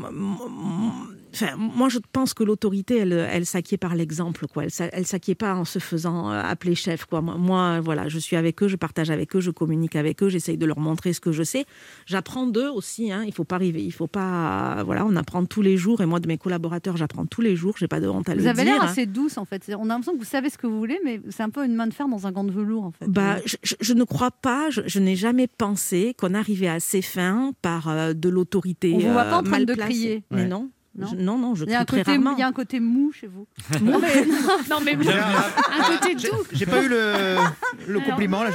Enfin, 1.35 1.57
moi, 1.57 1.89
je 1.89 1.99
pense 2.13 2.33
que 2.33 2.45
l'autorité, 2.45 2.99
elle, 2.99 3.13
elle 3.13 3.45
s'acquiert 3.45 3.79
par 3.79 3.95
l'exemple, 3.95 4.47
quoi. 4.47 4.65
Elle, 4.65 4.91
elle 4.93 5.07
s'acquiert 5.07 5.37
pas 5.37 5.55
en 5.55 5.65
se 5.65 5.79
faisant 5.81 6.31
euh, 6.31 6.41
appeler 6.41 6.75
chef, 6.75 7.05
quoi. 7.07 7.21
Moi, 7.21 7.81
voilà, 7.81 8.09
je 8.09 8.19
suis 8.19 8.37
avec 8.37 8.63
eux, 8.63 8.69
je 8.69 8.77
partage 8.77 9.11
avec 9.11 9.35
eux, 9.35 9.41
je 9.41 9.51
communique 9.51 9.97
avec 9.97 10.23
eux, 10.23 10.29
j'essaye 10.29 10.57
de 10.57 10.65
leur 10.67 10.79
montrer 10.79 11.13
ce 11.13 11.21
que 11.21 11.33
je 11.33 11.43
sais. 11.43 11.65
J'apprends 12.07 12.47
d'eux 12.47 12.69
aussi. 12.71 13.11
Hein. 13.11 13.25
Il 13.27 13.33
faut 13.35 13.45
pas 13.45 13.57
arriver, 13.57 13.83
il 13.83 13.91
faut 13.93 14.07
pas, 14.07 14.83
voilà, 14.85 15.05
on 15.07 15.17
apprend 15.17 15.45
tous 15.45 15.63
les 15.63 15.77
jours. 15.77 16.01
Et 16.01 16.07
moi, 16.07 16.21
de 16.21 16.29
mes 16.29 16.39
collaborateurs, 16.39 16.97
j'apprends 16.97 17.27
tous 17.27 17.41
les 17.41 17.57
jours. 17.57 17.75
J'ai 17.79 17.89
pas 17.89 18.01
de 18.01 18.09
honte 18.09 18.29
à 18.29 18.35
Vous 18.35 18.41
le 18.43 18.47
avez 18.49 18.63
dire. 18.65 18.75
l'air 18.75 18.83
hein. 18.83 18.87
assez 18.89 19.07
douce 19.07 19.37
en 19.39 19.45
fait. 19.45 19.71
On 19.77 19.85
a 19.85 19.89
l'impression 19.89 20.13
que 20.15 20.19
vous 20.19 20.25
savez 20.25 20.51
ce 20.51 20.59
que 20.59 20.67
vous 20.67 20.79
voulez, 20.79 21.01
mais 21.05 21.21
c'est 21.31 21.43
un 21.43 21.51
peu 21.51 21.65
une 21.65 21.75
main 21.75 21.87
de 21.87 21.95
fer 21.95 22.09
dans 22.09 22.27
un 22.27 22.33
gant 22.33 22.45
de 22.45 22.53
velours 22.53 22.85
en 22.85 22.91
fait. 22.93 23.07
Bah, 23.09 23.39
je, 23.45 23.57
je- 23.63 23.75
je 23.81 23.93
ne 23.93 24.05
crois 24.05 24.31
pas, 24.31 24.71
je, 24.71 24.83
je 24.87 24.99
n'ai 25.01 25.17
jamais 25.17 25.47
pensé 25.49 26.15
qu'on 26.19 26.35
arrivait 26.35 26.69
à 26.69 26.81
ses 26.81 27.03
fins 27.03 27.53
par 27.63 27.89
euh, 27.89 28.13
de 28.13 28.29
l'autorité 28.29 28.93
On 28.95 28.99
vous 28.99 29.13
voit 29.13 29.23
euh, 29.23 29.31
pas 29.31 29.39
en 29.39 29.43
train 29.43 29.51
mal 29.51 29.67
de 29.67 29.75
crier. 29.75 30.23
Mais 30.31 30.43
Ouais. 30.43 30.47
non. 30.47 30.71
Non 30.97 31.07
je, 31.09 31.17
non, 31.17 31.39
non, 31.39 31.55
je 31.57 31.65
il 31.65 31.71
y, 31.73 31.75
a 31.75 31.81
un 31.81 31.85
crie 31.85 32.03
très 32.03 32.05
côté, 32.05 32.11
rarement. 32.25 32.37
il 32.37 32.41
y 32.41 32.43
a 32.43 32.47
un 32.47 32.53
côté 32.53 32.79
mou 32.81 33.11
chez 33.13 33.27
vous. 33.27 33.47
Non, 33.83 33.99
mais, 34.01 34.25
non, 34.71 34.77
mais 34.85 34.97
oui, 34.97 35.07
un 35.09 35.99
côté 35.99 36.15
doux. 36.15 36.45
J'ai 36.53 36.67
pas 36.67 36.83
eu 36.85 36.89
le, 36.89 36.97
le 37.89 37.97
Alors- 37.97 38.05
compliment 38.05 38.45
là. 38.45 38.51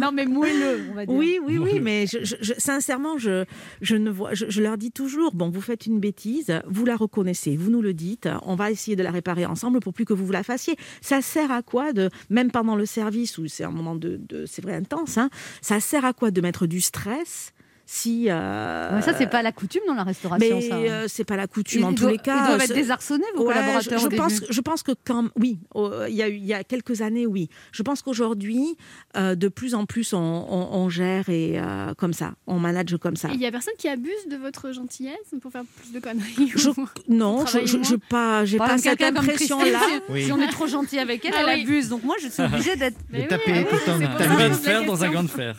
Non, 0.00 0.12
mais 0.12 0.26
moelleux, 0.26 0.86
on 0.90 0.94
va 0.94 1.06
dire. 1.06 1.14
Oui, 1.14 1.38
oui, 1.42 1.58
oui, 1.58 1.80
mais 1.80 2.06
je, 2.06 2.18
je- 2.24 2.36
je- 2.40 2.52
sincèrement, 2.58 3.16
je, 3.18 3.44
je, 3.80 3.96
ne 3.96 4.10
vois, 4.10 4.34
je, 4.34 4.46
je 4.48 4.62
leur 4.62 4.76
dis 4.76 4.90
toujours, 4.92 5.34
bon, 5.34 5.48
vous 5.50 5.60
faites 5.62 5.86
une 5.86 5.98
bêtise, 6.00 6.60
vous 6.66 6.84
la 6.84 6.96
reconnaissez, 6.96 7.56
vous 7.56 7.70
nous 7.70 7.82
le 7.82 7.94
dites, 7.94 8.28
on 8.42 8.54
va 8.54 8.70
essayer 8.70 8.96
de 8.96 9.02
la 9.02 9.10
réparer 9.10 9.46
ensemble 9.46 9.80
pour 9.80 9.94
plus 9.94 10.04
que 10.04 10.12
vous 10.12 10.26
vous 10.26 10.32
la 10.32 10.42
fassiez. 10.42 10.76
Ça 11.00 11.22
sert 11.22 11.50
à 11.50 11.62
quoi 11.62 11.92
de, 11.92 12.10
même 12.30 12.50
pendant 12.50 12.76
le 12.76 12.84
service 12.86 13.38
où 13.38 13.46
c'est 13.48 13.64
un 13.64 13.70
moment 13.70 13.94
de, 13.94 14.20
de- 14.28 14.44
c'est 14.46 14.62
vrai 14.62 14.74
intense, 14.74 15.16
hein, 15.18 15.30
ça 15.62 15.80
sert 15.80 16.04
à 16.04 16.12
quoi 16.12 16.30
de 16.30 16.40
mettre 16.40 16.66
du 16.66 16.80
stress 16.80 17.52
si 17.88 18.26
euh, 18.28 18.90
Mais 18.96 19.02
ça, 19.02 19.14
c'est 19.16 19.28
pas 19.30 19.42
la 19.42 19.52
coutume 19.52 19.82
dans 19.86 19.94
la 19.94 20.02
restauration. 20.02 20.56
mais 20.56 20.68
ça. 20.68 20.74
euh, 20.76 21.04
c'est 21.08 21.24
pas 21.24 21.36
la 21.36 21.46
coutume 21.46 21.80
Ils- 21.80 21.84
en 21.84 21.90
ils 21.90 21.94
tous 21.94 22.00
doivent- 22.02 22.12
les 22.12 22.18
cas. 22.18 22.42
Ils 22.42 22.46
doivent 22.48 22.60
être 22.62 22.74
désarçonnés, 22.74 23.24
vos 23.36 23.46
Ouais, 23.46 23.54
collaborateurs. 23.54 23.98
je, 23.98 24.02
je 24.02 24.06
au 24.08 24.10
pense, 24.18 24.34
début. 24.40 24.46
je 24.52 24.60
pense 24.60 24.82
que 24.82 24.92
quand 25.06 25.28
oui, 25.36 25.58
oh, 25.74 25.90
il 26.08 26.14
y 26.14 26.22
a 26.22 26.28
y 26.28 26.52
a 26.52 26.64
quelques 26.64 27.00
années, 27.00 27.26
oui. 27.26 27.48
Je 27.72 27.82
pense 27.84 28.02
qu'aujourd'hui, 28.02 28.76
euh, 29.16 29.36
de 29.36 29.48
plus 29.48 29.74
en 29.76 29.86
plus, 29.86 30.12
on, 30.12 30.18
on- 30.18 30.68
on 30.76 30.88
gère 30.88 31.28
et 31.28 31.60
euh, 31.60 31.94
comme 31.94 32.12
ça, 32.12 32.34
on 32.48 32.58
manage 32.58 32.96
comme 32.98 33.14
ça. 33.16 33.28
Il 33.32 33.40
y 33.40 33.46
a 33.46 33.52
personne 33.52 33.74
qui 33.78 33.88
abuse 33.88 34.26
de 34.30 34.36
votre 34.36 34.72
gentillesse 34.72 35.16
pour 35.40 35.52
faire 35.52 35.62
plus 35.80 35.92
de 35.92 36.00
conneries. 36.00 36.52
Je, 36.56 36.70
non, 37.08 37.46
je, 37.46 37.58
j'ai 37.82 37.98
pas, 37.98 38.44
j'ai 38.44 38.58
pas 38.58 38.78
cette 38.78 39.00
impression 39.02 39.58
là. 39.62 39.78
si- 39.86 40.00
Oui. 40.12 40.24
Si 40.24 40.32
on 40.32 40.40
est 40.40 40.48
trop 40.50 40.66
gentil 40.66 40.98
avec 40.98 41.24
elle, 41.24 41.32
Ah 41.36 41.44
elle 41.46 41.54
oui. 41.58 41.62
abuse. 41.62 41.88
Donc 41.88 42.02
moi, 42.02 42.16
je 42.20 42.28
suis 42.28 42.42
obligée 42.42 42.74
d'être. 42.74 42.96
Mais 43.10 43.28
taper 43.28 43.52
Un 43.52 43.62
de 43.62 44.38
la 44.48 44.50
fer 44.54 44.84
dans 44.84 45.04
un 45.04 45.10
gant 45.10 45.22
de 45.22 45.28
fer. 45.28 45.56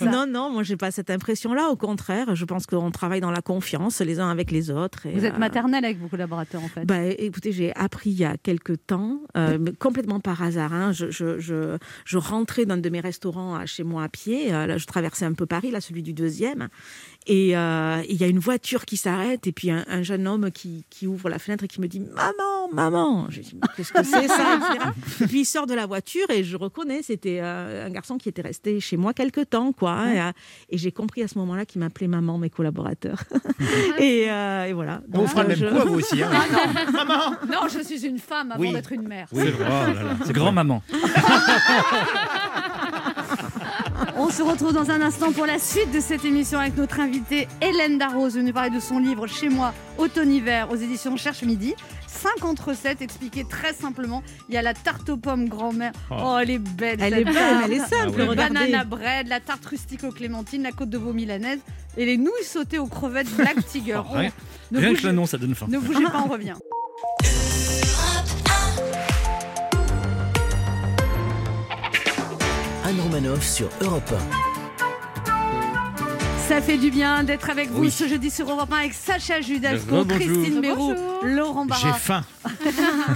Non, 0.00 0.26
non, 0.26 0.50
moi 0.50 0.62
j'ai 0.62 0.76
pas 0.76 0.90
cette 0.92 1.10
impression. 1.10 1.47
Relation-là. 1.48 1.70
Au 1.70 1.76
contraire, 1.76 2.34
je 2.34 2.44
pense 2.44 2.66
qu'on 2.66 2.90
travaille 2.90 3.20
dans 3.20 3.30
la 3.30 3.40
confiance 3.42 4.00
les 4.00 4.20
uns 4.20 4.30
avec 4.30 4.50
les 4.50 4.70
autres. 4.70 5.06
et, 5.06 5.12
Vous 5.12 5.24
êtes 5.24 5.34
euh, 5.34 5.38
maternelle 5.38 5.84
avec 5.84 5.98
vos 5.98 6.08
collaborateurs 6.08 6.62
en 6.62 6.68
fait. 6.68 6.84
bah, 6.84 7.04
écoutez, 7.04 7.52
j'ai 7.52 7.74
appris 7.74 8.10
il 8.10 8.18
y 8.18 8.24
a 8.24 8.36
quelques 8.36 8.86
temps, 8.86 9.20
euh, 9.36 9.58
complètement 9.78 10.20
par 10.20 10.42
hasard. 10.42 10.72
hein. 10.72 10.92
Je, 10.92 11.10
je, 11.10 11.38
je, 11.38 11.76
je 12.04 12.18
rentrais 12.18 12.66
d'un 12.66 12.76
de 12.78 12.88
mes 12.90 13.00
restaurants 13.00 13.54
à 13.54 13.66
chez 13.66 13.84
moi 13.84 14.04
à 14.04 14.08
pied. 14.08 14.52
euh, 14.52 14.66
là, 14.66 14.78
je 14.78 14.86
traversais 14.86 15.24
un 15.24 15.32
peu 15.34 15.46
Paris, 15.46 15.70
là, 15.70 15.80
celui 15.80 16.02
du 16.02 16.12
deuxième. 16.12 16.68
Et 17.26 17.54
euh, 17.58 18.00
il 18.08 18.16
y 18.16 18.24
a 18.24 18.26
une 18.26 18.38
voiture 18.38 18.86
qui 18.86 18.96
s'arrête 18.96 19.46
et 19.46 19.52
puis 19.52 19.70
un, 19.70 19.84
un 19.88 20.02
jeune 20.02 20.26
homme 20.26 20.50
qui, 20.50 20.86
qui 20.88 21.06
ouvre 21.06 21.28
la 21.28 21.38
fenêtre 21.38 21.64
et 21.64 21.68
qui 21.68 21.78
me 21.78 21.86
dit 21.86 22.00
Maman, 22.00 22.68
maman 22.72 23.26
Je 23.28 23.42
dis 23.42 23.54
Qu'est-ce 23.76 23.92
que 23.92 24.02
c'est 24.02 24.28
ça. 24.28 24.60
Et 25.20 25.26
puis 25.26 25.40
il 25.40 25.44
sort 25.44 25.66
de 25.66 25.74
la 25.74 25.84
voiture 25.84 26.24
et 26.30 26.42
je 26.42 26.56
reconnais, 26.56 27.02
c'était 27.02 27.40
euh, 27.42 27.84
un 27.86 27.90
garçon 27.90 28.16
qui 28.16 28.30
était 28.30 28.40
resté 28.40 28.80
chez 28.80 28.96
moi 28.96 29.12
quelque 29.12 29.42
temps. 29.42 29.72
quoi. 29.72 29.90
hein. 29.92 30.12
et, 30.14 30.20
euh, 30.22 30.32
et 30.70 30.78
j'ai 30.78 30.90
compris 30.90 31.22
à 31.22 31.28
ce 31.28 31.36
moment-là 31.38 31.66
qu'il 31.66 31.80
m'appelait 31.80 32.08
maman, 32.08 32.38
mes 32.38 32.48
collaborateurs. 32.48 33.22
et, 33.98 34.30
euh, 34.30 34.64
et 34.64 34.72
voilà. 34.72 35.02
On 35.12 35.20
vous 35.20 35.26
fera 35.26 35.42
le 35.42 35.48
même 35.50 35.58
je- 35.58 35.66
coup 35.66 35.76
à 35.76 35.84
vous 35.84 35.94
aussi. 35.96 36.22
hein. 36.22 36.30
Maman 36.94 37.32
Non, 37.46 37.68
je 37.70 37.80
suis 37.84 38.06
une 38.06 38.18
femme 38.18 38.52
avant 38.52 38.60
Oui. 38.62 38.72
d'être 38.72 38.92
une 38.92 39.06
mère. 39.06 39.28
Oui, 39.32 39.42
oh 39.60 39.64
C'est 40.24 40.32
grand-maman. 40.32 40.82
On 44.20 44.30
se 44.30 44.42
retrouve 44.42 44.72
dans 44.72 44.90
un 44.90 45.00
instant 45.00 45.30
pour 45.32 45.46
la 45.46 45.58
suite 45.58 45.92
de 45.92 46.00
cette 46.00 46.24
émission 46.24 46.58
avec 46.58 46.76
notre 46.76 46.98
invitée 46.98 47.46
Hélène 47.60 47.98
Darroze, 47.98 48.34
venue 48.34 48.52
parler 48.52 48.70
de 48.70 48.80
son 48.80 48.98
livre 48.98 49.26
Chez 49.28 49.48
moi, 49.48 49.72
automne-hiver, 49.96 50.70
aux 50.72 50.76
éditions 50.76 51.16
Cherche 51.16 51.42
Midi. 51.42 51.74
50 52.08 52.58
recettes 52.58 53.00
expliquées 53.00 53.44
très 53.48 53.72
simplement. 53.72 54.24
Il 54.48 54.54
y 54.56 54.58
a 54.58 54.62
la 54.62 54.74
tarte 54.74 55.08
aux 55.08 55.16
pommes 55.16 55.48
grand-mère. 55.48 55.92
Oh. 56.10 56.14
Oh, 56.20 56.38
elle 56.42 56.50
est 56.50 56.58
belle. 56.58 56.98
Elle 57.00 57.10
cette 57.12 57.20
est 57.20 57.24
belle, 57.24 57.34
tarte. 57.34 57.62
elle 57.66 57.72
est 57.72 57.78
simple. 57.78 58.14
Ah 58.16 58.20
ouais. 58.22 58.26
Le 58.26 58.34
banana 58.34 58.84
bread, 58.84 59.28
la 59.28 59.38
tarte 59.40 59.64
rustique 59.66 60.02
aux 60.02 60.10
clémentines, 60.10 60.64
la 60.64 60.72
côte 60.72 60.90
de 60.90 60.98
veau 60.98 61.12
milanaise 61.12 61.60
et 61.96 62.04
les 62.04 62.16
nouilles 62.16 62.44
sautées 62.44 62.78
aux 62.78 62.86
crevettes 62.86 63.30
Black 63.36 63.64
Tiger. 63.66 64.00
Oh, 64.04 64.12
rien- 64.14 64.30
Rien 64.72 64.90
que 64.90 64.94
bougez, 64.96 65.06
le 65.06 65.12
nom, 65.12 65.26
ça 65.26 65.38
donne 65.38 65.54
faim. 65.54 65.66
ne 65.68 65.78
bougez 65.78 66.04
pas, 66.04 66.24
on 66.26 66.28
revient. 66.28 66.54
Anne 72.88 73.00
Romanoff 73.02 73.46
sur 73.46 73.68
Europe 73.82 74.10
Ça 76.48 76.62
fait 76.62 76.78
du 76.78 76.90
bien 76.90 77.22
d'être 77.22 77.50
avec 77.50 77.68
vous 77.68 77.82
Oui. 77.82 77.90
ce 77.90 78.08
jeudi 78.08 78.30
sur 78.30 78.50
Europe 78.50 78.72
1 78.72 78.76
avec 78.78 78.94
Sacha 78.94 79.42
Judasco. 79.42 80.06
Christine 80.06 80.62
Béroux, 80.62 80.94
Bonjour. 80.94 81.18
Laurent 81.22 81.64
J'ai 81.64 81.68
Barra 81.68 81.92
faim. 81.98 82.24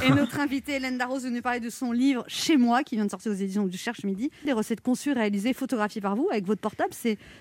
Et 0.07 0.11
notre 0.11 0.41
invitée 0.41 0.75
Hélène 0.77 0.99
Darroze 0.99 1.25
venue 1.25 1.43
parler 1.43 1.61
de 1.61 1.71
son 1.71 1.93
livre 1.93 2.25
Chez 2.29 2.57
moi 2.57 2.83
qui 2.83 2.97
vient 2.97 3.05
de 3.05 3.11
sortir 3.11 3.33
aux 3.33 3.35
éditions 3.35 3.67
du 3.67 3.77
Cherche 3.79 4.05
Midi. 4.05 4.31
Des 4.45 4.53
recettes 4.53 4.81
conçues, 4.81 5.13
réalisées, 5.13 5.53
photographiées 5.53 6.01
par 6.01 6.17
vous 6.17 6.29
avec 6.31 6.47
votre 6.47 6.61
portable. 6.61 6.91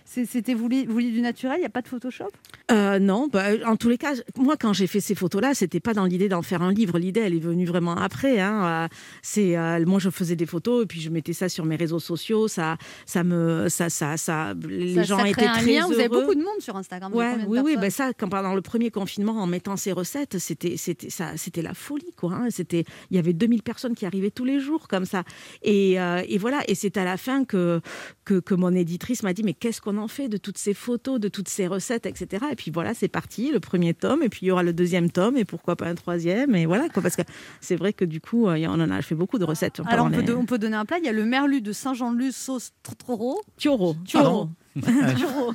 C'était 0.06 0.54
voulu, 0.54 0.86
voulu 0.86 1.12
du 1.12 1.22
naturel, 1.22 1.58
il 1.58 1.62
n'y 1.62 1.66
a 1.66 1.70
pas 1.70 1.82
de 1.82 1.88
Photoshop? 1.88 2.30
Euh, 2.72 3.00
non, 3.00 3.28
bah, 3.32 3.46
en 3.66 3.76
tous 3.76 3.90
les 3.90 3.98
cas, 3.98 4.14
moi 4.38 4.56
quand 4.58 4.74
j'ai 4.74 4.88
fait 4.88 5.00
ces 5.00 5.16
photos-là, 5.16 5.54
c'était 5.54 5.80
pas 5.80 5.94
dans 5.94 6.06
l'idée 6.06 6.30
d'en 6.30 6.42
faire 6.42 6.62
un 6.62 6.72
livre. 6.72 6.98
L'idée, 7.00 7.22
elle 7.22 7.34
est 7.36 7.40
venue 7.40 7.66
vraiment 7.66 7.96
après. 7.96 8.40
hein. 8.40 8.86
Euh, 8.86 8.88
C'est 9.22 9.58
euh, 9.58 9.84
moi, 9.86 10.00
je 10.00 10.10
faisais 10.10 10.36
des 10.36 10.46
photos 10.46 10.84
et 10.84 10.86
puis 10.86 11.02
je 11.02 11.10
mettais 11.10 11.34
ça 11.34 11.50
sur 11.50 11.66
mes 11.66 11.76
réseaux 11.76 12.00
sociaux. 12.00 12.48
Ça, 12.48 12.78
ça 13.06 13.24
me, 13.24 13.68
ça, 13.70 13.90
ça, 13.90 14.18
ça, 14.18 14.54
les 14.68 14.96
Ça- 14.96 15.04
gens 15.04 15.18
ça 15.18 15.24
crée 15.24 15.32
étaient 15.32 15.46
un 15.48 15.54
très 15.54 15.66
lien. 15.74 15.82
heureux. 15.84 15.94
Vous 15.94 16.00
avez 16.00 16.10
beaucoup 16.10 16.36
de 16.36 16.40
monde 16.44 16.60
sur 16.60 16.76
Instagram. 16.76 17.14
Ouais, 17.14 17.34
oui, 17.48 17.60
oui, 17.64 17.78
ben 17.80 17.90
ça, 17.90 18.12
quand 18.18 18.30
pendant 18.30 18.56
le 18.56 18.62
premier 18.62 18.92
confinement, 18.92 19.34
en 19.34 19.48
mettant 19.48 19.76
ces 19.78 19.92
recettes, 19.92 20.38
c'était, 20.40 20.78
c'était, 20.78 21.10
ça, 21.10 21.32
c'était 21.38 21.62
la 21.62 21.74
folie, 21.82 22.14
quoi. 22.16 22.34
hein. 22.34 22.48
C'était, 22.50 22.86
il 23.10 23.16
y 23.18 23.20
avait 23.20 23.34
2000 23.34 23.64
personnes 23.64 23.96
qui 23.96 24.06
arrivaient 24.06 24.32
tous 24.32 24.46
les 24.46 24.60
jours 24.60 24.88
comme 24.88 25.06
ça. 25.06 25.24
Et, 25.64 26.00
euh, 26.00 26.22
et 26.28 26.38
voilà, 26.38 26.62
et 26.68 26.76
c'est 26.76 26.96
à 26.98 27.04
la 27.04 27.18
fin 27.18 27.44
que, 27.44 27.82
que, 28.26 28.40
que 28.40 28.54
mon 28.54 28.74
éditrice 28.74 29.24
m'a 29.24 29.34
dit, 29.34 29.44
mais 29.44 29.54
qu'est-ce 29.54 29.82
qu'on 29.82 29.98
en 29.98 30.08
fait 30.08 30.30
de 30.30 30.38
toutes 30.38 30.58
ces 30.58 30.74
photos, 30.74 31.20
de 31.20 31.28
toutes 31.28 31.50
ces 31.50 31.68
recettes, 31.68 32.06
etc. 32.06 32.46
Et 32.52 32.56
puis 32.56 32.72
voilà, 32.72 32.94
c'est 32.94 33.08
parti, 33.08 33.52
le 33.52 33.60
premier 33.60 33.94
tome, 33.94 34.24
et 34.24 34.30
puis 34.30 34.42
il 34.44 34.48
y 34.50 34.52
aura 34.52 34.64
le 34.64 34.74
deuxième 34.74 35.10
tome, 35.12 35.38
et 35.38 35.46
pourquoi 35.46 35.76
pas 35.76 35.88
un 35.88 35.96
troisième, 35.96 36.56
et 36.56 36.66
voilà, 36.66 36.88
quoi. 36.90 37.02
Parce 37.02 37.16
que 37.16 37.24
c'est 37.60 37.76
vrai 37.76 37.94
que 37.94 38.06
du 38.06 38.22
coup, 38.22 38.48
euh, 38.48 38.58
on 38.68 38.80
en 38.80 38.90
a 38.92 39.02
fait 39.02 39.16
beaucoup 39.16 39.40
de 39.40 39.46
recettes. 39.46 39.82
Alors 39.88 40.06
on 40.06 40.12
peut, 40.12 40.22
les- 40.22 40.34
on 40.34 40.46
peut 40.46 40.58
donner 40.60 40.76
un 40.78 40.86
plat. 40.86 41.00
Il 41.00 41.06
y 41.06 41.10
a 41.10 41.14
le 41.14 41.26
merlu 41.26 41.62
de 41.62 41.72
Saint-Jean-de-Luz 41.72 42.36
sauce 42.36 42.72
toro. 43.06 43.42
Turo. 43.58 43.96
Turo. 44.06 44.50
Turo. 45.18 45.54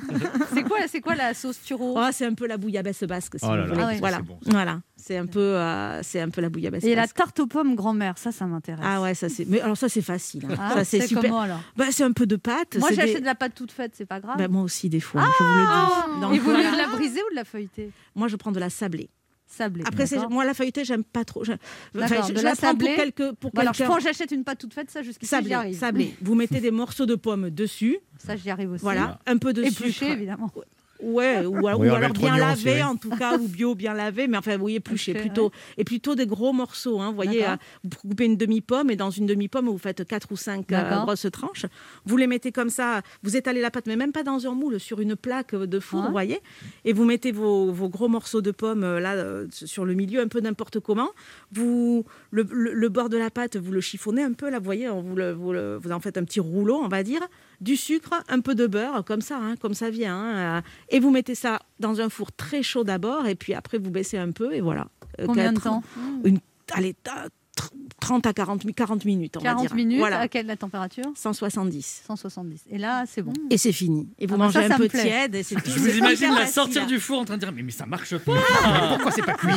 C'est 0.53 0.63
quoi, 0.63 0.77
c'est 0.87 1.01
quoi 1.01 1.15
la 1.15 1.33
sauce 1.33 1.59
turo? 1.63 1.95
Oh, 1.97 2.07
c'est 2.11 2.25
un 2.25 2.33
peu 2.33 2.45
la 2.47 2.57
bouillabaisse 2.57 3.03
basque, 3.03 3.37
si 3.39 3.45
Oh 3.45 3.55
là 3.55 3.65
vous 3.65 3.69
là, 3.69 3.73
voulez. 3.73 3.81
Ah 3.83 3.87
ouais. 3.87 3.99
Voilà, 3.99 4.17
c'est 4.17 4.23
bon, 4.23 4.39
voilà. 4.45 4.81
C'est 5.07 5.15
un 5.17 5.25
peu, 5.25 5.39
euh, 5.39 6.03
c'est 6.03 6.19
un 6.19 6.29
peu 6.29 6.41
la 6.41 6.49
bouillabaisse 6.49 6.83
Et 6.83 6.93
la 6.93 7.07
tarte 7.07 7.39
aux 7.39 7.47
pommes 7.47 7.75
grand-mère, 7.75 8.17
ça, 8.17 8.33
ça 8.33 8.45
m'intéresse. 8.45 8.83
Ah 8.85 9.01
ouais, 9.01 9.13
ça 9.13 9.29
c'est. 9.29 9.45
Mais 9.45 9.61
alors 9.61 9.77
ça 9.77 9.87
c'est 9.87 10.01
facile. 10.01 10.45
hein. 10.49 10.55
Ah, 10.59 10.73
ça 10.73 10.83
c'est 10.83 11.07
super. 11.07 11.23
comment 11.23 11.39
alors? 11.41 11.61
Bah, 11.77 11.85
c'est 11.91 12.03
un 12.03 12.11
peu 12.11 12.25
de 12.25 12.35
pâte. 12.35 12.75
Moi 12.77 12.89
j'achète 12.93 13.15
des- 13.15 13.19
de 13.21 13.25
la 13.25 13.35
pâte 13.35 13.55
toute 13.55 13.71
faite, 13.71 13.93
c'est 13.95 14.05
pas 14.05 14.19
grave. 14.19 14.35
Bah, 14.37 14.49
moi 14.49 14.63
aussi 14.63 14.89
des 14.89 14.99
fois, 14.99 15.21
je 15.39 15.43
vous 15.43 15.49
le 15.55 15.61
dis. 16.15 16.21
Donc, 16.21 16.35
Et 16.35 16.39
vous 16.39 16.43
voulez 16.51 16.63
voilà. 16.63 16.71
de 16.71 16.77
la 16.77 16.87
briser 16.97 17.21
ou 17.21 17.29
de 17.31 17.35
la 17.35 17.45
feuilleter? 17.45 17.91
Moi 18.15 18.27
je 18.27 18.35
prends 18.35 18.51
de 18.51 18.59
la 18.59 18.69
sablée. 18.69 19.09
Sablée. 19.45 19.83
Après 19.87 20.03
moi 20.29 20.43
la 20.43 20.53
feuilletée 20.53 20.83
j'aime 20.83 21.05
pas 21.05 21.23
trop. 21.23 21.45
Je, 21.45 21.53
de 21.53 21.57
je 21.93 21.99
la 21.99 22.41
la 22.41 22.55
prends 22.57 22.75
pour 22.75 22.89
quelques 22.95 23.31
pour 23.35 23.51
Bon, 23.51 23.61
alors 23.61 23.73
je 23.73 23.83
prends, 23.85 23.99
j'achète 23.99 24.31
une 24.31 24.43
pâte 24.43 24.57
toute 24.59 24.73
faite, 24.73 24.91
ça 24.91 25.03
jusqu'ici 25.03 25.33
j'y 25.41 25.53
arrive. 25.53 25.77
Sablée. 25.79 26.13
Vous 26.21 26.35
mettez 26.35 26.59
des 26.59 26.71
morceaux 26.71 27.05
de 27.05 27.15
pommes 27.15 27.49
dessus. 27.49 27.97
Ça 28.17 28.35
j'y 28.35 28.49
arrive 28.49 28.71
aussi. 28.73 28.83
Voilà, 28.83 29.19
un 29.25 29.37
peu 29.37 29.53
de 29.53 29.63
Épluché 29.63 29.91
sucre. 29.93 30.11
évidemment. 30.11 30.51
Ouais, 31.01 31.45
ou, 31.45 31.67
alors- 31.67 31.79
Oui, 31.79 31.87
ou 31.89 31.93
alors 31.93 32.11
bien 32.11 32.37
lavé 32.37 32.71
aussi, 32.73 32.83
en 32.83 32.95
tout 32.95 33.09
cas, 33.11 33.37
ou 33.37 33.47
bio 33.47 33.75
bien 33.75 33.93
lavé, 33.93 34.27
mais 34.27 34.37
enfin, 34.37 34.53
vous 34.55 34.61
voyez, 34.61 34.79
plutôt. 34.79 35.51
Et 35.77 35.83
plutôt 35.83 36.15
des 36.15 36.25
gros 36.25 36.53
morceaux. 36.53 36.99
Hein, 36.99 37.09
vous 37.09 37.15
voyez, 37.15 37.45
euh, 37.45 37.55
vous 37.83 37.89
coupez 38.09 38.25
une 38.25 38.37
demi-pomme 38.37 38.89
et 38.89 38.95
dans 38.95 39.09
une 39.11 39.25
demi-pomme, 39.25 39.67
vous 39.67 39.77
faites 39.77 40.05
quatre 40.07 40.31
ou 40.31 40.37
cinq 40.37 40.71
euh, 40.71 41.03
grosses 41.03 41.27
tranches. 41.31 41.65
Vous 42.05 42.17
les 42.17 42.27
mettez 42.27 42.51
comme 42.51 42.69
ça, 42.69 43.01
vous 43.23 43.35
étalez 43.37 43.61
la 43.61 43.69
pâte, 43.71 43.85
mais 43.87 43.95
même 43.95 44.11
pas 44.11 44.23
dans 44.23 44.45
un 44.47 44.53
moule, 44.53 44.79
sur 44.79 44.99
une 45.01 45.15
plaque 45.15 45.53
de 45.55 45.79
four, 45.79 45.99
Ouais. 45.99 46.05
vous 46.07 46.11
voyez. 46.11 46.39
Et 46.85 46.93
vous 46.93 47.05
mettez 47.05 47.31
vos, 47.31 47.71
vos 47.71 47.89
gros 47.89 48.07
morceaux 48.07 48.41
de 48.41 48.51
pommes 48.51 48.83
euh, 48.83 48.99
là, 48.99 49.13
euh, 49.13 49.47
sur 49.51 49.85
le 49.85 49.93
milieu, 49.93 50.19
un 50.21 50.27
peu 50.27 50.39
n'importe 50.39 50.79
comment. 50.79 51.09
Vous, 51.51 52.05
le, 52.31 52.45
le- 52.51 52.73
le 52.73 52.89
bord 52.89 53.09
de 53.09 53.17
la 53.17 53.29
pâte, 53.29 53.55
vous 53.57 53.71
le 53.71 53.81
chiffonnez 53.81 54.23
un 54.23 54.33
peu, 54.33 54.49
là, 54.49 54.59
vous 54.59 54.65
voyez, 54.65 54.87
vous, 54.89 55.15
le- 55.15 55.33
vous, 55.33 55.53
le- 55.53 55.77
vous 55.77 55.91
en 55.91 55.99
faites 55.99 56.17
un 56.17 56.23
petit 56.23 56.39
rouleau, 56.39 56.75
on 56.83 56.87
va 56.87 57.03
dire. 57.03 57.21
Du 57.59 57.75
sucre, 57.75 58.11
un 58.27 58.39
peu 58.39 58.53
de 58.53 58.67
beurre, 58.67 59.03
comme 59.03 59.21
ça, 59.21 59.37
hein, 59.37 59.55
comme 59.55 59.73
ça 59.73 59.89
vient. 59.89 60.15
hein, 60.15 60.57
euh, 60.57 60.61
et 60.89 60.99
vous 60.99 61.09
mettez 61.11 61.35
ça 61.35 61.59
dans 61.79 62.01
un 62.01 62.09
four 62.09 62.31
très 62.31 62.61
chaud 62.61 62.83
d'abord, 62.83 63.25
et 63.27 63.35
puis 63.35 63.53
après 63.53 63.77
vous 63.79 63.89
baissez 63.89 64.17
un 64.17 64.31
peu, 64.31 64.53
et 64.53 64.61
voilà. 64.61 64.87
Euh, 65.19 65.25
Combien 65.25 65.53
de 65.53 65.59
temps? 65.59 65.81
Une, 66.23 66.39
Allez, 66.73 66.95
30 67.99 68.27
à 68.27 68.33
40, 68.33 68.63
mi- 68.65 68.73
40 68.73 69.05
minutes, 69.05 69.37
on 69.37 69.39
va 69.39 69.49
40 69.49 69.61
dire. 69.67 69.75
minutes. 69.75 69.97
Voilà, 69.97 70.19
À 70.19 70.27
quelle 70.27 70.45
la 70.45 70.55
température? 70.55 71.05
170. 71.15 72.03
170. 72.07 72.61
Et 72.69 72.77
là 72.77 73.05
c'est 73.07 73.21
bon. 73.23 73.33
Et 73.49 73.57
c'est 73.57 73.71
fini. 73.71 74.07
Et 74.19 74.27
vous 74.27 74.35
Ah 74.35 74.37
bah 74.37 74.43
mangez 74.45 74.61
ça, 74.61 74.67
ça 74.67 74.75
un 74.75 74.77
peu 74.77 74.87
plaît. 74.87 75.01
tiède. 75.01 75.35
Et 75.35 75.43
c'est 75.43 75.55
tout. 75.61 75.71
Je 75.71 75.79
vous 75.79 75.97
imagine 75.97 76.31
la 76.33 76.45
sortir 76.47 76.85
du 76.85 76.99
four 76.99 77.19
en 77.19 77.25
train 77.25 77.35
de 77.35 77.41
dire 77.41 77.51
mais, 77.51 77.63
mais 77.63 77.71
ça 77.71 77.85
marche 77.85 78.15
pas. 78.17 78.33
Pourquoi 78.89 79.11
c'est 79.11 79.23
pas 79.25 79.33
cuit? 79.33 79.49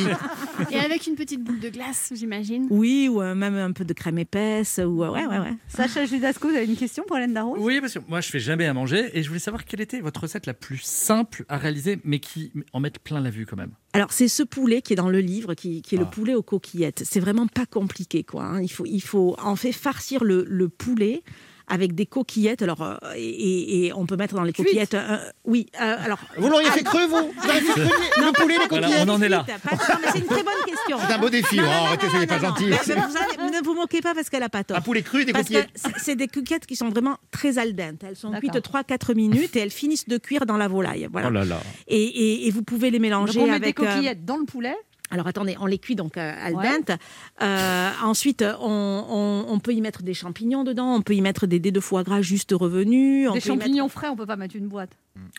Et 0.71 0.79
avec 0.81 1.07
une 1.07 1.15
petite 1.17 1.43
boule 1.45 1.61
de 1.61 1.69
glace, 1.69 2.13
j'imagine. 2.15 2.67
Oui, 2.71 3.09
ou 3.11 3.21
euh, 3.21 3.35
même 3.35 3.55
un 3.57 3.73
peu 3.73 3.85
de 3.85 3.93
crème 3.93 4.19
épaisse. 4.19 4.79
Ou, 4.85 5.05
euh, 5.05 5.11
ouais, 5.11 5.27
ouais, 5.27 5.39
ouais. 5.39 5.55
Sacha 5.69 6.07
Judasco, 6.07 6.49
vous 6.49 6.57
avez 6.57 6.67
une 6.67 6.77
question 6.77 7.05
pour 7.07 7.17
Hélène 7.19 7.35
Darroze? 7.35 7.59
Oui, 7.61 7.81
parce 7.81 7.95
que 7.95 7.99
moi 8.09 8.21
je 8.21 8.31
fais 8.31 8.41
jamais 8.41 8.67
à 8.67 8.73
manger 8.75 9.11
et 9.13 9.23
je 9.23 9.29
voulais 9.29 9.39
savoir 9.41 9.65
quelle 9.65 9.81
était 9.83 10.01
votre 10.01 10.23
recette 10.23 10.47
la 10.47 10.55
plus 10.55 10.79
simple 10.83 11.45
à 11.49 11.59
réaliser 11.59 12.01
mais 12.05 12.19
qui 12.21 12.53
en 12.73 12.81
mette 12.81 12.99
plein 13.01 13.21
la 13.21 13.31
vue 13.31 13.45
quand 13.47 13.57
même. 13.57 13.73
Alors, 13.93 14.13
c'est 14.13 14.29
ce 14.29 14.43
poulet 14.45 14.83
qui 14.83 14.93
est 14.93 14.97
dans 14.97 15.09
le 15.09 15.19
livre, 15.21 15.55
qui, 15.55 15.83
qui 15.83 15.97
est 15.97 15.99
Ah. 15.99 16.03
le 16.03 16.11
poulet 16.11 16.35
aux 16.35 16.43
coquillettes. 16.43 17.03
C'est 17.05 17.19
vraiment 17.21 17.47
pas 17.49 17.67
compliqué, 17.67 18.23
quoi. 18.23 18.45
hein. 18.45 18.61
Il, 18.63 18.71
faut, 18.71 18.87
il 18.87 19.01
faut 19.01 19.35
en 19.43 19.57
fait 19.57 19.73
farcir 19.73 20.23
le, 20.23 20.45
le 20.49 20.69
poulet 20.69 21.23
avec 21.71 21.95
des 21.95 22.05
coquillettes. 22.05 22.61
Alors, 22.63 22.83
euh, 22.83 22.97
et, 23.17 23.87
et 23.87 23.93
on 23.95 24.05
peut 24.05 24.17
mettre 24.17 24.35
dans 24.35 24.43
les 24.43 24.53
coquillettes. 24.53 24.93
euh, 24.95 25.19
oui, 25.45 25.67
euh, 25.81 25.97
alors. 26.05 26.19
Vous 26.37 26.49
l'auriez 26.51 26.71
fait 26.71 26.83
creux, 26.83 27.07
vous 27.07 27.33
Vous 27.33 27.49
auriez 27.49 27.61
fait 27.63 27.73
creux 27.73 27.85
le 28.27 28.33
poulet, 28.33 28.59
les 28.59 28.67
Voilà, 28.69 28.89
coquillettes 28.89 29.09
on 29.09 29.13
en 29.13 29.23
est 29.23 29.29
là. 29.29 29.47
Pas- 29.63 29.71
non, 29.77 30.01
mais 30.03 30.09
c'est 30.13 30.19
une 30.19 30.27
très 30.27 30.43
bonne 30.43 30.65
question. 30.67 30.99
C'est 31.07 31.15
un 31.15 31.19
beau 31.19 31.31
défi. 31.31 31.57
Non, 31.57 31.63
arrêtez, 31.65 32.09
soyez 32.11 32.27
pas 32.27 32.39
ne 32.39 33.65
vous 33.65 33.75
moquez 33.75 34.01
pas 34.01 34.15
parce 34.15 34.29
qu'elle 34.29 34.43
a 34.43 34.49
pas 34.49 34.65
tort. 34.65 34.77
Un 34.77 34.81
poulet 34.83 35.03
cru, 35.03 35.25
des 35.25 35.33
Parce 35.33 35.45
coquillettes 35.45 35.71
c'est- 35.97 36.17
des 36.17 36.29
coquillettes 36.29 36.67
qui 36.67 36.77
sont 36.77 36.89
vraiment 36.89 37.17
très 37.31 37.57
al 37.59 37.75
dente. 37.75 38.03
Elles 38.07 38.17
sont 38.17 38.31
cuites 38.33 38.61
3-4 38.61 39.15
minutes 39.15 39.57
et 39.57 39.61
elles 39.61 39.71
finissent 39.71 40.09
de 40.09 40.19
cuire 40.19 40.47
dans 40.47 40.57
la 40.57 40.69
volaille. 40.69 41.09
Voilà. 41.11 41.29
Oh 41.29 41.33
là 41.33 41.45
là. 41.45 41.61
et, 41.89 41.97
et- 42.03 42.47
et 42.47 42.51
vous 42.51 42.63
pouvez 42.63 42.91
les 42.91 42.99
Donc 42.99 43.03
mélanger 43.03 43.41
on 43.41 43.47
met 43.47 43.55
avec. 43.55 43.77
des 43.79 43.85
euh, 43.85 43.87
coquillettes 43.95 44.25
dans 44.25 44.37
le 44.37 44.45
poulet. 44.45 44.75
Alors 45.11 45.27
attendez, 45.27 45.57
on 45.61 45.67
les 45.67 45.79
cuit 45.79 45.97
donc 45.97 46.17
euh, 46.17 46.35
al 46.41 46.55
Ouais. 46.55 46.65
dente. 46.79 46.99
Euh, 47.43 47.91
ensuite, 48.05 48.45
on, 48.61 49.05
on- 49.09 49.45
on 49.53 49.59
peut 49.61 49.73
y 49.73 49.81
mettre 49.81 50.03
des 50.03 50.15
champignons 50.15 50.65
dedans, 50.65 50.95
on 50.95 51.03
peut 51.03 51.15
y 51.15 51.21
mettre 51.21 51.47
des 51.47 51.59
dés 51.59 51.73
de 51.73 51.81
foie 51.81 52.03
gras 52.03 52.23
juste 52.23 52.53
revenus. 52.53 53.29
Des 53.29 53.35
mettre- 53.35 53.47
champignons 53.47 53.89
frais, 53.89 54.09
on 54.09 54.17
peut 54.17 54.27
pas 54.27 54.37
mettre 54.37 54.57
une 54.57 54.69
boîte. 54.69 54.91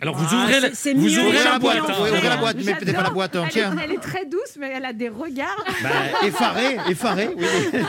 Alors 0.02 0.16
vous 0.18 0.26
Ah, 0.30 0.44
ouvrez, 0.44 0.60
la, 0.60 0.70
c'est- 0.70 0.76
c'est 0.76 0.94
vous 0.94 1.06
mieux, 1.08 1.20
ouvrez 1.20 1.44
la 1.44 1.58
boîte. 1.60 1.78
hein. 1.88 1.94
Ouvrez 2.00 2.22
la 2.30 2.38
boîte, 2.38 2.58
mais 2.58 2.64
mettez 2.74 2.94
pas 2.94 3.04
la 3.04 3.10
boîte 3.10 3.36
Elle, 3.36 3.42
entière. 3.42 3.74
est, 3.80 3.84
elle 3.86 3.92
est 3.94 4.00
très 4.02 4.26
douce, 4.26 4.58
mais 4.60 4.70
elle 4.76 4.86
a 4.86 4.94
des 4.94 5.10
regards. 5.10 5.64
Bah, 5.82 5.90
effaré, 6.28 6.78
effaré. 6.90 7.30
Oui. 7.38 7.46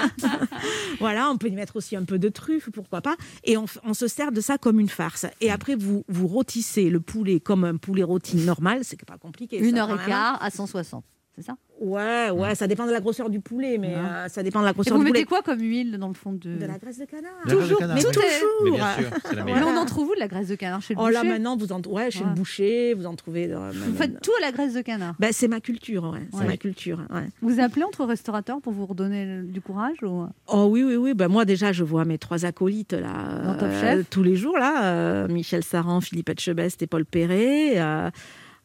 Voilà, 1.00 1.30
on 1.30 1.36
peut 1.38 1.48
y 1.48 1.52
mettre 1.52 1.76
aussi 1.76 1.96
un 1.96 2.04
peu 2.04 2.18
de 2.18 2.28
truffe, 2.28 2.70
pourquoi 2.70 3.00
pas. 3.00 3.16
Et 3.44 3.56
on, 3.56 3.66
se 3.94 4.06
sert 4.06 4.30
de 4.30 4.40
ça 4.40 4.58
comme 4.58 4.78
une 4.78 4.88
farce. 4.88 5.26
Et 5.40 5.50
après, 5.50 5.74
vous, 5.74 6.04
vous 6.08 6.28
rôtissez 6.28 6.90
le 6.90 7.00
poulet 7.00 7.40
comme 7.40 7.64
un 7.64 7.76
poulet 7.76 8.04
rôti 8.04 8.36
normal. 8.36 8.80
C'est 8.82 9.02
pas 9.04 9.18
compliqué. 9.18 9.58
Une 9.58 9.76
ça, 9.76 9.82
heure 9.82 9.90
et 9.90 9.92
hein. 9.94 10.00
quart 10.06 10.42
à 10.42 10.50
160. 10.50 11.04
C'est 11.36 11.42
ça? 11.42 11.56
Ouais, 11.80 12.30
ouais, 12.30 12.54
ça 12.54 12.68
dépend 12.68 12.86
de 12.86 12.92
la 12.92 13.00
grosseur 13.00 13.28
du 13.28 13.40
poulet, 13.40 13.76
mais 13.78 13.94
euh, 13.96 14.28
ça 14.28 14.42
dépend 14.44 14.60
de 14.60 14.66
la 14.66 14.70
Et 14.70 14.74
grosseur 14.74 14.96
vous 14.96 15.02
du 15.02 15.08
poulet. 15.08 15.20
mettez 15.20 15.28
quoi 15.28 15.42
comme 15.42 15.60
huile 15.60 15.98
dans 15.98 16.06
le 16.08 16.14
fond 16.14 16.32
de... 16.32 16.56
De 16.56 16.66
la 16.66 16.78
graisse 16.78 16.98
de 16.98 17.04
canard. 17.06 17.32
La 17.44 17.52
graisse 17.54 17.56
de 17.56 17.62
Toujours, 17.74 17.78
canard, 17.80 17.96
mais 17.96 18.02
Mais 18.04 18.12
toujours. 18.12 18.76
bien 18.76 18.94
sûr, 18.94 19.10
c'est 19.24 19.34
la 19.36 19.44
Mais 19.44 19.52
meilleure. 19.54 19.68
on 19.68 19.76
en 19.76 19.84
trouve 19.84 20.08
où 20.10 20.14
de 20.14 20.20
la 20.20 20.28
graisse 20.28 20.46
de 20.48 20.54
canard? 20.54 20.80
Chez 20.82 20.94
le 20.94 21.00
Oh 21.00 21.08
là 21.08 21.20
boucher? 21.20 21.32
maintenant, 21.32 21.56
vous 21.56 21.72
en 21.72 21.80
ouais, 21.82 22.10
chez 22.12 22.20
Ouais. 22.20 22.26
le 22.28 22.34
boucher, 22.36 22.94
vous 22.94 23.06
en 23.06 23.16
trouvez. 23.16 23.48
dans- 23.48 23.70
Vous 23.70 23.94
faites 23.96 24.20
tout 24.20 24.30
à 24.38 24.42
la 24.42 24.52
graisse 24.52 24.74
de 24.74 24.80
canard? 24.82 25.14
Ben, 25.18 25.30
c'est 25.32 25.48
ma 25.48 25.60
culture, 25.60 26.04
ouais. 26.12 26.20
C'est 26.32 26.38
Ouais. 26.38 26.46
ma 26.46 26.56
culture. 26.56 27.00
ouais. 27.12 27.26
Vous 27.40 27.58
appelez 27.58 27.82
entre 27.84 28.04
restaurateurs 28.04 28.60
pour 28.60 28.72
vous 28.72 28.86
redonner 28.86 29.24
le- 29.26 29.42
du 29.42 29.60
courage 29.60 29.96
ou... 30.02 30.26
Oh 30.48 30.66
oui, 30.70 30.84
oui, 30.84 30.94
oui. 30.96 31.14
Ben, 31.14 31.26
moi, 31.28 31.44
déjà, 31.44 31.72
je 31.72 31.82
vois 31.82 32.04
mes 32.04 32.18
trois 32.18 32.44
acolytes 32.44 32.92
là, 32.92 33.40
Dans 33.44 33.54
Top 33.54 33.68
euh, 33.72 33.80
Chef 33.80 34.10
tous 34.10 34.22
les 34.22 34.36
jours, 34.36 34.56
là. 34.56 34.84
euh, 34.84 35.28
Michel 35.28 35.64
Saran, 35.64 36.00
Philippe 36.00 36.28
Etchebest 36.28 36.80
et 36.82 36.86
Paul 36.86 37.04
Perret. 37.06 37.72
euh, 37.80 38.10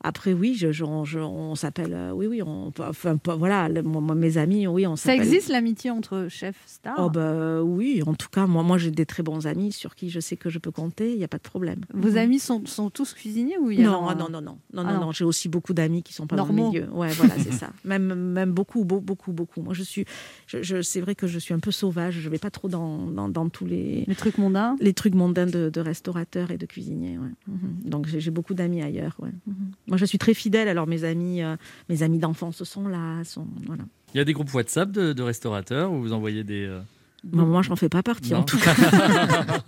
après, 0.03 0.33
oui, 0.33 0.53
je, 0.55 0.71
je- 0.71 0.83
on, 0.83 1.05
je- 1.05 1.19
on 1.19 1.55
s'appelle. 1.55 1.93
euh, 1.93 2.11
oui, 2.11 2.27
oui, 2.27 2.41
on, 2.43 2.71
enfin, 2.79 3.17
voilà, 3.37 3.67
le- 3.67 3.81
moi, 3.81 4.13
mes 4.15 4.37
amis, 4.37 4.67
oui, 4.67 4.85
on 4.85 4.95
Ça 4.95 5.03
s'appelle. 5.11 5.21
existe 5.21 5.49
l'amitié 5.49 5.89
entre 5.89 6.27
chefs 6.29 6.61
stars 6.67 6.95
Oh 6.99 7.09
bah 7.09 7.61
oui, 7.63 8.03
en 8.05 8.13
tout 8.13 8.27
cas, 8.31 8.45
moi, 8.45 8.61
moi 8.63 8.77
j'ai 8.77 8.91
des 8.91 9.05
très 9.07 9.23
bons 9.23 9.47
amis 9.47 9.71
sur 9.71 9.95
qui 9.95 10.09
je 10.09 10.19
sais 10.19 10.37
que 10.37 10.49
je 10.49 10.59
peux 10.59 10.71
compter, 10.71 11.11
il 11.11 11.17
n'y 11.17 11.23
a 11.23 11.27
pas 11.27 11.37
de 11.37 11.43
problème. 11.43 11.81
Vos 11.93 12.11
Mhm. 12.11 12.17
amis 12.17 12.39
sont, 12.39 12.65
sont 12.65 12.89
tous 12.91 13.13
cuisiniers 13.13 13.57
ou 13.57 13.71
il 13.71 13.79
y 13.79 13.83
a 13.83 13.87
non, 13.87 14.07
un- 14.07 14.11
ah 14.11 14.15
non, 14.15 14.29
non, 14.29 14.41
non, 14.41 14.57
non, 14.73 14.83
Ah 14.87 14.93
non, 14.93 14.99
non. 15.07 15.11
j'ai 15.11 15.25
aussi 15.25 15.49
beaucoup 15.49 15.73
d'amis 15.73 16.03
qui 16.03 16.13
sont 16.13 16.27
pas 16.27 16.35
dans 16.35 16.45
Normaux. 16.45 16.71
le 16.73 16.79
milieu. 16.81 16.93
Ouais, 16.93 17.09
voilà, 17.13 17.33
c'est 17.39 17.51
ça. 17.53 17.71
Même, 17.83 18.13
même 18.13 18.51
beaucoup, 18.51 18.85
beau- 18.85 19.01
beaucoup, 19.01 19.31
beaucoup. 19.31 19.61
Moi, 19.63 19.73
je 19.73 19.83
suis, 19.83 20.05
je, 20.45 20.81
c'est 20.83 21.01
vrai 21.01 21.15
que 21.15 21.25
je 21.27 21.39
suis 21.39 21.53
un 21.55 21.59
peu 21.59 21.71
sauvage. 21.71 22.19
Je 22.19 22.29
vais 22.29 22.37
pas 22.37 22.51
trop 22.51 22.67
dans, 22.69 23.07
dans, 23.07 23.29
dans 23.29 23.49
tous 23.49 23.65
les, 23.65 24.05
Les 24.07 24.15
trucs 24.15 24.37
mondains 24.37 24.75
les 24.79 24.93
trucs 24.93 25.15
mondains 25.15 25.47
de, 25.47 25.69
de 25.69 25.81
restaurateurs 25.81 26.51
et 26.51 26.57
de 26.57 26.65
cuisiniers. 26.67 27.17
ouais. 27.17 27.29
Mhm. 27.47 27.89
Donc 27.89 28.05
j'ai 28.07 28.19
j'ai 28.19 28.31
beaucoup 28.31 28.53
d'amis 28.53 28.81
ailleurs. 28.83 29.15
ouais. 29.19 29.31
Mhm. 29.47 29.55
Moi, 29.87 29.97
je 29.97 30.05
suis 30.05 30.17
très 30.17 30.33
fidèle. 30.33 30.67
Alors 30.67 30.87
mes 30.87 31.03
amis, 31.03 31.41
euh, 31.43 31.55
mes 31.89 32.03
amis 32.03 32.19
d'enfance 32.19 32.63
sont 32.63 32.87
là, 32.87 33.23
sont 33.23 33.47
voilà. 33.65 33.83
Il 34.13 34.17
y 34.17 34.21
a 34.21 34.25
des 34.25 34.33
groupes 34.33 34.53
WhatsApp 34.53 34.91
de, 34.91 35.13
de 35.13 35.23
restaurateurs 35.23 35.91
où 35.91 35.99
vous 36.01 36.13
envoyez 36.13 36.43
des. 36.43 36.65
euh, 36.65 36.79
Bon, 37.23 37.45
moi, 37.45 37.61
je 37.61 37.69
n'en 37.69 37.75
fais 37.75 37.89
pas 37.89 38.03
partie 38.03 38.31
Non. 38.33 38.39
en 38.39 38.43
tout 38.43 38.57
cas. 38.59 38.73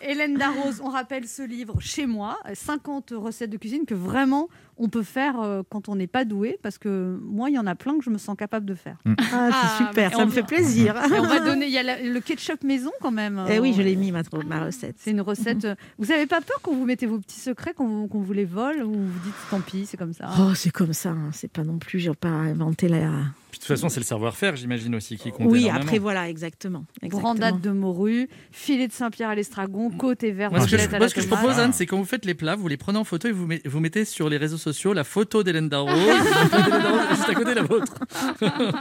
Hélène 0.00 0.36
Darroze, 0.38 0.80
on 0.82 0.88
rappelle 0.90 1.26
ce 1.26 1.42
livre 1.42 1.76
chez 1.80 2.06
moi, 2.06 2.38
euh, 2.46 2.52
50 2.54 3.12
recettes 3.16 3.50
de 3.50 3.56
cuisine 3.56 3.84
que 3.86 3.94
vraiment 3.94 4.48
on 4.78 4.88
peut 4.88 5.02
faire 5.02 5.40
euh, 5.40 5.62
quand 5.68 5.88
on 5.88 5.96
n'est 5.96 6.06
pas 6.06 6.24
doué, 6.24 6.58
parce 6.62 6.78
que 6.78 7.18
moi, 7.22 7.50
il 7.50 7.54
y 7.54 7.58
en 7.58 7.66
a 7.66 7.74
plein 7.74 7.98
que 7.98 8.04
je 8.04 8.10
me 8.10 8.18
sens 8.18 8.36
capable 8.36 8.64
de 8.66 8.74
faire. 8.74 8.96
Ah, 9.06 9.14
Ah, 9.32 9.50
c'est 9.78 9.84
super, 9.86 10.10
mais 10.10 10.16
ça 10.16 10.26
me 10.26 10.30
fait 10.30 10.42
plaisir. 10.42 10.94
Et 10.96 11.18
on 11.18 11.22
va 11.22 11.40
donner, 11.44 11.66
il 11.66 11.72
y 11.72 11.78
a 11.78 11.82
la- 11.82 12.02
le 12.02 12.20
ketchup 12.20 12.62
maison 12.64 12.90
quand 13.00 13.10
même. 13.10 13.44
Eh 13.50 13.58
oui, 13.58 13.74
je 13.76 13.82
l'ai 13.82 13.96
mis 13.96 14.12
ma, 14.12 14.22
ma 14.46 14.64
recette. 14.64 14.96
C'est 14.98 15.10
une 15.10 15.20
recette. 15.20 15.64
euh, 15.64 15.74
Vous 15.98 16.06
n'avez 16.06 16.26
pas 16.26 16.40
peur 16.40 16.60
qu'on 16.62 16.74
vous 16.76 16.84
mettez 16.84 17.06
vos 17.06 17.18
petits 17.18 17.40
secrets, 17.40 17.74
qu'on 17.74 18.06
vous, 18.06 18.32
les 18.32 18.44
vole, 18.44 18.82
ou 18.84 18.92
vous 18.92 19.20
dites 19.24 19.34
tant 19.50 19.60
pis, 19.60 19.86
c'est 19.86 19.96
comme 19.96 20.12
ça? 20.12 20.28
Oh, 20.40 20.54
c'est 20.54 20.70
comme 20.70 20.92
ça. 20.92 21.10
hein. 21.10 21.30
C'est 21.32 21.50
pas 21.50 21.64
non 21.64 21.78
plus. 21.78 21.98
J'ai 21.98 22.14
pas 22.14 22.28
inventé 22.28 22.88
la. 22.88 23.10
Puis 23.50 23.60
de 23.60 23.64
toute 23.64 23.68
façon, 23.76 23.88
c'est 23.88 24.00
le 24.00 24.04
savoir-faire, 24.04 24.56
j'imagine 24.56 24.94
aussi, 24.94 25.16
qui 25.16 25.30
compte 25.32 25.50
Oui, 25.50 25.60
énormément. 25.62 25.84
après 25.86 25.98
voilà, 25.98 26.28
exactement. 26.28 26.84
exactement. 27.02 27.22
Grandade 27.34 27.60
de 27.62 27.70
morue, 27.70 28.28
filet 28.52 28.86
de 28.86 28.92
Saint-Pierre 28.92 29.30
à 29.30 29.34
l'estragon, 29.34 29.90
côte 29.90 30.22
et 30.22 30.32
verre 30.32 30.50
Moi, 30.50 30.60
ce 30.60 30.70
que 30.70 30.76
je, 30.76 30.96
moi, 30.98 31.08
ce 31.08 31.14
que 31.14 31.22
je 31.22 31.28
propose, 31.28 31.58
Anne, 31.58 31.72
c'est 31.72 31.86
quand 31.86 31.96
vous 31.96 32.04
faites 32.04 32.26
les 32.26 32.34
plats, 32.34 32.56
vous 32.56 32.68
les 32.68 32.76
prenez 32.76 32.98
en 32.98 33.04
photo 33.04 33.26
et 33.26 33.32
vous, 33.32 33.46
met- 33.46 33.62
vous 33.64 33.80
mettez 33.80 34.04
sur 34.04 34.28
les 34.28 34.36
réseaux 34.36 34.58
sociaux 34.58 34.67
la 34.94 35.04
photo 35.04 35.42
d'Hélène 35.42 35.68
Darroze, 35.68 35.92
la 36.08 36.24
photo 36.24 36.62
d'Hélène 36.64 36.82
Darroze, 36.82 37.08
juste 37.16 37.28
à 37.28 37.34
côté 37.34 37.50
de 37.50 37.56
la 37.56 37.62
vôtre. 37.62 37.94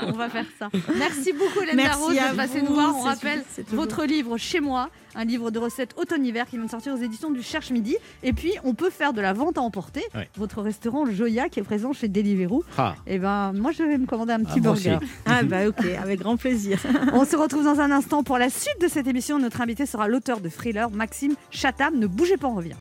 On 0.07 0.11
va 0.13 0.29
faire 0.29 0.45
ça. 0.59 0.69
Merci 0.97 1.33
beaucoup, 1.33 1.61
Hélène 1.61 1.77
Darroze, 1.77 2.15
passée 2.35 2.59
vous, 2.61 2.67
nous 2.67 2.73
voir. 2.73 2.95
On 2.95 3.01
rappelle 3.01 3.43
votre 3.71 4.05
livre 4.05 4.37
Chez 4.37 4.59
moi, 4.59 4.89
un 5.15 5.25
livre 5.25 5.51
de 5.51 5.59
recettes 5.59 5.93
automne-hiver 5.97 6.45
qui 6.45 6.57
vient 6.57 6.65
de 6.65 6.69
sortir 6.69 6.93
aux 6.93 6.97
éditions 6.97 7.31
du 7.31 7.41
Cherche 7.41 7.71
Midi. 7.71 7.95
Et 8.23 8.33
puis, 8.33 8.53
on 8.63 8.73
peut 8.73 8.89
faire 8.89 9.13
de 9.13 9.21
la 9.21 9.33
vente 9.33 9.57
à 9.57 9.61
emporter. 9.61 10.03
Ouais. 10.13 10.29
Votre 10.37 10.61
restaurant 10.61 11.05
Joya 11.09 11.49
qui 11.49 11.59
est 11.59 11.63
présent 11.63 11.93
chez 11.93 12.07
Deliveroo. 12.07 12.63
Ah, 12.77 12.95
Et 13.07 13.17
ben, 13.17 13.51
moi, 13.53 13.71
je 13.71 13.83
vais 13.83 13.97
me 13.97 14.05
commander 14.05 14.33
un 14.33 14.43
petit 14.43 14.61
moi 14.61 14.73
burger. 14.73 14.97
aussi. 15.01 15.07
Ah 15.25 15.43
bah 15.43 15.67
ok, 15.67 15.85
avec 16.01 16.19
grand 16.19 16.37
plaisir. 16.37 16.79
On 17.13 17.25
se 17.25 17.35
retrouve 17.35 17.63
dans 17.63 17.79
un 17.79 17.91
instant 17.91 18.23
pour 18.23 18.37
la 18.37 18.49
suite 18.49 18.79
de 18.81 18.87
cette 18.87 19.07
émission. 19.07 19.39
Notre 19.39 19.61
invité 19.61 19.85
sera 19.85 20.07
l'auteur 20.07 20.39
de 20.39 20.49
Thriller, 20.49 20.89
Maxime 20.91 21.33
Chatham. 21.49 21.97
Ne 21.97 22.07
bougez 22.07 22.37
pas, 22.37 22.47
on 22.47 22.55
revient. 22.55 22.75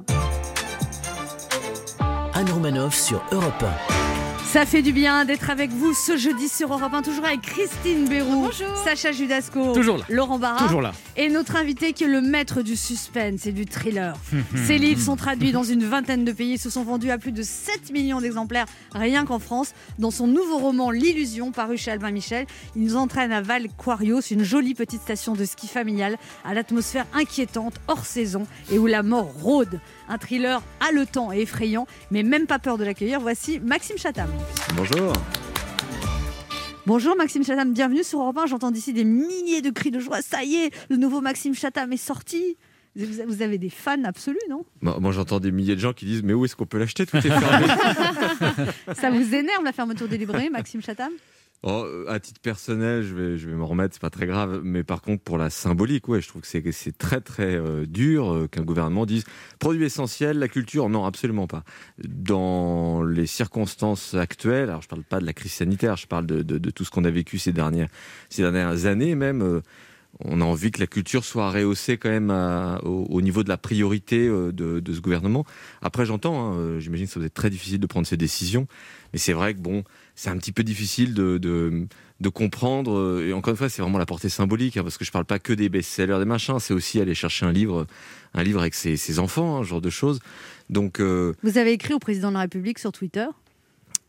Sur 2.90 3.22
Europe 3.32 3.64
Ça 4.50 4.64
fait 4.64 4.80
du 4.80 4.94
bien 4.94 5.26
d'être 5.26 5.50
avec 5.50 5.70
vous 5.70 5.92
ce 5.92 6.16
jeudi 6.16 6.48
sur 6.48 6.72
Europe 6.72 6.94
1, 6.94 7.02
toujours 7.02 7.26
avec 7.26 7.42
Christine 7.42 8.08
Béroux, 8.08 8.46
Bonjour. 8.46 8.74
Sacha 8.82 9.12
Judasco, 9.12 9.74
Toujours 9.74 9.98
là. 9.98 10.04
Laurent 10.08 10.38
Barra, 10.38 10.64
toujours 10.64 10.80
là. 10.80 10.92
et 11.18 11.28
notre 11.28 11.56
invité 11.56 11.92
qui 11.92 12.04
est 12.04 12.08
le 12.08 12.22
maître 12.22 12.62
du 12.62 12.74
suspense 12.74 13.44
et 13.44 13.52
du 13.52 13.66
thriller. 13.66 14.14
Ces 14.66 14.78
livres 14.78 15.02
sont 15.02 15.16
traduits 15.16 15.52
dans 15.52 15.64
une 15.64 15.84
vingtaine 15.84 16.24
de 16.24 16.32
pays, 16.32 16.56
se 16.56 16.70
sont 16.70 16.82
vendus 16.82 17.10
à 17.10 17.18
plus 17.18 17.32
de 17.32 17.42
7 17.42 17.92
millions 17.92 18.22
d'exemplaires 18.22 18.64
rien 18.94 19.26
qu'en 19.26 19.38
France. 19.38 19.74
Dans 19.98 20.10
son 20.10 20.26
nouveau 20.26 20.56
roman 20.56 20.90
L'illusion, 20.90 21.52
paru 21.52 21.76
chez 21.76 21.90
Albin 21.90 22.10
Michel, 22.10 22.46
il 22.74 22.82
nous 22.84 22.96
entraîne 22.96 23.32
à 23.32 23.42
Val 23.42 23.66
Quarios, 23.76 24.22
une 24.30 24.44
jolie 24.44 24.74
petite 24.74 25.02
station 25.02 25.34
de 25.34 25.44
ski 25.44 25.68
familiale 25.68 26.16
à 26.42 26.54
l'atmosphère 26.54 27.04
inquiétante, 27.12 27.74
hors 27.86 28.06
saison, 28.06 28.46
et 28.72 28.78
où 28.78 28.86
la 28.86 29.02
mort 29.02 29.30
rôde. 29.42 29.78
Un 30.08 30.18
thriller 30.18 30.62
haletant 30.80 31.32
et 31.32 31.40
effrayant, 31.40 31.86
mais 32.10 32.22
même 32.22 32.46
pas 32.46 32.58
peur 32.58 32.78
de 32.78 32.84
l'accueillir. 32.84 33.20
Voici 33.20 33.58
Maxime 33.60 33.98
Chatham. 33.98 34.28
Bonjour. 34.76 35.12
Bonjour 36.86 37.16
Maxime 37.16 37.42
Chatham, 37.44 37.72
bienvenue 37.72 38.04
sur 38.04 38.20
Europe 38.20 38.38
1. 38.38 38.46
J'entends 38.46 38.70
d'ici 38.70 38.92
des 38.92 39.02
milliers 39.04 39.62
de 39.62 39.70
cris 39.70 39.90
de 39.90 39.98
joie. 39.98 40.22
Ça 40.22 40.44
y 40.44 40.54
est, 40.54 40.70
le 40.88 40.96
nouveau 40.96 41.20
Maxime 41.20 41.54
Chatham 41.54 41.92
est 41.92 41.96
sorti. 41.96 42.56
Vous 42.94 43.42
avez 43.42 43.58
des 43.58 43.68
fans 43.68 44.04
absolus, 44.04 44.38
non? 44.48 44.64
Moi, 44.80 44.96
moi, 45.00 45.12
j'entends 45.12 45.38
des 45.40 45.50
milliers 45.50 45.74
de 45.74 45.80
gens 45.80 45.92
qui 45.92 46.06
disent 46.06 46.22
Mais 46.22 46.32
où 46.32 46.44
est-ce 46.44 46.56
qu'on 46.56 46.64
peut 46.64 46.78
l'acheter? 46.78 47.04
Tout 47.04 47.16
est 47.18 47.22
fermé. 47.22 47.66
Ça 48.94 49.10
vous 49.10 49.34
énerve 49.34 49.64
la 49.64 49.72
fermeture 49.72 50.08
des 50.08 50.16
librairies, 50.16 50.48
Maxime 50.48 50.80
Chatham? 50.80 51.10
Oh, 51.68 51.84
euh, 51.84 52.04
à 52.06 52.20
titre 52.20 52.40
personnel, 52.40 53.02
je 53.02 53.12
vais, 53.12 53.38
je 53.38 53.48
vais 53.48 53.56
m'en 53.56 53.66
remettre, 53.66 53.92
c'est 53.92 54.00
pas 54.00 54.08
très 54.08 54.26
grave. 54.26 54.60
Mais 54.62 54.84
par 54.84 55.02
contre, 55.02 55.24
pour 55.24 55.36
la 55.36 55.50
symbolique, 55.50 56.06
ouais, 56.06 56.20
je 56.20 56.28
trouve 56.28 56.42
que 56.42 56.46
c'est, 56.46 56.96
très 56.96 57.20
très 57.20 57.56
euh, 57.56 57.86
dur 57.86 58.32
euh, 58.32 58.46
qu'un 58.46 58.62
gouvernement 58.62 59.04
dise 59.04 59.24
produit 59.58 59.84
essentiel, 59.84 60.38
la 60.38 60.46
culture. 60.46 60.88
Non, 60.88 61.06
absolument 61.06 61.48
pas. 61.48 61.64
Dans 61.98 63.02
les 63.02 63.26
circonstances 63.26 64.14
actuelles, 64.14 64.68
alors 64.68 64.82
je 64.82 64.86
parle 64.86 65.02
pas 65.02 65.18
de 65.18 65.26
la 65.26 65.32
crise 65.32 65.54
sanitaire, 65.54 65.96
je 65.96 66.06
parle 66.06 66.26
de, 66.26 66.70
tout 66.70 66.84
ce 66.84 66.90
qu'on 66.92 67.02
a 67.02 67.10
vécu 67.10 67.36
ces 67.38 67.50
dernières, 67.52 67.88
ces 68.28 68.42
dernières 68.42 68.86
années 68.86 69.16
même. 69.16 69.60
on 70.20 70.40
a 70.40 70.44
envie 70.44 70.70
que 70.70 70.78
la 70.78 70.86
culture 70.86 71.24
soit 71.24 71.50
rehaussée 71.50 71.96
quand 71.98 72.10
même 72.10 72.30
au, 72.84 73.06
au 73.10 73.20
niveau 73.22 73.42
de 73.42 73.48
la 73.48 73.56
priorité 73.56 74.28
de, 74.28 74.92
ce 74.92 75.00
gouvernement. 75.00 75.44
Après, 75.82 76.06
j'entends, 76.06 76.52
hein, 76.52 76.78
j'imagine 76.78 77.06
que 77.06 77.12
ça 77.12 77.18
va 77.18 77.26
être 77.26 77.34
très 77.34 77.50
difficile 77.50 77.80
de 77.80 77.86
prendre 77.86 78.06
ces 78.06 78.16
décisions, 78.16 78.68
mais 79.12 79.18
c'est 79.18 79.32
vrai 79.32 79.54
que 79.54 79.60
bon, 79.60 79.82
c'est 80.16 80.30
un 80.30 80.36
petit 80.38 80.50
peu 80.50 80.64
difficile 80.64 81.14
de, 81.14 81.38
de, 81.38 82.28
comprendre. 82.30 82.98
euh, 82.98 83.28
Et 83.28 83.32
encore 83.32 83.52
une 83.52 83.56
fois, 83.56 83.68
c'est 83.68 83.82
vraiment 83.82 83.98
la 83.98 84.06
portée 84.06 84.28
symbolique, 84.28 84.76
hein, 84.76 84.82
parce 84.82 84.98
que 84.98 85.04
je 85.04 85.12
parle 85.12 85.26
pas 85.26 85.38
que 85.38 85.52
des 85.52 85.68
best-sellers, 85.68 86.18
des 86.18 86.24
machins, 86.24 86.58
c'est 86.58 86.74
aussi 86.74 87.00
aller 87.00 87.14
chercher 87.14 87.46
un 87.46 87.52
livre, 87.52 87.86
un 88.34 88.42
livre 88.42 88.60
avec 88.60 88.74
ses, 88.74 88.96
ses 88.96 89.18
enfants, 89.20 89.58
hein, 89.58 89.62
ce 89.62 89.68
genre 89.68 89.80
de 89.80 89.90
choses. 89.90 90.18
Donc, 90.70 90.98
euh, 90.98 91.34
Vous 91.44 91.58
avez 91.58 91.72
écrit 91.72 91.94
au 91.94 91.98
président 92.00 92.28
de 92.30 92.34
la 92.34 92.40
République 92.40 92.78
sur 92.80 92.90
Twitter? 92.90 93.26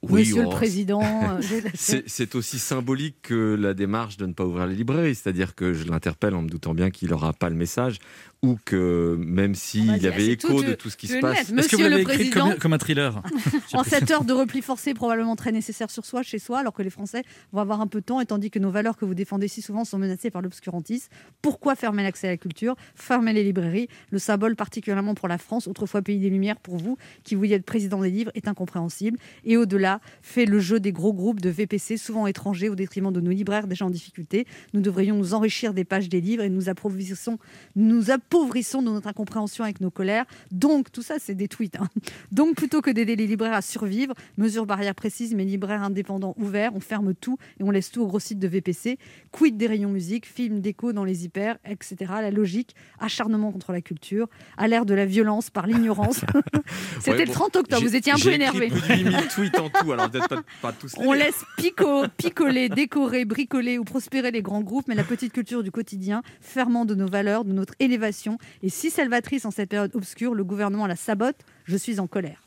Oui, 0.10 0.22
Monsieur 0.22 0.42
le 0.42 0.48
oh, 0.48 0.52
président. 0.52 1.02
euh, 1.04 1.62
c'est 2.08 2.36
aussi 2.36 2.60
symbolique 2.60 3.18
que 3.24 3.56
la 3.60 3.74
démarche 3.74 4.18
de 4.18 4.26
ne 4.26 4.34
pas 4.34 4.46
ouvrir 4.46 4.68
les 4.68 4.76
librairies, 4.76 5.16
c'est-à-dire 5.16 5.56
que 5.56 5.74
je 5.74 5.86
l'interpelle 5.86 6.36
en 6.36 6.42
me 6.42 6.50
doutant 6.50 6.74
bien 6.74 6.90
qu'il 6.90 7.10
n'aura 7.10 7.34
pas 7.34 7.50
le 7.50 7.56
message, 7.56 8.00
ou 8.44 8.58
que 8.66 9.18
même 9.20 9.56
s'il 9.56 9.88
Vas-y, 9.88 10.02
y 10.02 10.08
avait 10.08 10.28
écho 10.28 10.62
tout, 10.62 10.64
de 10.64 10.74
tout 10.74 10.90
ce 10.90 10.98
qui 10.98 11.08
se 11.08 11.20
passe. 11.20 11.40
Est-ce 11.40 11.48
que 11.48 11.52
vous 11.52 11.56
Monsieur 11.56 11.78
l'avez 11.90 11.96
le 11.96 12.02
écrit 12.02 12.16
président. 12.30 12.50
comme, 12.50 12.60
comme 12.60 12.74
un 12.74 12.78
thriller 12.78 13.22
En 13.74 13.84
cette 13.84 14.10
heure 14.12 14.24
de 14.24 14.34
repli 14.34 14.62
forcé, 14.62 14.94
probablement 14.94 15.36
très 15.36 15.52
nécessaire 15.52 15.90
sur 15.90 16.06
soi, 16.06 16.24
chez 16.24 16.40
soi, 16.40 16.60
alors 16.60 16.74
que 16.74 16.84
les 16.84 16.90
Français 16.90 17.24
vont 17.52 17.62
avoir 17.62 17.82
un 17.82 17.88
peu 17.88 18.00
de 18.02 18.06
temps, 18.06 18.22
et 18.22 18.26
tandis 18.26 18.52
que 18.52 18.60
nos 18.60 18.70
valeurs 18.70 18.96
que 18.98 19.06
vous 19.06 19.16
défendez 19.16 19.48
si 19.48 19.62
souvent 19.62 19.86
sont 19.86 19.98
menacées 19.98 20.30
par 20.30 20.42
l'obscurantisme. 20.42 21.10
Pourquoi 21.42 21.76
fermer 21.76 22.04
l'accès 22.04 22.28
à 22.28 22.32
la 22.32 22.38
culture 22.38 22.76
Fermer 22.96 23.34
les 23.34 23.44
librairies? 23.44 23.88
Le 24.12 24.20
symbole, 24.20 24.56
particulièrement 24.56 25.16
pour 25.16 25.28
la 25.28 25.38
France, 25.38 25.68
autrefois 25.68 26.02
pays 26.02 26.20
des 26.20 26.30
Lumières, 26.30 26.58
pour 26.58 26.78
vous, 26.78 26.98
qui 27.24 27.36
vouliez 27.36 27.56
être 27.56 27.66
président 27.66 28.02
des 28.02 28.12
livres, 28.12 28.32
est 28.36 28.48
incompréhensible. 28.48 29.18
Et 29.44 29.58
au-delà, 29.58 29.97
fait 30.22 30.46
le 30.46 30.60
jeu 30.60 30.80
des 30.80 30.92
gros 30.92 31.14
groupes 31.14 31.42
de 31.42 31.50
VPC, 31.50 31.98
souvent 31.98 32.28
étrangers, 32.28 32.70
au 32.70 32.76
détriment 32.76 33.12
de 33.12 33.22
nos 33.22 33.32
libraires 33.32 33.68
déjà 33.68 33.86
en 33.86 33.90
difficulté. 33.90 34.46
Nous 34.74 34.82
devrions 34.82 35.16
nous 35.16 35.34
enrichir 35.34 35.74
des 35.74 35.84
pages 35.86 36.10
des 36.10 36.22
livres 36.22 36.44
et 36.44 36.50
nous 36.50 36.70
appauvrissons, 36.70 37.38
nous 37.76 38.12
appauvrissons 38.12 38.82
de 38.82 38.90
notre 38.90 39.08
incompréhension 39.08 39.64
avec 39.64 39.82
nos 39.82 39.92
colères. 39.92 40.26
Donc, 40.52 40.92
tout 40.92 41.02
ça, 41.02 41.16
c'est 41.20 41.36
des 41.36 41.48
tweets. 41.48 41.78
hein. 41.80 41.88
Donc, 42.32 42.56
plutôt 42.56 42.82
que 42.82 42.90
d'aider 42.92 43.16
les 43.16 43.28
libraires 43.28 43.54
à 43.54 43.62
survivre, 43.62 44.14
mesures 44.38 44.66
barrières 44.66 44.96
précises, 44.96 45.34
mais 45.36 45.46
libraires 45.46 45.84
indépendants 45.84 46.34
ouverts, 46.38 46.72
on 46.76 46.80
ferme 46.80 47.14
tout 47.14 47.38
et 47.60 47.64
on 47.64 47.72
laisse 47.72 47.92
tout 47.92 48.02
au 48.02 48.08
gros 48.08 48.20
site 48.20 48.40
de 48.40 48.48
VPC. 48.48 48.98
Quid 49.32 49.58
des 49.58 49.68
rayons 49.68 49.90
musique, 49.90 50.26
films, 50.26 50.60
déco 50.62 50.94
dans 50.94 51.04
les 51.04 51.26
hyper, 51.26 51.58
etc. 51.70 51.96
La 52.22 52.32
logique, 52.32 52.76
acharnement 53.00 53.52
contre 53.52 53.72
la 53.72 53.82
culture, 53.82 54.28
à 54.58 54.68
l'ère 54.68 54.86
de 54.86 54.94
la 54.94 55.06
violence 55.06 55.50
par 55.50 55.68
l'ignorance. 55.68 56.22
C'était 57.00 57.12
Ouais, 57.12 57.18
le 57.20 57.26
bon, 57.28 57.32
30 57.34 57.56
octobre, 57.58 57.82
vous 57.84 57.96
étiez 57.96 58.12
un 58.12 58.18
peu 58.18 58.32
énervé. 58.32 58.68
écrit 58.68 58.80
plus 58.82 59.04
de 59.04 59.10
8000 59.10 59.28
tweets 59.30 59.60
en 59.60 59.70
tout, 59.82 59.92
alors 59.92 60.10
peut-être 60.10 60.28
pas, 60.28 60.44
pas 60.62 60.72
tous 60.74 60.96
les 60.98 61.06
On 61.08 61.14
lire. 61.14 61.26
laisse 61.26 61.44
pico, 61.58 62.06
picoler, 62.18 62.70
décorer, 62.70 63.26
bricoler 63.26 63.78
ou 63.78 63.84
prospérer 63.84 64.32
les 64.32 64.42
grands 64.42 64.62
groupes, 64.62 64.88
mais 64.88 64.96
la 64.96 65.04
petite 65.04 65.34
culture 65.34 65.64
du 65.64 65.72
quotidien, 65.72 66.22
ferment 66.42 66.86
de 66.86 66.96
nos 66.96 67.08
valeurs, 67.08 67.46
de 67.46 67.54
notre 67.54 67.74
élévation, 67.80 68.38
est 68.64 68.70
si 68.70 68.90
salvatrice 68.90 69.46
en 69.46 69.52
cette 69.52 69.70
période 69.70 69.96
obscure, 69.96 70.34
le 70.34 70.44
gouvernement 70.44 70.88
la 70.88 70.96
sabote, 70.96 71.38
je 71.66 71.78
suis 71.78 72.00
en 72.00 72.08
colère. 72.08 72.42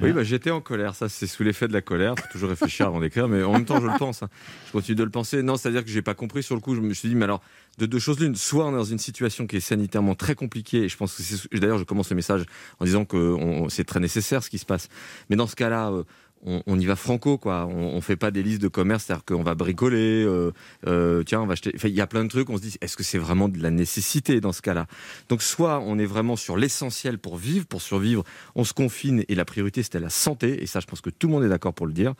Oui, 0.00 0.10
bah, 0.12 0.24
j'étais 0.24 0.50
en 0.50 0.60
colère. 0.60 0.96
Ça, 0.96 1.08
c'est 1.08 1.28
sous 1.28 1.44
l'effet 1.44 1.68
de 1.68 1.72
la 1.72 1.82
colère. 1.82 2.14
Faut 2.18 2.26
toujours 2.32 2.48
réfléchir 2.48 2.86
avant 2.88 2.98
d'écrire, 2.98 3.28
mais 3.28 3.44
en 3.44 3.52
même 3.52 3.64
temps, 3.64 3.80
je 3.80 3.86
le 3.86 3.96
pense. 3.98 4.24
hein. 4.24 4.28
Je 4.66 4.72
continue 4.72 4.96
de 4.96 5.04
le 5.04 5.10
penser. 5.10 5.44
Non, 5.44 5.56
c'est-à-dire 5.56 5.84
que 5.84 5.90
j'ai 5.90 6.02
pas 6.02 6.14
compris 6.14 6.42
sur 6.42 6.56
le 6.56 6.60
coup. 6.60 6.74
Je 6.74 6.80
me 6.80 6.92
suis 6.92 7.08
dit, 7.08 7.14
mais 7.14 7.24
alors, 7.24 7.40
de 7.78 7.86
deux 7.86 8.00
choses 8.00 8.18
l'une. 8.18 8.34
Soit 8.34 8.66
on 8.66 8.70
est 8.72 8.76
dans 8.78 8.82
une 8.84 8.98
situation 8.98 9.46
qui 9.46 9.56
est 9.58 9.60
sanitairement 9.60 10.16
très 10.16 10.34
compliquée, 10.34 10.78
et 10.84 10.88
je 10.88 10.96
pense 10.96 11.14
que 11.14 11.22
c'est. 11.22 11.46
D'ailleurs, 11.60 11.78
je 11.78 11.84
commence 11.84 12.10
le 12.10 12.16
message 12.16 12.44
en 12.80 12.84
disant 12.84 13.04
que 13.04 13.16
on- 13.16 13.68
c'est 13.68 13.84
très 13.84 14.00
nécessaire 14.00 14.42
ce 14.42 14.50
qui 14.50 14.58
se 14.58 14.66
passe. 14.66 14.88
Mais 15.30 15.36
dans 15.36 15.46
ce 15.46 15.54
cas-là. 15.54 15.90
euh, 15.92 16.02
on, 16.44 16.78
y 16.78 16.86
va 16.86 16.96
franco, 16.96 17.38
quoi. 17.38 17.66
On, 17.66 17.96
on 17.96 18.00
fait 18.00 18.16
pas 18.16 18.30
des 18.30 18.42
listes 18.42 18.60
de 18.60 18.68
commerce, 18.68 19.04
c'est-à-dire 19.04 19.24
qu'on 19.24 19.42
va 19.42 19.54
bricoler. 19.54 20.24
euh, 20.24 20.50
euh, 20.86 21.22
tiens, 21.22 21.40
on 21.40 21.46
va 21.46 21.52
acheter. 21.52 21.72
Il 21.84 21.90
y 21.90 22.00
a 22.00 22.06
plein 22.06 22.24
de 22.24 22.28
trucs. 22.28 22.50
On 22.50 22.56
se 22.56 22.62
dit, 22.62 22.76
est-ce 22.80 22.96
que 22.96 23.04
c'est 23.04 23.18
vraiment 23.18 23.48
de 23.48 23.62
la 23.62 23.70
nécessité 23.70 24.40
dans 24.40 24.52
ce 24.52 24.62
cas-là? 24.62 24.86
Donc, 25.28 25.42
soit 25.42 25.80
on 25.80 25.98
est 25.98 26.06
vraiment 26.06 26.36
sur 26.36 26.56
l'essentiel 26.56 27.18
pour 27.18 27.36
vivre, 27.36 27.66
pour 27.66 27.80
survivre, 27.80 28.24
on 28.54 28.64
se 28.64 28.72
confine 28.72 29.24
et 29.28 29.34
la 29.34 29.44
priorité 29.44 29.82
c'était 29.82 30.00
la 30.00 30.10
santé. 30.10 30.62
Et 30.62 30.66
ça, 30.66 30.80
je 30.80 30.86
pense 30.86 31.00
que 31.00 31.10
tout 31.10 31.28
le 31.28 31.32
monde 31.34 31.44
est 31.44 31.48
d'accord 31.48 31.74
pour 31.74 31.86
le 31.86 31.92
dire. 31.92 32.14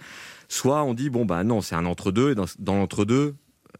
Soit 0.48 0.84
on 0.84 0.94
dit, 0.94 1.10
bon 1.10 1.24
bah 1.24 1.42
non, 1.44 1.60
c'est 1.60 1.74
un 1.74 1.86
entre-deux. 1.86 2.32
Et 2.32 2.34
dans, 2.34 2.76
l'entre-deux, 2.76 3.34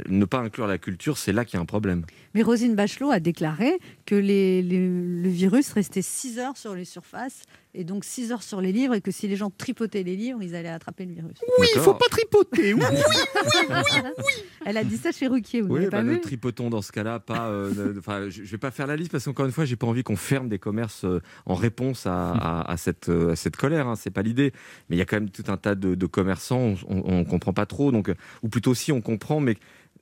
ne 0.08 0.24
pas 0.24 0.38
inclure 0.38 0.66
la 0.66 0.78
culture, 0.78 1.18
c'est 1.18 1.32
là 1.32 1.44
qu'il 1.44 1.56
y 1.56 1.58
a 1.58 1.62
un 1.62 1.66
problème. 1.66 2.04
Mais 2.34 2.42
Rosine 2.42 2.74
Bachelot 2.74 3.10
a 3.10 3.20
déclaré 3.20 3.78
que 4.06 4.14
le 4.14 5.28
virus 5.28 5.72
restait 5.72 6.02
6 6.02 6.38
heures 6.38 6.56
sur 6.56 6.74
les 6.74 6.86
surfaces 6.86 7.42
et 7.74 7.84
donc 7.84 8.04
6 8.04 8.32
heures 8.32 8.42
sur 8.42 8.60
les 8.60 8.70
livres 8.72 8.94
et 8.94 9.00
que 9.00 9.10
si 9.10 9.28
les 9.28 9.36
gens 9.36 9.50
tripotaient 9.50 10.02
les 10.02 10.14
livres, 10.16 10.42
ils 10.42 10.54
allaient 10.54 10.68
attraper 10.68 11.06
le 11.06 11.14
virus. 11.14 11.38
Oui, 11.58 11.66
il 11.74 11.80
faut 11.80 11.92
D'accord. 11.92 11.98
pas 11.98 12.06
tripoter. 12.10 12.74
Oui. 12.74 12.82
Elle 14.66 14.76
a 14.76 14.84
dit 14.84 14.96
ça 14.96 15.10
chez 15.12 15.26
Ruquier, 15.26 15.60
vous 15.62 15.74
Oui, 15.74 15.84
bah, 15.84 15.90
pas 15.90 16.02
le 16.02 16.12
vu 16.12 16.20
tripoton 16.20 16.70
dans 16.70 16.82
ce 16.82 16.92
cas-là, 16.92 17.18
pas. 17.18 17.48
euh, 17.48 17.92
ne- 17.94 17.98
Enfin, 17.98 18.28
je, 18.28 18.44
je 18.44 18.50
vais 18.50 18.58
pas 18.58 18.70
faire 18.70 18.86
la 18.86 18.96
liste 18.96 19.10
parce 19.12 19.24
qu'encore 19.24 19.46
une 19.46 19.52
fois, 19.52 19.64
j'ai 19.64 19.76
pas 19.76 19.86
envie 19.86 20.02
qu'on 20.02 20.16
ferme 20.16 20.48
des 20.48 20.58
commerces 20.58 21.04
euh, 21.04 21.20
en 21.46 21.54
réponse 21.54 22.06
à, 22.06 22.30
à- 22.32 22.70
à 22.72 22.76
cette 22.76 23.08
euh, 23.08 23.32
à 23.32 23.36
cette 23.36 23.56
colère. 23.56 23.88
Hein, 23.88 23.96
c'est 23.96 24.10
pas 24.10 24.22
l'idée. 24.22 24.52
Mais 24.88 24.96
il 24.96 24.98
y 24.98 25.02
a 25.02 25.04
quand 25.04 25.16
même 25.16 25.30
tout 25.30 25.44
un 25.48 25.56
tas 25.56 25.74
de, 25.74 25.94
de 25.94 26.06
commerçants, 26.06 26.74
on, 26.88 26.96
on, 26.98 27.18
on 27.20 27.24
comprend 27.24 27.52
pas 27.52 27.66
trop. 27.66 27.90
Donc, 27.92 28.12
ou 28.42 28.48
plutôt 28.48 28.74
si 28.74 28.92
on 28.92 29.00
comprend, 29.00 29.40
mais 29.40 29.56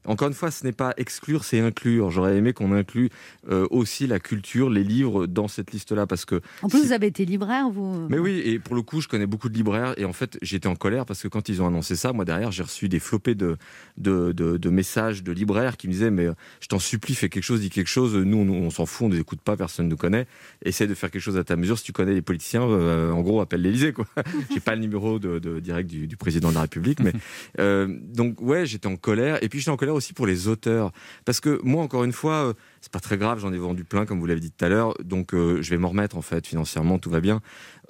encore 0.06 0.28
une 0.28 0.34
fois, 0.34 0.50
ce 0.50 0.64
n'est 0.64 0.72
pas 0.72 0.94
exclure, 0.96 1.44
c'est 1.44 1.60
inclure. 1.60 2.10
J'aurais 2.10 2.36
aimé 2.36 2.52
qu'on 2.52 2.72
inclue 2.72 3.10
euh, 3.50 3.66
aussi 3.70 4.06
la 4.06 4.18
culture, 4.18 4.70
les 4.70 4.82
livres 4.84 5.26
dans 5.26 5.46
cette 5.48 5.72
liste-là, 5.72 6.06
parce 6.06 6.24
que 6.24 6.40
En 6.62 6.68
plus, 6.68 6.80
si- 6.80 6.86
vous 6.86 6.92
avez 6.92 7.08
été 7.08 7.24
libraire, 7.24 7.68
vous. 7.70 8.06
mais 8.08 8.18
oui, 8.18 8.40
et 8.44 8.58
pour 8.58 8.74
le 8.74 8.82
coup, 8.82 9.00
je 9.00 9.08
connais 9.08 9.26
beaucoup 9.26 9.48
de 9.48 9.54
libraires 9.54 9.94
et 9.98 10.04
en 10.04 10.12
fait, 10.12 10.38
j'étais 10.42 10.68
en 10.68 10.74
colère 10.76 11.04
parce 11.06 11.22
que 11.22 11.28
quand 11.28 11.48
ils 11.48 11.60
ont 11.62 11.66
annoncé 11.66 11.96
ça, 11.96 12.12
moi 12.12 12.24
derrière, 12.24 12.50
j'ai 12.50 12.62
reçu 12.62 12.88
des 12.88 12.98
flopées 13.00 13.34
de, 13.34 13.56
de, 13.98 14.32
de, 14.32 14.56
de 14.56 14.70
messages 14.70 15.22
de 15.22 15.32
libraires 15.32 15.76
qui 15.76 15.86
me 15.88 15.92
disaient 15.92 16.10
Mais 16.10 16.26
euh, 16.26 16.34
je 16.60 16.68
t'en 16.68 16.78
supplie, 16.78 17.14
fais 17.14 17.28
quelque 17.28 17.42
chose, 17.44 17.60
dis 17.60 17.70
quelque 17.70 17.88
chose. 17.88 18.14
Nous, 18.16 18.36
on, 18.38 18.48
on 18.48 18.70
s'en 18.70 18.86
fout, 18.86 19.06
on 19.06 19.08
ne 19.10 19.14
nous 19.14 19.20
écoute 19.20 19.40
pas, 19.42 19.56
personne 19.56 19.86
ne 19.86 19.90
nous 19.90 19.96
connaît. 19.96 20.26
Essaye 20.64 20.88
de 20.88 20.94
faire 20.94 21.10
quelque 21.10 21.22
chose 21.22 21.36
à 21.38 21.44
ta 21.44 21.56
mesure. 21.56 21.76
Si 21.78 21.84
tu 21.84 21.92
connais 21.92 22.14
les 22.14 22.22
politiciens, 22.22 22.62
euh, 22.62 23.10
en 23.12 23.20
gros, 23.20 23.40
appelle 23.40 23.62
l'Élysée. 23.62 23.92
quoi. 23.92 24.06
j'ai 24.52 24.60
pas 24.60 24.74
le 24.74 24.80
numéro 24.80 25.18
de, 25.18 25.38
de- 25.38 25.60
direct 25.60 25.88
du, 25.90 26.06
du 26.06 26.16
président 26.16 26.48
de 26.50 26.54
la 26.54 26.62
République. 26.62 27.00
Mais, 27.00 27.12
euh, 27.58 27.86
donc, 28.14 28.40
ouais, 28.40 28.66
j'étais 28.66 28.86
en 28.86 28.96
colère. 28.96 29.42
Et 29.42 29.48
puis, 29.48 29.58
j'étais 29.60 29.70
en 29.70 29.76
colère 29.76 29.89
aussi 29.92 30.12
pour 30.12 30.26
les 30.26 30.48
auteurs. 30.48 30.92
Parce 31.24 31.40
que 31.40 31.60
moi, 31.62 31.82
encore 31.82 32.04
une 32.04 32.12
fois, 32.12 32.46
euh, 32.46 32.54
c'est 32.80 32.92
pas 32.92 33.00
très 33.00 33.18
grave, 33.18 33.38
j'en 33.40 33.52
ai 33.52 33.58
vendu 33.58 33.84
plein, 33.84 34.06
comme 34.06 34.20
vous 34.20 34.26
l'avez 34.26 34.40
dit 34.40 34.50
tout 34.50 34.64
à 34.64 34.68
l'heure. 34.68 34.94
Donc, 35.02 35.34
euh, 35.34 35.60
je 35.62 35.70
vais 35.70 35.78
m'en 35.78 35.88
remettre, 35.88 36.16
en 36.16 36.22
fait, 36.22 36.46
financièrement, 36.46 36.98
tout 36.98 37.10
va 37.10 37.20
bien. 37.20 37.40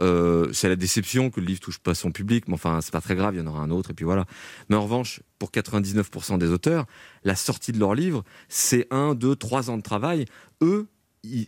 Euh, 0.00 0.48
c'est 0.52 0.68
la 0.68 0.76
déception 0.76 1.30
que 1.30 1.40
le 1.40 1.46
livre 1.46 1.60
touche 1.60 1.78
pas 1.78 1.94
son 1.94 2.12
public, 2.12 2.48
mais 2.48 2.54
enfin, 2.54 2.80
c'est 2.80 2.92
pas 2.92 3.00
très 3.00 3.16
grave, 3.16 3.34
il 3.34 3.38
y 3.38 3.40
en 3.42 3.46
aura 3.46 3.60
un 3.62 3.70
autre, 3.70 3.90
et 3.90 3.94
puis 3.94 4.04
voilà. 4.04 4.24
Mais 4.68 4.76
en 4.76 4.82
revanche, 4.82 5.20
pour 5.38 5.50
99% 5.50 6.38
des 6.38 6.50
auteurs, 6.50 6.86
la 7.24 7.34
sortie 7.34 7.72
de 7.72 7.78
leur 7.78 7.94
livre, 7.94 8.24
c'est 8.48 8.86
un, 8.90 9.14
deux, 9.14 9.36
trois 9.36 9.70
ans 9.70 9.76
de 9.76 9.82
travail. 9.82 10.24
Eux, 10.62 10.88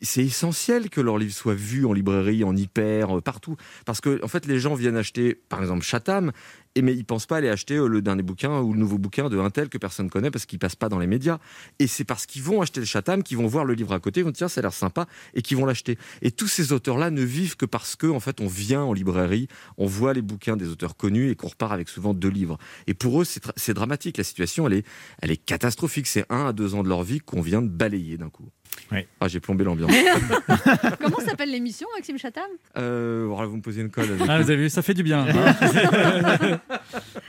c'est 0.02 0.24
essentiel 0.24 0.90
que 0.90 1.00
leur 1.00 1.18
livre 1.18 1.32
soit 1.32 1.54
vu 1.54 1.86
en 1.86 1.92
librairie, 1.92 2.44
en 2.44 2.54
hyper, 2.54 3.16
euh, 3.16 3.20
partout. 3.20 3.56
Parce 3.86 4.00
que, 4.00 4.22
en 4.22 4.28
fait, 4.28 4.46
les 4.46 4.58
gens 4.58 4.74
viennent 4.74 4.96
acheter, 4.96 5.34
par 5.48 5.60
exemple, 5.60 5.82
Chatham, 5.82 6.32
et 6.74 6.82
mais 6.82 6.94
ils 6.94 7.04
pensent 7.04 7.26
pas 7.26 7.36
aller 7.36 7.48
acheter 7.48 7.76
euh, 7.76 7.86
le 7.86 8.02
dernier 8.02 8.22
bouquin 8.22 8.60
ou 8.60 8.72
le 8.72 8.78
nouveau 8.78 8.98
bouquin 8.98 9.28
de 9.28 9.38
un 9.38 9.50
tel 9.50 9.68
que 9.68 9.78
personne 9.78 10.08
connaît 10.10 10.30
parce 10.30 10.46
qu'il 10.46 10.58
passe 10.58 10.76
pas 10.76 10.88
dans 10.88 10.98
les 10.98 11.06
médias. 11.06 11.38
Et 11.78 11.86
c'est 11.86 12.04
parce 12.04 12.26
qu'ils 12.26 12.42
vont 12.42 12.62
acheter 12.62 12.80
le 12.80 12.86
Chatham 12.86 13.22
qu'ils 13.22 13.36
vont 13.36 13.46
voir 13.46 13.64
le 13.64 13.74
livre 13.74 13.92
à 13.92 14.00
côté, 14.00 14.20
ils 14.20 14.24
vont 14.24 14.30
dire 14.30 14.38
tiens 14.38 14.48
ça 14.48 14.60
a 14.60 14.62
l'air 14.62 14.72
sympa 14.72 15.06
et 15.34 15.42
qu'ils 15.42 15.56
vont 15.56 15.66
l'acheter. 15.66 15.98
Et 16.22 16.30
tous 16.30 16.48
ces 16.48 16.72
auteurs-là 16.72 17.10
ne 17.10 17.22
vivent 17.22 17.56
que 17.56 17.66
parce 17.66 17.96
que 17.96 18.06
en 18.06 18.20
fait 18.20 18.40
on 18.40 18.46
vient 18.46 18.82
en 18.82 18.92
librairie, 18.92 19.48
on 19.76 19.86
voit 19.86 20.14
les 20.14 20.22
bouquins 20.22 20.56
des 20.56 20.68
auteurs 20.68 20.96
connus 20.96 21.30
et 21.30 21.34
qu'on 21.34 21.48
repart 21.48 21.72
avec 21.72 21.88
souvent 21.88 22.14
deux 22.14 22.30
livres. 22.30 22.58
Et 22.86 22.94
pour 22.94 23.20
eux 23.20 23.24
c'est 23.24 23.74
dramatique. 23.74 24.16
La 24.16 24.24
situation 24.24 24.66
elle 24.68 25.30
est 25.30 25.36
catastrophique. 25.36 26.06
C'est 26.06 26.24
un 26.30 26.46
à 26.46 26.52
deux 26.52 26.74
ans 26.74 26.82
de 26.82 26.88
leur 26.88 27.02
vie 27.02 27.20
qu'on 27.20 27.42
vient 27.42 27.62
de 27.62 27.68
balayer 27.68 28.16
d'un 28.16 28.30
coup. 28.30 28.48
Ouais. 28.90 29.06
Ah 29.20 29.28
j'ai 29.28 29.40
plombé 29.40 29.64
l'ambiance. 29.64 29.90
Comment 31.00 31.18
s'appelle 31.20 31.50
l'émission, 31.50 31.86
Maxime 31.96 32.18
Chatham 32.18 32.44
euh, 32.76 33.24
voilà, 33.28 33.46
vous 33.46 33.56
me 33.56 33.62
posez 33.62 33.80
une 33.80 33.90
colle. 33.90 34.04
avec- 34.10 34.28
Ah, 34.28 34.40
vous 34.40 34.50
avez 34.50 34.62
vu, 34.64 34.68
ça 34.70 34.82
fait 34.82 34.94
du 34.94 35.02
bien. 35.02 35.26
hein. 35.26 36.58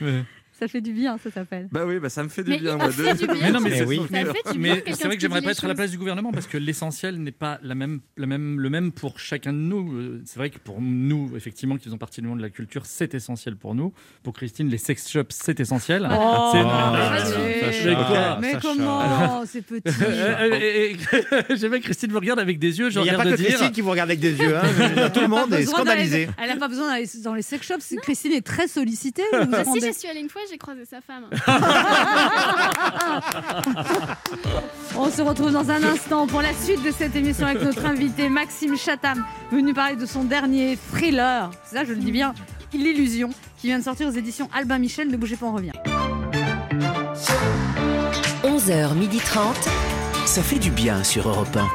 Ça 0.64 0.68
fait 0.68 0.80
du 0.80 0.92
bien, 0.94 1.18
ça 1.18 1.30
s'appelle. 1.30 1.68
Bah 1.72 1.84
oui, 1.86 1.98
bah 1.98 2.08
ça 2.08 2.22
me 2.22 2.30
fait 2.30 2.42
du 2.42 2.52
Mais 2.52 2.58
bien. 2.58 2.76
moi, 2.76 2.88
de- 2.88 2.92
du 3.18 3.26
bien. 3.26 3.34
Mais 3.42 3.50
non, 3.52 3.60
mais 3.60 3.70
C'est 3.76 3.84
oui. 3.84 3.98
vrai 3.98 5.14
que 5.14 5.20
j'aimerais 5.20 5.42
pas 5.42 5.50
être 5.50 5.62
à 5.64 5.68
la 5.68 5.74
place 5.74 5.90
du 5.90 5.98
gouvernement 5.98 6.32
parce 6.32 6.46
que 6.46 6.56
l'essentiel 6.56 7.18
n'est 7.22 7.32
pas 7.32 7.58
la 7.62 7.74
même, 7.74 8.00
la 8.16 8.26
même, 8.26 8.58
le 8.58 8.70
même 8.70 8.90
pour 8.92 9.18
chacun 9.18 9.52
de 9.52 9.58
nous. 9.58 9.92
Euh, 9.94 10.22
C'est 10.24 10.38
vrai 10.38 10.48
que 10.48 10.58
pour 10.58 10.80
nous, 10.80 11.32
effectivement, 11.36 11.76
qui 11.76 11.84
faisons 11.84 11.98
partie 11.98 12.22
du 12.22 12.28
monde 12.28 12.38
de 12.38 12.42
la 12.42 12.48
culture, 12.48 12.86
c'est 12.86 13.12
essentiel 13.14 13.56
pour 13.56 13.74
nous. 13.74 13.92
Pour 14.22 14.32
Christine, 14.32 14.68
les 14.70 14.78
sex 14.78 15.06
shops, 15.10 15.26
c'est 15.32 15.60
essentiel. 15.60 16.08
Oh, 16.10 16.50
C'est- 16.52 16.62
mais- 18.40 18.56
comment 18.62 19.44
C'est 19.46 19.62
petit. 19.62 19.82
Euh, 20.02 20.50
euh, 20.52 20.94
que 21.74 21.78
Christine 21.78 22.10
me 22.12 22.18
regarde 22.18 22.38
avec 22.40 22.58
des 22.58 22.78
yeux, 22.78 22.88
Il 22.90 23.02
n'y 23.02 23.10
a 23.10 23.16
pas 23.16 23.24
de 23.24 23.30
que 23.32 23.36
dire. 23.36 23.46
Christine 23.48 23.72
qui 23.72 23.80
vous 23.80 23.90
regarde 23.90 24.08
avec 24.10 24.20
des 24.20 24.32
yeux. 24.32 24.56
Hein. 24.56 25.10
Tout 25.14 25.20
le 25.20 25.28
monde 25.28 25.52
est 25.52 25.66
scandalisé. 25.66 26.28
Elle 26.42 26.48
n'a 26.48 26.56
pas 26.56 26.68
besoin 26.68 26.86
d'aller 26.88 27.06
dans 27.22 27.34
les 27.34 27.42
sex 27.42 27.66
shops. 27.66 27.96
Christine 28.02 28.32
est 28.32 28.46
très 28.46 28.68
sollicitée. 28.68 29.22
vous 29.32 29.40
vous 29.40 29.46
Bah, 29.50 29.64
si 29.64 29.80
j'y 29.80 29.92
suis 29.94 30.08
allée 30.08 30.20
une 30.20 30.28
fois, 30.28 30.42
j'ai 30.54 30.58
croisé 30.58 30.84
sa 30.84 31.00
femme. 31.00 31.24
On 34.96 35.10
se 35.10 35.20
retrouve 35.20 35.50
dans 35.50 35.68
un 35.68 35.82
instant 35.82 36.28
pour 36.28 36.42
la 36.42 36.52
suite 36.52 36.80
de 36.84 36.92
cette 36.92 37.16
émission 37.16 37.48
avec 37.48 37.60
notre 37.60 37.84
invité 37.84 38.28
Maxime 38.28 38.76
Chatham, 38.76 39.24
venu 39.50 39.74
parler 39.74 39.96
de 39.96 40.06
son 40.06 40.22
dernier 40.22 40.78
thriller. 40.92 41.50
C'est 41.64 41.78
ça, 41.78 41.84
je 41.84 41.92
le 41.92 41.98
dis 41.98 42.12
bien, 42.12 42.34
L'illusion, 42.72 43.30
qui 43.58 43.66
vient 43.66 43.80
de 43.80 43.84
sortir 43.84 44.06
aux 44.08 44.12
éditions 44.12 44.48
Albin 44.54 44.78
Michel. 44.78 45.08
Ne 45.08 45.16
bougez 45.16 45.34
pas, 45.36 45.46
on 45.46 45.54
revient. 45.54 45.72
11h30. 48.44 49.54
Ça 50.26 50.42
fait 50.42 50.60
du 50.60 50.70
bien 50.70 51.02
sur 51.02 51.28
Europe 51.28 51.56
1. 51.56 51.68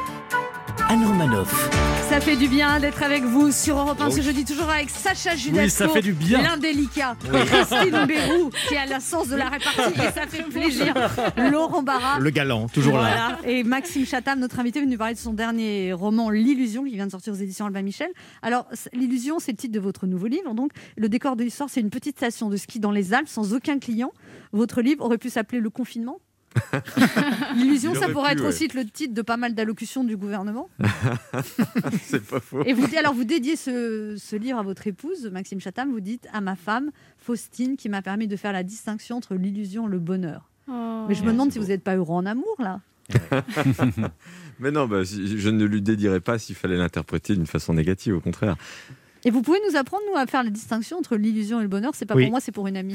Anne 0.88 1.04
Romanoff. 1.04 1.68
Ça 2.10 2.20
fait 2.20 2.34
du 2.36 2.48
bien 2.48 2.80
d'être 2.80 3.04
avec 3.04 3.22
vous 3.22 3.52
sur 3.52 3.78
Europe 3.78 4.00
1 4.00 4.06
Oh 4.08 4.10
ce 4.10 4.16
oui. 4.16 4.22
jeudi, 4.22 4.44
toujours 4.44 4.68
avec 4.68 4.90
Sacha 4.90 5.36
Judasco. 5.36 5.62
Oui, 5.62 5.70
ça 5.70 5.88
fait 5.88 6.02
du 6.02 6.12
bien. 6.12 6.42
L'indélicat. 6.42 7.16
Christine 7.46 8.04
Bérou, 8.08 8.50
qui 8.68 8.76
a 8.76 8.84
le 8.84 9.00
sens 9.00 9.28
de 9.28 9.36
la 9.36 9.48
répartie 9.48 9.94
et 9.94 10.10
ça 10.12 10.26
fait 10.26 10.42
plaisir. 10.42 10.92
Laurent 11.36 11.84
Barra. 11.84 12.18
Le 12.18 12.30
galant, 12.30 12.66
toujours 12.68 12.96
là. 12.98 13.38
Et 13.46 13.62
Maxime 13.62 14.04
Chatham, 14.04 14.40
notre 14.40 14.58
invité, 14.58 14.80
venu 14.80 14.98
parler 14.98 15.14
de 15.14 15.20
son 15.20 15.32
dernier 15.32 15.92
roman, 15.92 16.30
L'illusion, 16.30 16.82
qui 16.82 16.96
vient 16.96 17.06
de 17.06 17.12
sortir 17.12 17.32
aux 17.32 17.36
éditions 17.36 17.66
Albin 17.66 17.82
Michel. 17.82 18.10
Alors, 18.42 18.66
L'illusion, 18.92 19.38
c'est 19.38 19.52
le 19.52 19.56
titre 19.56 19.72
de 19.72 19.80
votre 19.80 20.06
nouveau 20.08 20.26
livre. 20.26 20.52
Donc, 20.52 20.72
le 20.96 21.08
décor 21.08 21.36
de 21.36 21.44
l'histoire, 21.44 21.70
c'est 21.70 21.80
une 21.80 21.90
petite 21.90 22.16
station 22.16 22.50
de 22.50 22.56
ski 22.56 22.80
dans 22.80 22.90
les 22.90 23.14
Alpes, 23.14 23.28
sans 23.28 23.54
aucun 23.54 23.78
client. 23.78 24.12
Votre 24.52 24.82
livre 24.82 25.04
aurait 25.04 25.18
pu 25.18 25.30
s'appeler 25.30 25.60
Le 25.60 25.70
confinement. 25.70 26.18
L'illusion, 27.56 27.92
Il 27.94 28.00
ça 28.00 28.08
pourrait 28.08 28.30
pu, 28.30 28.38
être 28.38 28.42
ouais. 28.42 28.48
aussi 28.48 28.68
le 28.68 28.84
titre 28.84 29.14
de 29.14 29.22
pas 29.22 29.36
mal 29.36 29.54
d'allocutions 29.54 30.04
du 30.04 30.16
gouvernement. 30.16 30.68
C'est 32.02 32.24
pas 32.24 32.40
faux. 32.40 32.62
Et 32.64 32.72
vous, 32.72 32.86
alors, 32.96 33.14
vous 33.14 33.24
dédiez 33.24 33.56
ce, 33.56 34.16
ce 34.18 34.36
livre 34.36 34.58
à 34.58 34.62
votre 34.62 34.86
épouse, 34.86 35.26
Maxime 35.32 35.60
Chatham. 35.60 35.90
Vous 35.92 36.00
dites 36.00 36.26
à 36.32 36.40
ma 36.40 36.56
femme, 36.56 36.90
Faustine, 37.18 37.76
qui 37.76 37.88
m'a 37.88 38.02
permis 38.02 38.26
de 38.28 38.36
faire 38.36 38.52
la 38.52 38.62
distinction 38.62 39.16
entre 39.16 39.34
l'illusion 39.34 39.86
et 39.88 39.90
le 39.90 39.98
bonheur. 39.98 40.50
Oh. 40.68 41.06
Mais 41.08 41.14
je 41.14 41.22
me 41.22 41.32
demande 41.32 41.52
si 41.52 41.58
beau. 41.58 41.64
vous 41.64 41.70
n'êtes 41.70 41.82
pas 41.84 41.96
heureux 41.96 42.14
en 42.14 42.26
amour, 42.26 42.56
là. 42.58 42.80
Mais 44.60 44.70
non, 44.70 44.86
bah, 44.86 45.02
je 45.04 45.48
ne 45.48 45.64
lui 45.64 45.82
dédierais 45.82 46.20
pas 46.20 46.38
s'il 46.38 46.54
fallait 46.54 46.76
l'interpréter 46.76 47.34
d'une 47.34 47.46
façon 47.46 47.74
négative, 47.74 48.14
au 48.16 48.20
contraire. 48.20 48.56
Et 49.24 49.30
vous 49.30 49.42
pouvez 49.42 49.58
nous 49.68 49.76
apprendre, 49.76 50.02
nous, 50.10 50.16
à 50.18 50.26
faire 50.26 50.42
la 50.42 50.50
distinction 50.50 50.98
entre 50.98 51.16
l'illusion 51.16 51.60
et 51.60 51.62
le 51.62 51.68
bonheur. 51.68 51.92
C'est 51.94 52.06
pas 52.06 52.14
Oui. 52.14 52.24
pour 52.24 52.30
moi, 52.32 52.40
c'est 52.40 52.52
pour 52.52 52.66
une 52.68 52.76
amie. 52.76 52.94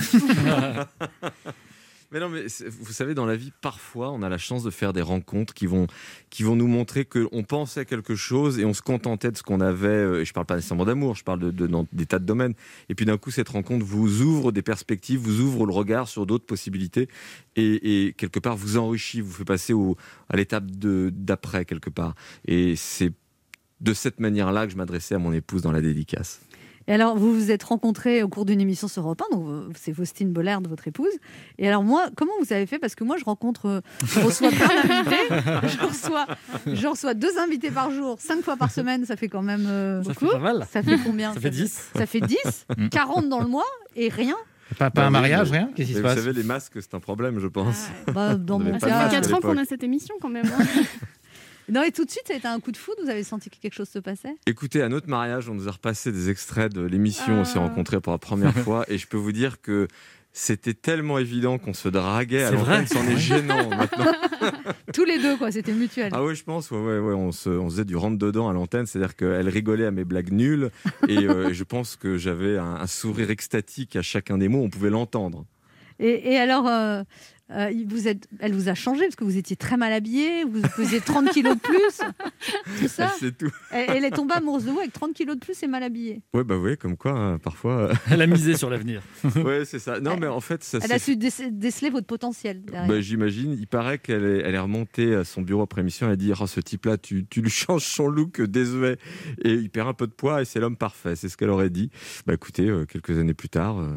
Mais 2.16 2.22
non, 2.22 2.30
mais 2.30 2.46
vous 2.80 2.94
savez, 2.94 3.14
dans 3.14 3.26
la 3.26 3.36
vie, 3.36 3.52
parfois, 3.60 4.10
on 4.14 4.22
a 4.22 4.30
la 4.30 4.38
chance 4.38 4.64
de 4.64 4.70
faire 4.70 4.94
des 4.94 5.02
rencontres 5.02 5.54
qui 5.54 5.66
vont, 5.66 5.86
qui 6.30 6.44
vont 6.44 6.56
nous 6.56 6.66
montrer 6.66 7.04
qu'on 7.04 7.44
pensait 7.44 7.84
quelque 7.84 8.16
chose 8.16 8.58
et 8.58 8.64
on 8.64 8.74
se 8.74 8.82
contentait 8.82 9.32
de 9.32 9.36
ce 9.36 9.44
qu'on 9.44 9.60
avait. 9.60 9.90
euh, 9.90 10.22
Et 10.22 10.26
je 10.26 10.32
parle 10.32 10.46
pas 10.46 10.56
nécessairement 10.56 10.86
d'amour, 10.86 11.16
je 11.16 11.26
parle 11.26 11.40
de, 11.40 11.52
de- 11.52 11.68
dans 11.68 11.86
des 11.92 12.06
tas 12.06 12.20
de 12.20 12.24
domaines. 12.24 12.54
Et 12.88 12.96
puis 12.96 13.06
d'un 13.06 13.18
coup, 13.18 13.32
cette 13.32 13.50
rencontre 13.50 13.86
vous 13.86 14.22
ouvre 14.22 14.54
des 14.54 14.62
perspectives, 14.62 15.20
vous 15.20 15.42
ouvre 15.42 15.66
le 15.66 15.74
regard 15.74 16.08
sur 16.08 16.26
d'autres 16.26 16.46
possibilités 16.46 17.10
et, 17.58 18.14
quelque 18.16 18.40
part 18.40 18.56
vous 18.56 18.78
enrichit, 18.78 19.20
vous 19.20 19.34
fait 19.34 19.44
passer 19.44 19.74
à 20.30 20.38
l'étape 20.38 20.68
d'après, 20.68 21.66
quelque 21.66 21.90
part. 21.90 22.16
Et 22.48 22.78
c'est 22.78 23.12
de 23.82 23.94
cette 23.94 24.22
manière-là 24.22 24.68
que 24.68 24.72
je 24.72 24.78
m'adressais 24.78 25.16
à 25.16 25.20
mon 25.20 25.34
épouse 25.34 25.64
dans 25.64 25.74
la 25.74 25.82
dédicace. 25.82 26.40
Et 26.88 26.94
alors, 26.94 27.18
vous 27.18 27.34
vous 27.34 27.50
êtes 27.52 27.64
rencontrés 27.64 28.22
au 28.22 28.28
cours 28.28 28.46
d'une 28.46 28.62
émission 28.62 28.88
sur 28.88 29.02
Europe 29.04 29.22
1, 29.32 29.36
donc 29.36 29.48
euh, 29.48 29.70
c'est 29.76 29.92
Faustine 29.94 30.32
Bollard, 30.32 30.62
votre 30.62 30.88
épouse. 30.88 31.12
Et 31.58 31.68
alors, 31.68 31.84
moi, 31.84 32.06
comment 32.16 32.34
vous 32.40 32.54
avez 32.54 32.68
fait? 32.68 32.78
Parce 32.78 32.94
que 32.94 33.04
moi, 33.04 33.18
je 33.18 33.24
rencontre, 33.26 33.66
euh, 33.68 33.82
je 34.06 34.20
reçois 34.20 34.50
plein 34.52 34.68
d'invités. 34.68 35.16
Je 35.68 35.84
reçois, 35.86 36.26
je 36.68 36.88
reçois 36.88 37.14
deux 37.16 37.38
invités 37.40 37.72
par 37.72 37.90
jour, 37.92 38.18
cinq 38.20 38.44
fois 38.44 38.56
par 38.56 38.70
semaine, 38.72 39.04
ça 39.06 39.16
fait 39.16 39.30
quand 39.30 39.42
même 39.42 39.66
euh, 39.68 40.04
Ça 40.04 40.14
fait 40.14 40.20
beaucoup. 40.26 40.32
pas 40.38 40.40
mal. 40.54 40.68
Ça 40.72 40.84
fait 40.84 40.98
combien? 41.04 41.34
Ça 41.34 41.40
fait 41.40 41.50
10. 41.50 41.90
Ça 41.96 42.06
fait 42.06 42.22
10, 42.22 42.38
40 42.92 43.30
dans 43.30 43.40
le 43.42 43.48
mois 43.48 43.66
et 43.96 44.10
rien. 44.10 44.36
Pas, 44.80 44.90
pas 44.90 45.02
Bah 45.02 45.04
un 45.04 45.06
oui, 45.08 45.14
mariage, 45.14 45.52
mais- 45.52 45.58
rien? 45.60 45.70
Qu'est-ce 45.76 45.88
qui 45.88 45.94
mais 45.94 45.98
se 46.00 46.02
Vous 46.02 46.08
passe? 46.08 46.16
savez, 46.24 46.34
les 46.34 46.44
masques, 46.44 46.74
c'est 46.82 46.94
un 46.96 47.00
problème, 47.00 47.40
je 47.40 47.48
pense. 47.48 47.88
Bah, 48.14 48.36
dans 48.36 48.56
On 48.56 48.60
mon 48.60 48.66
avait 48.70 48.80
pas 48.80 48.80
Ça 48.80 48.86
de 48.88 48.92
cas. 48.92 48.98
masque 49.00 49.12
fait 49.12 49.18
à 49.18 49.22
4 49.22 49.34
ans 49.34 49.40
qu'on 49.42 49.58
a 49.58 49.66
cette 49.66 49.84
émission 49.84 50.16
quand 50.22 50.30
même. 50.30 50.46
hein. 50.48 50.64
Non, 51.70 51.82
et 51.84 51.92
tout 51.92 52.06
de 52.06 52.12
suite, 52.12 52.24
ça 52.28 52.34
a 52.34 52.38
été 52.38 52.48
un 52.48 52.60
coup 52.60 52.72
de 52.72 52.78
foudre. 52.78 53.00
Vous 53.04 53.10
avez 53.10 53.24
senti 53.24 53.50
que 53.50 53.56
quelque 53.58 53.74
chose 53.74 53.90
se 53.90 54.00
passait? 54.00 54.36
Écoutez, 54.46 54.82
à 54.82 54.90
notre 54.90 55.10
mariage, 55.10 55.50
on 55.50 55.56
nous 55.56 55.68
a 55.68 55.72
repassé 55.72 56.12
des 56.12 56.30
extraits 56.30 56.72
de 56.74 56.82
l'émission. 56.82 57.34
On 57.42 57.46
s'est 57.46 57.58
Ah. 57.58 57.62
rencontrés 57.68 58.00
pour 58.02 58.12
la 58.14 58.20
première 58.20 58.54
fois 58.54 58.86
et 58.88 58.98
je 58.98 59.08
peux 59.08 59.18
vous 59.18 59.32
dire 59.32 59.62
que 59.62 59.88
c'était 60.32 60.74
tellement 60.74 61.18
évident 61.18 61.58
qu'on 61.58 61.74
se 61.74 61.88
draguait 61.88 62.44
à 62.44 62.50
C'est 62.50 62.56
vrai. 62.56 62.82
l'antenne, 62.82 62.88
c'en 62.88 63.08
est 63.08 63.18
gênant 63.18 63.70
maintenant. 63.70 64.06
Tous 64.94 65.06
les 65.06 65.18
deux, 65.18 65.38
quoi. 65.38 65.52
C'était 65.52 65.72
mutuel. 65.74 66.10
Ah 66.14 66.24
ouais, 66.24 66.36
je 66.36 66.44
pense, 66.44 66.70
ouais, 66.72 66.78
ouais, 66.78 67.00
ouais, 67.00 67.14
on, 67.14 67.32
se, 67.32 67.50
on 67.50 67.70
faisait 67.70 67.86
du 67.86 67.96
rentre-dedans 67.96 68.48
à 68.50 68.54
l'antenne, 68.54 68.86
c'est-à-dire 68.86 69.16
qu'elle 69.16 69.48
rigolait 69.50 69.86
à 69.86 69.92
mes 69.92 70.04
blagues 70.04 70.32
nulles 70.32 70.72
et 71.08 71.18
euh, 71.18 71.52
je 71.54 71.64
pense 71.64 71.96
que 71.96 72.18
j'avais 72.18 72.58
un, 72.58 72.76
un 72.76 72.88
sourire 72.88 73.32
extatique 73.32 73.96
à 73.96 74.02
chacun 74.02 74.38
des 74.38 74.50
mots, 74.50 74.62
on 74.62 74.70
pouvait 74.70 74.90
l'entendre. 74.90 75.46
Et, 76.00 76.34
et 76.34 76.38
alors, 76.38 76.68
euh, 76.68 77.04
euh, 77.52 77.72
vous 77.88 78.08
êtes, 78.08 78.28
elle 78.40 78.54
vous 78.54 78.70
a 78.70 78.74
changé 78.74 79.02
parce 79.04 79.16
que 79.16 79.24
vous 79.24 79.38
étiez 79.38 79.56
très 79.56 79.78
mal 79.78 79.94
habillé, 79.94 80.44
vous 80.46 80.62
pesiez 80.76 81.00
30 81.00 81.30
kilos 81.30 81.56
de 81.56 81.60
plus, 81.62 81.78
tout 82.80 82.88
ça. 82.88 83.12
C'est 83.20 83.38
tout. 83.38 83.52
Elle, 83.72 83.98
elle 83.98 84.06
est 84.06 84.12
tombée 84.12 84.34
amoureuse 84.34 84.66
de 84.66 84.72
vous 84.72 84.80
avec 84.80 84.94
30 84.94 85.14
kilos 85.14 85.36
de 85.36 85.40
plus 85.40 85.62
et 85.62 85.68
mal 85.68 85.84
habillée. 85.84 86.22
Ouais, 86.34 86.44
bah 86.44 86.58
oui, 86.58 86.76
comme 86.78 86.98
quoi, 86.98 87.12
hein, 87.12 87.38
parfois. 87.38 87.92
Elle 88.10 88.22
a 88.22 88.28
misé 88.28 88.56
sur 88.58 88.70
l'avenir. 88.70 89.02
ouais, 89.36 89.64
c'est 89.66 89.80
ça. 89.80 90.00
Non, 90.00 90.18
mais 90.18 90.28
en 90.28 90.42
fait, 90.42 90.64
ça 90.64 90.80
Elle 90.84 90.92
a 90.92 91.00
su 91.00 91.16
déce- 91.18 91.52
déceler 91.52 91.90
votre 91.92 92.08
potentiel. 92.08 92.64
derrière. 92.64 92.88
Bah, 92.88 93.00
J'imagine. 93.02 93.54
Il 93.54 93.68
paraît 93.68 94.00
qu'elle 94.00 94.24
est, 94.26 94.40
elle 94.40 94.56
est 94.56 94.60
remontée 94.60 95.14
à 95.16 95.24
son 95.24 95.42
bureau 95.42 95.62
après 95.62 95.82
émission. 95.82 96.08
Elle 96.08 96.14
a 96.14 96.18
dit 96.18 96.32
oh, 96.40 96.48
Ce 96.48 96.60
type-là, 96.60 96.98
tu, 96.98 97.26
tu 97.28 97.42
lui 97.42 97.50
changes 97.52 97.86
son 97.86 98.08
look 98.08 98.42
désuet 98.42 98.98
et 99.44 99.54
il 99.54 99.70
perd 99.70 99.88
un 99.88 99.94
peu 99.94 100.08
de 100.08 100.14
poids 100.14 100.42
et 100.42 100.46
c'est 100.46 100.60
l'homme 100.60 100.78
parfait. 100.78 101.16
C'est 101.16 101.30
ce 101.30 101.38
qu'elle 101.38 101.50
aurait 101.52 101.70
dit. 101.70 101.92
Bah 102.26 102.34
écoutez, 102.34 102.68
euh, 102.68 102.86
quelques 102.86 103.18
années 103.18 103.34
plus 103.34 103.50
tard, 103.50 103.80
euh, 103.80 103.94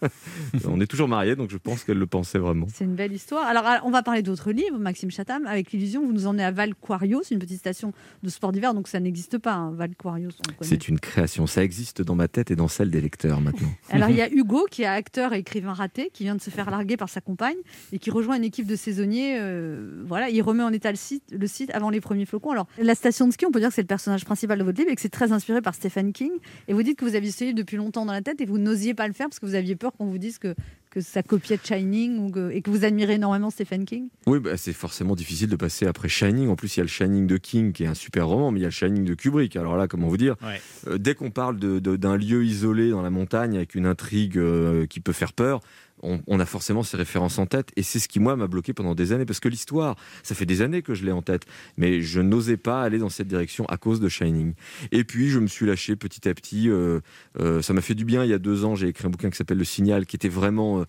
on 0.66 0.80
est 0.80 0.86
toujours 0.86 1.08
mariés, 1.08 1.36
donc 1.36 1.50
je 1.50 1.58
pense 1.58 1.84
qu'elle 1.84 1.98
le 1.98 2.06
pensait 2.06 2.38
vraiment. 2.38 2.66
C'est 2.72 2.85
une 2.86 2.94
belle 2.94 3.12
histoire. 3.12 3.46
Alors, 3.46 3.64
ah, 3.66 3.80
on 3.84 3.90
va 3.90 4.02
parler 4.02 4.22
d'autres 4.22 4.52
livres, 4.52 4.78
Maxime 4.78 5.10
Chatham. 5.10 5.46
Avec 5.46 5.72
l'illusion, 5.72 6.04
vous 6.04 6.12
nous 6.12 6.26
emmenez 6.26 6.44
à 6.44 6.50
Val-Quarios, 6.50 7.22
une 7.30 7.38
petite 7.38 7.58
station 7.58 7.92
de 8.22 8.28
sport 8.28 8.52
d'hiver, 8.52 8.72
donc 8.72 8.88
ça 8.88 9.00
n'existe 9.00 9.38
pas, 9.38 9.54
hein, 9.54 9.72
Val-Quarios. 9.72 10.30
C'est 10.62 10.88
une 10.88 10.98
création. 10.98 11.46
Ça 11.46 11.62
existe 11.62 12.02
dans 12.02 12.14
ma 12.14 12.28
tête 12.28 12.50
et 12.50 12.56
dans 12.56 12.68
celle 12.68 12.90
des 12.90 13.00
lecteurs 13.00 13.40
maintenant. 13.40 13.68
Alors, 13.90 14.08
il 14.08 14.16
y 14.16 14.22
a 14.22 14.30
Hugo, 14.32 14.66
qui 14.70 14.82
est 14.82 14.86
acteur 14.86 15.34
et 15.34 15.38
écrivain 15.40 15.74
raté, 15.74 16.10
qui 16.12 16.24
vient 16.24 16.34
de 16.34 16.40
se 16.40 16.50
faire 16.50 16.70
larguer 16.70 16.96
par 16.96 17.08
sa 17.08 17.20
compagne 17.20 17.56
et 17.92 17.98
qui 17.98 18.10
rejoint 18.10 18.36
une 18.36 18.44
équipe 18.44 18.66
de 18.66 18.76
saisonniers. 18.76 19.38
euh, 19.38 20.02
voilà, 20.06 20.30
il 20.30 20.40
remet 20.42 20.62
en 20.62 20.72
état 20.72 20.90
le 20.90 20.96
site, 20.96 21.24
le 21.32 21.46
site 21.46 21.70
avant 21.74 21.90
les 21.90 22.00
premiers 22.00 22.26
flocons. 22.26 22.52
Alors, 22.52 22.66
la 22.78 22.94
station 22.94 23.26
de 23.26 23.32
ski, 23.32 23.46
on 23.46 23.50
peut 23.50 23.60
dire 23.60 23.68
que 23.68 23.74
c'est 23.74 23.82
le 23.82 23.86
personnage 23.86 24.24
principal 24.24 24.58
de 24.58 24.64
votre 24.64 24.78
livre 24.78 24.90
et 24.90 24.94
que 24.94 25.00
c'est 25.00 25.08
très 25.08 25.32
inspiré 25.32 25.60
par 25.60 25.74
Stephen 25.74 26.12
King. 26.12 26.32
Et 26.68 26.72
vous 26.72 26.82
dites 26.82 26.98
que 26.98 27.04
vous 27.04 27.16
aviez 27.16 27.30
ce 27.30 27.44
livre 27.44 27.56
depuis 27.56 27.76
longtemps 27.76 28.06
dans 28.06 28.12
la 28.12 28.22
tête 28.22 28.40
et 28.40 28.46
vous 28.46 28.58
n'osiez 28.58 28.94
pas 28.94 29.06
le 29.08 29.12
faire 29.12 29.26
parce 29.28 29.38
que 29.38 29.46
vous 29.46 29.54
aviez 29.54 29.76
peur 29.76 29.92
qu'on 29.92 30.06
vous 30.06 30.18
dise 30.18 30.38
que, 30.38 30.54
que 30.96 31.02
ça 31.02 31.22
copiait 31.22 31.58
de 31.58 31.62
Shining 31.62 32.16
ou 32.18 32.30
que- 32.30 32.50
et 32.52 32.62
que 32.62 32.70
vous 32.70 32.86
admirez 32.86 33.14
énormément 33.16 33.50
Stephen 33.50 33.84
King? 33.84 34.08
Oui, 34.26 34.38
bah, 34.40 34.56
c'est 34.56 34.72
forcément 34.72 35.14
difficile 35.14 35.48
de 35.50 35.56
passer 35.56 35.86
après 35.86 36.08
Shining. 36.08 36.48
En 36.48 36.56
plus, 36.56 36.74
il 36.74 36.78
y 36.78 36.80
a 36.80 36.84
le 36.84 36.88
Shining 36.88 37.26
de 37.26 37.36
King 37.36 37.72
qui 37.72 37.84
est 37.84 37.86
un 37.86 37.92
super 37.92 38.26
roman, 38.28 38.50
mais 38.50 38.60
il 38.60 38.62
y 38.62 38.64
a 38.64 38.68
le 38.68 38.72
Shining 38.72 39.04
de 39.04 39.12
Kubrick. 39.12 39.56
Alors 39.56 39.76
là, 39.76 39.88
comment 39.88 40.08
vous 40.08 40.16
dire? 40.16 40.36
Ouais. 40.42 40.58
Euh, 40.86 40.96
Dès 40.96 41.14
qu'on 41.14 41.30
parle 41.30 41.58
d'un 41.58 42.16
lieu 42.16 42.44
isolé 42.46 42.88
dans 42.88 43.02
la 43.02 43.10
montagne 43.10 43.56
avec 43.58 43.74
une 43.74 43.84
intrigue 43.84 44.38
euh, 44.38 44.86
qui 44.86 45.00
peut 45.00 45.12
faire 45.12 45.34
peur, 45.34 45.60
on, 46.02 46.40
a 46.40 46.46
forcément 46.46 46.82
ces 46.82 46.96
références 46.96 47.38
en 47.38 47.46
tête. 47.46 47.70
Et 47.76 47.82
c'est 47.82 47.98
ce 47.98 48.08
qui, 48.08 48.20
moi, 48.20 48.36
m'a 48.36 48.46
bloqué 48.46 48.72
pendant 48.72 48.94
des 48.94 49.12
années. 49.12 49.24
Parce 49.24 49.40
que 49.40 49.48
l'histoire, 49.48 49.96
ça 50.22 50.34
fait 50.34 50.46
des 50.46 50.62
années 50.62 50.82
que 50.82 50.94
je 50.94 51.04
l'ai 51.04 51.12
en 51.12 51.22
tête. 51.22 51.44
Mais 51.76 52.02
je 52.02 52.20
n'osais 52.20 52.56
pas 52.56 52.82
aller 52.82 52.98
dans 52.98 53.08
cette 53.08 53.28
direction 53.28 53.64
à 53.66 53.76
cause 53.76 54.00
de 54.00 54.08
Shining. 54.08 54.54
Et 54.92 55.04
puis, 55.04 55.28
je 55.28 55.38
me 55.38 55.46
suis 55.46 55.66
lâché 55.66 55.96
petit 55.96 56.28
à 56.28 56.34
petit. 56.34 56.68
euh, 56.68 57.00
euh, 57.40 57.62
ça 57.62 57.72
m'a 57.72 57.80
fait 57.80 57.94
du 57.94 58.04
bien. 58.04 58.24
Il 58.24 58.30
y 58.30 58.34
a 58.34 58.38
deux 58.38 58.64
ans, 58.64 58.74
j'ai 58.74 58.88
écrit 58.88 59.06
un 59.06 59.10
bouquin 59.10 59.30
qui 59.30 59.36
s'appelle 59.36 59.58
Le 59.58 59.64
Signal, 59.64 60.06
qui 60.06 60.16
était 60.16 60.28
vraiment. 60.28 60.84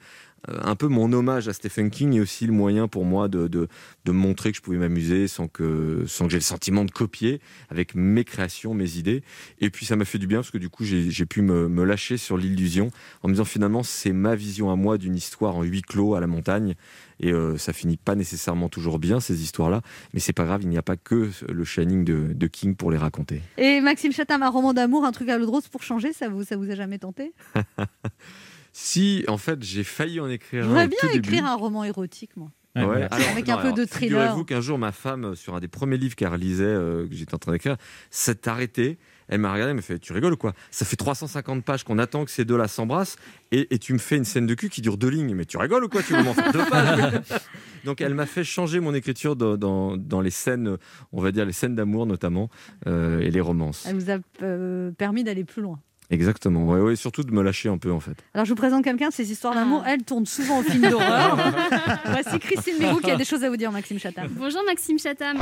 Euh, 0.50 0.60
un 0.62 0.76
peu 0.76 0.88
mon 0.88 1.12
hommage 1.14 1.48
à 1.48 1.54
Stephen 1.54 1.90
King 1.90 2.14
et 2.14 2.22
aussi 2.22 2.46
le 2.46 2.54
moyen 2.54 2.88
pour 2.88 3.06
moi 3.06 3.28
de, 3.28 3.48
de, 3.48 3.68
de 4.06 4.12
montrer 4.12 4.52
que 4.52 4.58
je 4.58 4.62
pouvais 4.62 4.78
m'amuser 4.78 5.28
sans 5.28 5.48
que, 5.48 6.04
sans 6.08 6.26
que 6.26 6.32
j'ai 6.32 6.38
le 6.38 6.44
sentiment 6.44 6.86
de 6.86 6.92
copier 6.92 7.42
avec 7.70 7.96
mes 7.96 8.24
créations, 8.24 8.74
mes 8.74 8.98
idées. 8.98 9.24
Et 9.60 9.70
puis 9.70 9.86
ça 9.86 9.96
m'a 9.96 10.06
fait 10.06 10.20
du 10.20 10.28
bien 10.28 10.40
parce 10.40 10.52
que 10.52 10.58
du 10.58 10.70
coup 10.70 10.84
j'ai 10.84 11.10
j'ai 11.10 11.26
pu 11.26 11.42
me, 11.42 11.68
me 11.68 11.84
lâcher 11.84 12.18
sur 12.18 12.38
l'illusion 12.38 12.92
en 13.24 13.28
me 13.28 13.34
disant 13.34 13.46
finalement 13.46 13.84
c'est 13.84 14.14
ma 14.14 14.36
vision 14.36 14.72
à 14.72 14.76
moi 14.76 14.98
d'une 14.98 15.16
histoire 15.16 15.56
en 15.56 15.64
huis 15.64 15.82
clos 15.82 16.16
à 16.16 16.20
la 16.20 16.28
montagne. 16.28 16.76
Et 17.20 17.32
euh, 17.32 17.58
ça 17.58 17.74
finit 17.74 17.98
pas 17.98 18.14
nécessairement 18.14 18.70
toujours 18.70 19.00
bien 19.00 19.20
ces 19.20 19.42
histoires-là, 19.42 19.82
mais 20.14 20.20
c'est 20.20 20.34
pas 20.34 20.46
grave, 20.46 20.62
il 20.62 20.70
n'y 20.70 20.78
a 20.78 20.84
pas 20.84 20.98
que 20.98 21.32
le 21.50 21.64
Shining 21.64 22.06
de, 22.06 22.34
de 22.34 22.48
King 22.48 22.76
pour 22.76 22.92
les 22.92 22.98
raconter. 22.98 23.42
Et 23.58 23.82
Maxime 23.82 24.12
Chatham, 24.12 24.44
un 24.44 24.50
roman 24.50 24.74
d'amour, 24.74 25.04
un 25.04 25.12
truc 25.12 25.30
à 25.30 25.38
l'eau 25.38 25.46
de 25.46 25.52
rose 25.52 25.68
pour 25.68 25.82
changer, 25.82 26.14
ça 26.14 26.30
vous, 26.30 26.44
ça 26.44 26.58
vous 26.58 26.70
a 26.70 26.76
jamais 26.76 27.00
tenté? 27.00 27.34
Si 28.80 29.26
en 29.28 29.40
fait 29.40 29.64
j'ai 29.64 29.84
failli 29.84 30.20
en 30.20 30.30
écrire 30.30 30.64
un 30.66 30.68
J'aimerais 30.68 30.88
bien 30.88 30.98
tout 31.02 31.08
début. 31.08 31.30
écrire 31.30 31.46
un 31.48 31.56
roman 31.56 31.84
érotique, 31.84 32.38
moi. 32.38 32.50
Ouais, 32.76 32.84
Ouais, 32.84 32.86
voilà. 32.86 33.06
alors, 33.08 33.30
Avec 33.30 33.48
non, 33.48 33.54
un 33.56 33.58
peu 33.58 33.64
alors, 33.64 33.74
de 33.76 33.86
thriller. 33.86 34.20
Figurez-vous 34.22 34.46
qu'un 34.46 34.62
jour, 34.62 34.78
ma 34.78 34.92
femme, 34.92 35.26
euh, 35.26 35.36
sur 35.36 35.56
un 35.56 35.60
des 35.60 35.68
premiers 35.68 35.98
livres 35.98 36.16
qu'elle 36.16 36.28
relisait, 36.28 36.64
euh, 36.64 37.08
que 37.08 37.16
j'étais 37.16 37.34
en 37.34 37.40
train 37.40 37.54
d'écrire, 37.54 37.76
s'est 38.12 38.48
arrêtée. 38.48 39.00
Elle 39.30 39.40
m'a 39.42 39.52
regardé, 39.52 39.72
elle 39.72 39.76
m'a 39.78 39.82
fait 39.82 39.98
Tu 39.98 40.14
rigoles 40.14 40.34
ou 40.34 40.38
quoi? 40.38 40.54
Ça 40.70 40.86
fait 40.86 40.96
350 40.96 41.66
pages 41.66 41.84
qu'on 41.84 41.98
attend 41.98 42.24
que 42.24 42.30
ces 42.30 42.46
deux-là 42.46 42.68
s'embrassent 42.68 43.16
et, 43.52 43.74
et 43.74 43.80
tu 43.80 43.94
me 43.94 43.98
fais 43.98 44.16
une 44.16 44.26
scène 44.26 44.46
de 44.46 44.54
cul 44.54 44.70
qui 44.70 44.84
dure 44.84 44.98
deux 45.00 45.10
lignes. 45.10 45.34
Mais 45.34 45.46
tu 45.46 45.58
rigoles 45.58 45.86
ou 45.86 45.90
quoi? 45.90 46.04
Tu 46.04 46.14
veux 46.14 46.22
m'en 46.22 46.36
faire 46.36 46.52
deux 46.54 46.66
pages 46.70 47.24
Donc 47.84 48.00
elle 48.00 48.14
m'a 48.14 48.28
fait 48.28 48.44
changer 48.44 48.80
mon 48.80 48.94
écriture 48.94 49.36
dans, 49.36 49.58
dans- 49.58 49.98
dans 49.98 50.22
les 50.22 50.30
scènes, 50.30 50.78
on 51.14 51.20
va 51.20 51.32
dire 51.32 51.46
les 51.48 51.54
scènes 51.54 51.74
d'amour 51.74 52.06
notamment, 52.06 52.48
euh, 52.86 53.22
et 53.22 53.32
les 53.32 53.42
romances. 53.42 53.88
Elle 53.88 53.96
vous 53.96 54.12
a 54.12 54.18
euh, 54.44 54.92
permis 54.92 55.24
d'aller 55.24 55.46
plus 55.46 55.64
loin. 55.64 55.80
Exactement, 56.10 56.64
ouais, 56.66 56.80
ouais, 56.80 56.96
surtout 56.96 57.24
de 57.24 57.32
me 57.34 57.42
lâcher 57.44 57.68
un 57.68 57.78
peu 57.78 57.92
en 57.92 58.00
fait. 58.00 58.16
Alors 58.34 58.46
je 58.46 58.52
vous 58.52 58.56
présente 58.56 58.84
quelqu'un, 58.84 59.12
ces 59.12 59.30
histoires 59.32 59.54
d'amour, 59.54 59.84
Ah. 59.86 59.92
elles 59.94 60.04
tournent 60.04 60.26
souvent 60.26 60.60
au 60.60 60.64
film 60.64 60.90
d'horreur. 60.90 61.38
Voici 62.06 62.40
Christine 62.40 62.76
Mérou 62.80 63.00
qui 63.02 63.12
a 63.12 63.18
des 63.18 63.26
choses 63.26 63.44
à 63.44 63.50
vous 63.50 63.58
dire, 63.58 63.72
Maxime 63.74 64.00
Chatham. 64.00 64.28
Bonjour 64.32 64.62
Maxime 64.66 64.98
Chatham. 64.98 65.38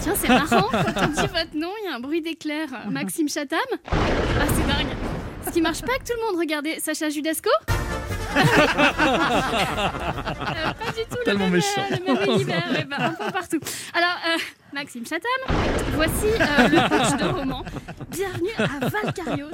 Tiens, 0.00 0.14
c'est 0.16 0.28
marrant, 0.28 0.68
quand 0.70 1.02
on 1.02 1.08
dit 1.08 1.20
votre 1.20 1.54
nom, 1.56 1.70
il 1.82 1.86
y 1.86 1.92
a 1.92 1.96
un 1.96 2.00
bruit 2.00 2.20
d'éclair. 2.22 2.68
Maxime 2.90 3.28
Chatham 3.28 3.58
Ah, 3.90 3.96
c'est 4.46 4.66
dingue. 4.68 4.94
Ce 5.46 5.50
qui 5.50 5.60
marche 5.60 5.80
pas 5.82 5.90
avec 5.90 6.04
tout 6.04 6.12
le 6.16 6.26
monde, 6.30 6.38
regardez, 6.40 6.78
Sacha 6.78 7.08
Judasco 7.10 7.50
Euh, 8.36 8.42
Pas 10.78 10.90
du 10.92 11.02
tout 11.10 11.16
le 11.18 11.24
Tellement 11.24 11.44
même, 11.46 11.54
méchant. 11.54 11.82
euh, 11.90 11.96
le 11.98 12.04
même 12.14 12.24
univers, 12.36 12.64
eh 12.80 12.84
ben, 12.84 12.96
un 13.00 13.10
peu 13.10 13.30
partout. 13.32 13.58
Alors, 13.94 14.16
euh, 14.28 14.38
Maxime 14.72 15.04
Chatham, 15.04 15.30
voici 15.94 16.26
euh, 16.26 16.68
le 16.68 16.88
pitch 16.88 17.20
de 17.20 17.26
roman. 17.26 17.62
Bienvenue 18.10 18.50
à 18.56 18.88
Valcarios, 18.88 19.50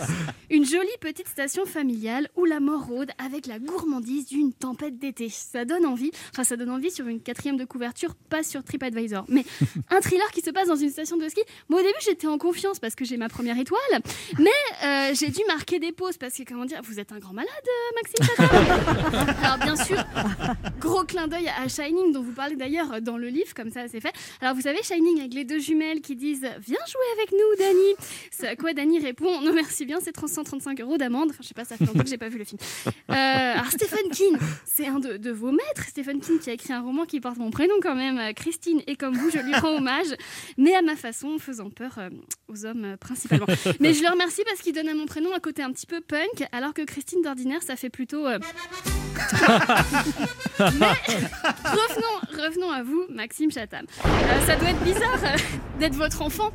une 0.48 0.64
jolie 0.64 0.86
petite 1.00 1.26
station 1.26 1.66
familiale 1.66 2.28
où 2.36 2.44
la 2.44 2.60
mort 2.60 2.86
rôde 2.86 3.10
avec 3.24 3.46
la 3.46 3.58
gourmandise 3.58 4.26
d'une 4.26 4.52
tempête 4.52 4.98
d'été. 4.98 5.28
Ça 5.28 5.64
donne 5.64 5.86
envie, 5.86 6.12
enfin 6.32 6.44
ça 6.44 6.56
donne 6.56 6.70
envie 6.70 6.92
sur 6.92 7.08
une 7.08 7.20
quatrième 7.20 7.56
de 7.56 7.64
couverture, 7.64 8.14
pas 8.28 8.44
sur 8.44 8.62
TripAdvisor, 8.62 9.24
mais 9.28 9.44
un 9.90 10.00
thriller 10.00 10.30
qui 10.30 10.40
se 10.40 10.50
passe 10.50 10.68
dans 10.68 10.76
une 10.76 10.90
station 10.90 11.16
de 11.16 11.28
ski. 11.28 11.40
Moi 11.68 11.80
au 11.80 11.82
début 11.82 11.98
j'étais 12.00 12.28
en 12.28 12.38
confiance 12.38 12.78
parce 12.78 12.94
que 12.94 13.04
j'ai 13.04 13.16
ma 13.16 13.28
première 13.28 13.58
étoile, 13.58 13.80
mais 14.38 14.50
euh, 14.84 15.14
j'ai 15.14 15.30
dû 15.30 15.40
marquer 15.48 15.80
des 15.80 15.90
pauses 15.90 16.16
parce 16.16 16.34
que 16.34 16.44
comment 16.44 16.64
dire, 16.64 16.80
vous 16.84 17.00
êtes 17.00 17.10
un 17.10 17.18
grand 17.18 17.32
malade, 17.32 17.50
euh, 17.66 18.00
Maxime 18.02 18.24
Chatham. 18.24 19.36
Alors 19.42 19.58
bien 19.58 19.76
sûr, 19.76 20.04
gros 20.78 21.02
clin 21.04 21.26
d'œil 21.26 21.48
à 21.48 21.66
Shining 21.66 22.12
dont 22.12 22.22
vous 22.22 22.32
parlez 22.32 22.54
d'ailleurs 22.54 23.00
dans 23.02 23.18
le 23.18 23.28
livre, 23.28 23.52
comme 23.54 23.70
ça 23.70 23.88
c'est 23.88 24.00
fait. 24.00 24.12
Alors 24.40 24.54
vous 24.54 24.62
savez 24.62 24.80
Shining 24.82 25.07
avec 25.18 25.34
les 25.34 25.44
deux 25.44 25.58
jumelles 25.58 26.00
qui 26.00 26.16
disent 26.16 26.40
viens 26.40 26.78
jouer 26.86 27.18
avec 27.18 27.32
nous 27.32 27.56
Dani. 27.58 27.94
Ce 28.30 28.46
à 28.46 28.56
quoi 28.56 28.72
Dani 28.72 28.98
répond 28.98 29.40
non 29.40 29.52
merci 29.54 29.86
bien 29.86 29.98
c'est 30.02 30.12
335 30.12 30.80
euros 30.80 30.96
d'amende. 30.98 31.30
Enfin 31.30 31.38
je 31.42 31.48
sais 31.48 31.54
pas 31.54 31.64
ça 31.64 31.76
fait 31.76 31.86
longtemps 31.86 32.00
que 32.02 32.08
j'ai 32.08 32.18
pas 32.18 32.28
vu 32.28 32.38
le 32.38 32.44
film. 32.44 32.58
Euh, 32.86 33.12
alors 33.14 33.70
Stephen 33.70 34.10
King, 34.12 34.36
c'est 34.64 34.86
un 34.86 34.98
de, 34.98 35.16
de 35.16 35.30
vos 35.30 35.50
maîtres. 35.50 35.84
Stephen 35.88 36.20
King 36.20 36.38
qui 36.38 36.50
a 36.50 36.52
écrit 36.52 36.72
un 36.72 36.80
roman 36.80 37.04
qui 37.04 37.20
porte 37.20 37.38
mon 37.38 37.50
prénom 37.50 37.74
quand 37.82 37.94
même. 37.94 38.18
Euh, 38.18 38.32
Christine 38.32 38.82
et 38.86 38.96
comme 38.96 39.16
vous 39.16 39.30
je 39.30 39.38
lui 39.38 39.54
rends 39.54 39.76
hommage, 39.76 40.14
mais 40.56 40.74
à 40.74 40.82
ma 40.82 40.96
façon 40.96 41.38
faisant 41.38 41.70
peur 41.70 41.96
euh, 41.98 42.10
aux 42.48 42.66
hommes 42.66 42.84
euh, 42.84 42.96
principalement. 42.96 43.46
Mais 43.80 43.94
je 43.94 44.02
le 44.02 44.10
remercie 44.10 44.42
parce 44.44 44.60
qu'il 44.60 44.74
donne 44.74 44.88
à 44.88 44.94
mon 44.94 45.06
prénom 45.06 45.32
un 45.34 45.40
côté 45.40 45.62
un 45.62 45.72
petit 45.72 45.86
peu 45.86 46.00
punk, 46.00 46.44
alors 46.52 46.74
que 46.74 46.82
Christine 46.82 47.22
d'ordinaire 47.22 47.62
ça 47.62 47.76
fait 47.76 47.90
plutôt 47.90 48.26
mais 50.58 50.94
revenons, 51.64 52.44
revenons 52.44 52.70
à 52.70 52.82
vous, 52.82 53.04
Maxime 53.10 53.50
Chatham. 53.50 53.86
Euh, 54.04 54.46
ça 54.46 54.56
doit 54.56 54.70
être 54.70 54.82
bizarre 54.84 54.97
euh, 55.02 55.36
d'être 55.78 55.94
votre 55.94 56.22
enfant. 56.22 56.50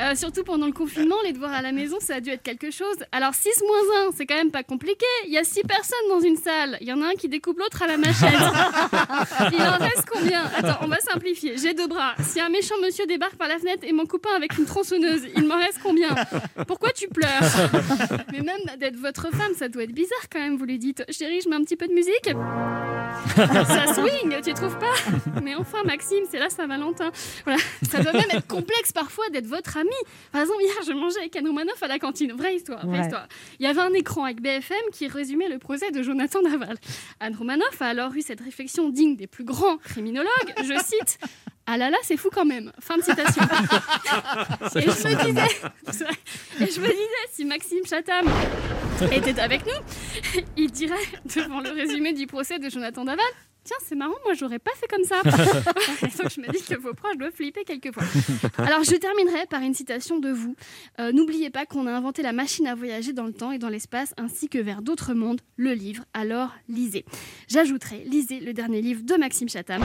Euh, 0.00 0.14
surtout 0.14 0.44
pendant 0.44 0.66
le 0.66 0.72
confinement, 0.72 1.16
les 1.24 1.32
devoirs 1.32 1.52
à 1.52 1.62
la 1.62 1.72
maison, 1.72 1.96
ça 2.00 2.16
a 2.16 2.20
dû 2.20 2.30
être 2.30 2.42
quelque 2.42 2.70
chose. 2.70 2.96
Alors 3.12 3.34
6 3.34 3.48
moins 3.66 4.08
1, 4.08 4.10
c'est 4.16 4.26
quand 4.26 4.36
même 4.36 4.50
pas 4.50 4.62
compliqué. 4.62 5.06
Il 5.26 5.32
y 5.32 5.38
a 5.38 5.44
6 5.44 5.62
personnes 5.62 6.08
dans 6.08 6.20
une 6.20 6.36
salle. 6.36 6.78
Il 6.80 6.88
y 6.88 6.92
en 6.92 7.02
a 7.02 7.06
un 7.06 7.14
qui 7.14 7.28
découpe 7.28 7.58
l'autre 7.58 7.82
à 7.82 7.86
la 7.86 7.96
machette. 7.96 8.28
Il 9.52 9.62
en 9.62 9.78
reste 9.78 10.04
combien? 10.10 10.44
Attends, 10.56 10.78
on 10.82 10.88
va 10.88 10.98
simplifier. 10.98 11.56
J'ai 11.58 11.74
deux 11.74 11.88
bras. 11.88 12.14
Si 12.20 12.40
un 12.40 12.48
méchant 12.48 12.76
monsieur 12.82 13.06
débarque 13.06 13.36
par 13.36 13.48
la 13.48 13.58
fenêtre 13.58 13.84
et 13.84 13.92
mon 13.92 14.06
copain 14.06 14.30
avec 14.36 14.56
une 14.58 14.66
tronçonneuse, 14.66 15.22
il 15.36 15.46
m'en 15.46 15.56
reste 15.56 15.78
combien? 15.82 16.14
Pourquoi 16.66 16.90
tu 16.90 17.08
pleures? 17.08 17.28
Mais 18.32 18.40
même 18.40 18.78
d'être 18.78 18.96
votre 18.96 19.30
femme, 19.30 19.52
ça 19.56 19.68
doit 19.68 19.84
être 19.84 19.94
bizarre 19.94 20.28
quand 20.30 20.38
même. 20.38 20.56
Vous 20.56 20.64
lui 20.64 20.78
dites, 20.78 21.04
chérie, 21.10 21.40
je 21.42 21.48
mets 21.48 21.56
un 21.56 21.62
petit 21.62 21.76
peu 21.76 21.86
de 21.86 21.94
musique 21.94 22.30
ça 23.36 23.94
swing, 23.94 24.40
tu 24.44 24.52
trouves 24.54 24.78
pas? 24.78 24.94
Mais 25.42 25.54
enfin, 25.54 25.82
Maxime, 25.84 26.24
c'est 26.30 26.38
la 26.38 26.50
Saint-Valentin. 26.50 27.10
Voilà, 27.44 27.60
ça 27.88 28.02
doit 28.02 28.12
même 28.12 28.30
être 28.30 28.46
complexe 28.46 28.92
parfois 28.92 29.28
d'être 29.30 29.46
votre 29.46 29.76
ami. 29.76 29.88
Par 30.32 30.42
exemple, 30.42 30.62
hier, 30.62 30.74
je 30.86 30.92
mangeais 30.92 31.20
avec 31.20 31.36
Anne 31.36 31.46
Romanoff 31.46 31.82
à 31.82 31.88
la 31.88 31.98
cantine. 31.98 32.32
Vraie 32.32 32.56
histoire, 32.56 32.86
vraie 32.86 32.98
Ouais. 32.98 33.04
histoire. 33.04 33.26
Il 33.58 33.66
y 33.66 33.68
avait 33.68 33.80
un 33.80 33.92
écran 33.92 34.24
avec 34.24 34.40
BFM 34.40 34.76
qui 34.92 35.08
résumait 35.08 35.48
le 35.48 35.58
procès 35.58 35.90
de 35.90 36.02
Jonathan 36.02 36.42
Daval. 36.42 36.76
Anne 37.20 37.34
Romanoff 37.36 37.80
a 37.80 37.86
alors 37.86 38.14
eu 38.14 38.22
cette 38.22 38.40
réflexion 38.40 38.88
digne 38.90 39.16
des 39.16 39.26
plus 39.26 39.44
grands 39.44 39.76
criminologues. 39.78 40.28
Je 40.62 40.74
cite. 40.84 41.18
Ah 41.70 41.76
là 41.76 41.90
là, 41.90 41.98
c'est 42.02 42.16
fou 42.16 42.30
quand 42.32 42.46
même. 42.46 42.72
Fin 42.80 42.96
de 42.96 43.02
citation. 43.02 43.42
et, 44.74 44.80
je 44.80 44.86
me 44.86 45.24
disais, 45.26 45.42
et 46.60 46.70
je 46.70 46.80
me 46.80 46.86
disais, 46.86 47.26
si 47.30 47.44
Maxime 47.44 47.84
Chatham 47.86 48.26
était 49.12 49.38
avec 49.38 49.66
nous, 49.66 50.42
il 50.56 50.70
dirait, 50.70 50.96
devant 51.36 51.60
le 51.60 51.68
résumé 51.70 52.14
du 52.14 52.26
procès 52.26 52.58
de 52.58 52.70
Jonathan 52.70 53.04
Daval, 53.04 53.24
Tiens, 53.68 53.76
c'est 53.86 53.96
marrant, 53.96 54.14
moi 54.24 54.32
j'aurais 54.32 54.58
pas 54.58 54.70
fait 54.76 54.86
comme 54.86 55.04
ça. 55.04 55.16
Donc 55.24 55.34
je 56.34 56.40
me 56.40 56.50
dis 56.50 56.62
que 56.62 56.74
vos 56.80 56.94
proches 56.94 57.18
doivent 57.18 57.34
flipper 57.34 57.64
quelquefois. 57.64 58.02
Alors 58.56 58.82
je 58.82 58.96
terminerai 58.96 59.44
par 59.44 59.60
une 59.60 59.74
citation 59.74 60.18
de 60.18 60.30
vous. 60.30 60.56
Euh, 60.98 61.12
N'oubliez 61.12 61.50
pas 61.50 61.66
qu'on 61.66 61.86
a 61.86 61.92
inventé 61.92 62.22
la 62.22 62.32
machine 62.32 62.66
à 62.66 62.74
voyager 62.74 63.12
dans 63.12 63.26
le 63.26 63.34
temps 63.34 63.52
et 63.52 63.58
dans 63.58 63.68
l'espace, 63.68 64.14
ainsi 64.16 64.48
que 64.48 64.56
vers 64.56 64.80
d'autres 64.80 65.12
mondes, 65.12 65.42
le 65.56 65.74
livre. 65.74 66.04
Alors 66.14 66.54
lisez. 66.70 67.04
J'ajouterai, 67.48 68.04
lisez 68.06 68.40
le 68.40 68.54
dernier 68.54 68.80
livre 68.80 69.02
de 69.04 69.16
Maxime 69.16 69.50
Chatham. 69.50 69.84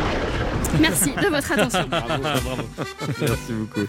Merci 0.80 1.12
de 1.16 1.28
votre 1.28 1.52
attention. 1.52 1.86
Merci 3.20 3.52
beaucoup. 3.52 3.82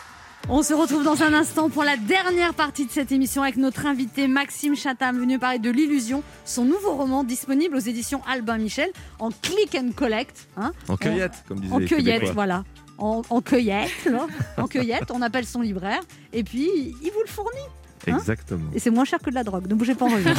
On 0.48 0.62
se 0.62 0.72
retrouve 0.74 1.02
dans 1.02 1.22
un 1.24 1.32
instant 1.34 1.68
pour 1.70 1.82
la 1.82 1.96
dernière 1.96 2.54
partie 2.54 2.86
de 2.86 2.90
cette 2.92 3.10
émission 3.10 3.42
avec 3.42 3.56
notre 3.56 3.84
invité 3.84 4.28
Maxime 4.28 4.76
Chatham, 4.76 5.18
venu 5.18 5.40
parler 5.40 5.58
de 5.58 5.70
l'illusion, 5.70 6.22
son 6.44 6.64
nouveau 6.64 6.92
roman 6.94 7.24
disponible 7.24 7.74
aux 7.74 7.80
éditions 7.80 8.20
Albin 8.30 8.58
Michel 8.58 8.90
en 9.18 9.30
click 9.30 9.74
and 9.74 9.90
collect. 9.96 10.46
hein. 10.56 10.72
En 10.88 10.96
cueillette, 10.96 11.44
comme 11.48 11.58
disaient 11.60 11.74
En 11.74 11.78
les 11.78 11.86
cueillette, 11.86 12.14
Québécois. 12.20 12.32
voilà. 12.34 12.64
En, 12.98 13.22
en 13.28 13.40
cueillette, 13.42 13.90
là. 14.06 14.26
en 14.56 14.68
cueillette, 14.68 15.10
on 15.10 15.20
appelle 15.20 15.46
son 15.46 15.60
libraire 15.62 16.00
et 16.32 16.44
puis 16.44 16.68
il 17.02 17.10
vous 17.10 17.20
le 17.22 17.28
fournit. 17.30 17.58
hein. 18.06 18.16
Exactement. 18.16 18.70
Et 18.72 18.78
c'est 18.78 18.90
moins 18.90 19.04
cher 19.04 19.18
que 19.18 19.30
de 19.30 19.34
la 19.34 19.42
drogue, 19.42 19.66
ne 19.68 19.74
bougez 19.74 19.96
pas 19.96 20.04
en 20.06 20.10
revue. 20.10 20.30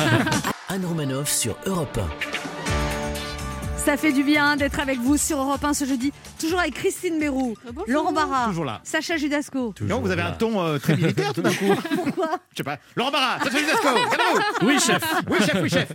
Anne 0.70 0.86
Romanoff 0.86 1.30
sur 1.30 1.58
Europe 1.66 2.00
Ça 3.88 3.96
fait 3.96 4.12
du 4.12 4.26
bien 4.26 4.58
d'être 4.58 4.82
avec 4.82 5.00
vous 5.00 5.16
sur 5.16 5.38
Europe 5.38 5.64
1 5.64 5.74
ce 5.74 5.86
jeudi, 5.86 6.12
toujours 6.38 6.60
avec 6.60 6.74
Christine 6.74 7.18
Mérou, 7.18 7.56
Laurent 7.88 8.12
Barra, 8.12 8.48
Toujours 8.48 8.66
là. 8.66 8.82
Sacha 8.84 9.16
Judasco. 9.16 9.74
Non, 9.80 10.02
vous 10.02 10.12
avez 10.12 10.24
un 10.24 10.34
ton 10.34 10.62
euh, 10.62 10.78
très 10.78 10.98
militaire 10.98 11.34
tout 11.34 11.42
d'un 11.42 11.54
coup. 11.54 11.74
Pourquoi? 11.96 12.32
Je 12.52 12.58
sais 12.58 12.64
pas. 12.66 12.80
Laurent 12.98 13.12
Barra, 13.12 13.40
Jusco, 13.46 13.78
calmez-vous. 13.82 14.42
Oui, 14.68 14.78
chef. 14.82 15.02
Oui, 15.30 15.38
chef, 15.40 15.62
oui, 15.64 15.70
chef. 15.70 15.94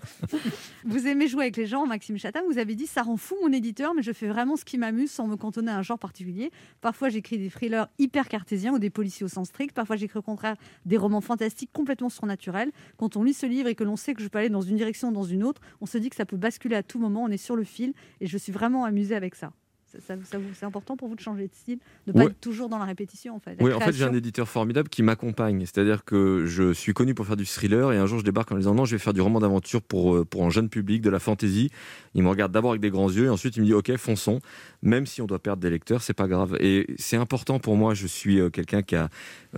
Vous 0.84 1.06
aimez 1.06 1.28
jouer 1.28 1.42
avec 1.42 1.56
les 1.56 1.66
gens, 1.66 1.86
Maxime 1.86 2.18
Chatham. 2.18 2.42
Vous 2.48 2.58
avez 2.58 2.74
dit 2.74 2.88
ça 2.88 3.02
rend 3.02 3.16
fou 3.16 3.36
mon 3.40 3.52
éditeur, 3.52 3.94
mais 3.94 4.02
je 4.02 4.12
fais 4.12 4.26
vraiment 4.26 4.56
ce 4.56 4.64
qui 4.64 4.78
m'amuse 4.78 5.12
sans 5.12 5.28
me 5.28 5.36
cantonner 5.36 5.70
à 5.70 5.78
un 5.78 5.82
genre 5.82 5.98
particulier. 5.98 6.50
Parfois, 6.80 7.08
j'écris 7.08 7.38
des 7.38 7.50
thrillers 7.50 7.86
hyper 8.00 8.28
cartésiens 8.28 8.72
ou 8.72 8.80
des 8.80 8.90
policiers 8.90 9.24
au 9.24 9.28
sens 9.28 9.48
strict. 9.48 9.76
Parfois, 9.76 9.94
j'écris 9.94 10.18
au 10.18 10.22
contraire 10.22 10.56
des 10.84 10.96
romans 10.96 11.20
fantastiques 11.20 11.70
complètement 11.72 12.08
surnaturels. 12.08 12.72
Quand 12.96 13.16
on 13.16 13.22
lit 13.22 13.32
ce 13.32 13.46
livre 13.46 13.68
et 13.68 13.76
que 13.76 13.84
l'on 13.84 13.94
sait 13.94 14.14
que 14.14 14.22
je 14.22 14.28
peux 14.28 14.38
aller 14.38 14.48
dans 14.48 14.60
une 14.60 14.76
direction 14.76 15.10
ou 15.10 15.12
dans 15.12 15.22
une 15.22 15.44
autre, 15.44 15.60
on 15.80 15.86
se 15.86 15.98
dit 15.98 16.10
que 16.10 16.16
ça 16.16 16.26
peut 16.26 16.36
basculer 16.36 16.74
à 16.74 16.82
tout 16.82 16.98
moment. 16.98 17.22
On 17.22 17.28
est 17.28 17.36
sur 17.36 17.54
le 17.54 17.62
fil 17.62 17.94
et 18.20 18.26
je 18.26 18.36
suis 18.36 18.50
vraiment 18.50 18.84
amusée 18.84 19.14
avec 19.14 19.36
ça. 19.36 19.52
Ça- 20.00 20.14
C'est 20.54 20.64
important 20.66 20.96
pour 20.96 21.08
vous 21.08 21.14
de 21.16 21.20
changer 21.20 21.48
de 21.48 21.54
style, 21.54 21.78
de 22.06 22.12
ne 22.12 22.16
pas 22.18 22.24
être 22.30 22.40
toujours 22.40 22.68
dans 22.68 22.78
la 22.78 22.84
répétition 22.84 23.34
en 23.34 23.38
fait. 23.40 23.56
Oui, 23.60 23.72
en 23.72 23.80
fait, 23.80 23.92
j'ai 23.92 24.04
un 24.04 24.12
éditeur 24.12 24.48
formidable 24.48 24.88
qui 24.88 25.02
m'accompagne. 25.02 25.60
C'est-à-dire 25.66 26.04
que 26.04 26.44
je 26.46 26.72
suis 26.72 26.92
connu 26.94 27.14
pour 27.14 27.26
faire 27.26 27.36
du 27.36 27.46
thriller 27.46 27.92
et 27.92 27.98
un 27.98 28.06
jour, 28.06 28.18
je 28.18 28.24
débarque 28.24 28.50
en 28.52 28.56
disant 28.56 28.74
non, 28.74 28.84
je 28.84 28.96
vais 28.96 28.98
faire 28.98 29.12
du 29.12 29.20
roman 29.20 29.40
d'aventure 29.40 29.82
pour, 29.82 30.14
euh, 30.16 30.24
pour 30.24 30.44
un 30.44 30.50
jeune 30.50 30.68
public, 30.68 31.02
de 31.02 31.10
la 31.10 31.18
fantaisie. 31.18 31.70
Il 32.14 32.22
me 32.22 32.28
regarde 32.28 32.52
d'abord 32.52 32.70
avec 32.70 32.80
des 32.80 32.90
grands 32.90 33.10
yeux 33.10 33.26
et 33.26 33.28
ensuite 33.28 33.56
il 33.56 33.60
me 33.60 33.66
dit 33.66 33.74
ok, 33.74 33.96
fonçons. 33.96 34.40
Même 34.82 35.06
si 35.06 35.22
on 35.22 35.26
doit 35.26 35.38
perdre 35.38 35.62
des 35.62 35.70
lecteurs, 35.70 36.02
c'est 36.02 36.14
pas 36.14 36.26
grave. 36.28 36.56
Et 36.60 36.86
c'est 36.98 37.16
important 37.16 37.58
pour 37.58 37.76
moi. 37.76 37.94
Je 37.94 38.06
suis 38.06 38.40
euh, 38.40 38.50
quelqu'un 38.50 38.82
qui 38.82 38.96
a, 38.96 39.08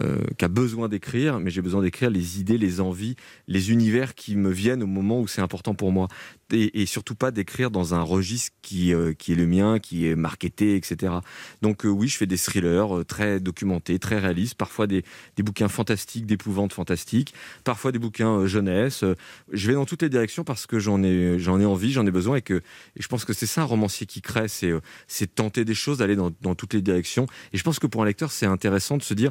euh, 0.01 0.19
qui 0.39 0.45
a 0.45 0.49
besoin 0.49 0.89
d'écrire, 0.89 1.39
mais 1.39 1.51
j'ai 1.51 1.63
besoin 1.63 1.83
d'écrire 1.83 2.11
les 2.11 2.41
idées, 2.41 2.59
les 2.59 2.81
envies, 2.81 3.17
les 3.47 3.71
univers 3.71 4.15
qui 4.15 4.37
me 4.37 4.51
viennent 4.51 4.83
au 4.83 4.87
moment 4.87 5.21
où 5.21 5.29
c'est 5.29 5.41
important 5.41 5.75
pour 5.75 5.93
moi. 5.93 6.09
Et, 6.53 6.87
surtout 6.87 7.15
pas 7.15 7.31
d'écrire 7.31 7.71
dans 7.71 7.95
un 7.95 8.03
registre 8.03 8.53
qui, 8.63 8.93
euh, 8.93 9.13
qui 9.15 9.33
est 9.33 9.35
le 9.35 9.47
mien, 9.47 9.79
qui 9.79 10.07
est 10.07 10.15
marketé, 10.15 10.77
etc. 10.77 11.15
Donc 11.63 11.85
euh, 11.85 11.89
oui, 11.89 12.07
je 12.07 12.17
fais 12.17 12.27
des 12.27 12.37
thrillers 12.37 12.99
euh, 12.99 13.05
très 13.05 13.41
documentés, 13.41 13.99
très 13.99 14.19
réalistes, 14.19 14.55
parfois 14.55 14.87
des, 14.87 15.05
des 15.37 15.43
bouquins 15.43 15.69
fantastiques, 15.69 16.27
d'épouvante 16.27 16.73
fantastique, 16.73 17.35
parfois 17.65 17.93
des 17.93 17.99
bouquins 17.99 18.47
jeunesse. 18.47 19.05
Je 19.51 19.69
vais 19.69 19.75
dans 19.75 19.87
toutes 19.87 20.03
les 20.03 20.09
directions 20.09 20.45
parce 20.45 20.67
que 20.67 20.79
j'en 20.79 21.03
ai, 21.03 21.39
j'en 21.39 21.59
ai 21.59 21.65
envie, 21.65 21.93
j'en 21.93 22.07
ai 22.07 22.11
besoin 22.11 22.37
et 22.37 22.43
que 22.43 22.55
et 22.55 23.03
je 23.03 23.09
pense 23.09 23.25
que 23.25 23.33
c'est 23.33 23.47
ça 23.47 23.63
un 23.63 23.65
romancier 23.65 24.07
qui 24.07 24.21
crée, 24.21 24.49
c'est 24.49 24.73
c'est 25.09 25.35
tenter 25.35 25.65
des 25.65 25.75
choses, 25.75 25.99
d'aller 25.99 26.17
dans, 26.17 26.31
dans 26.43 26.55
toutes 26.55 26.75
les 26.75 26.83
directions. 26.83 27.27
Et 27.53 27.57
je 27.59 27.63
pense 27.63 27.79
que 27.79 27.87
pour 27.87 28.03
un 28.03 28.07
lecteur, 28.07 28.31
c'est 28.31 28.47
intéressant 28.47 28.97
de 28.97 29.03
se 29.03 29.15
dire 29.15 29.31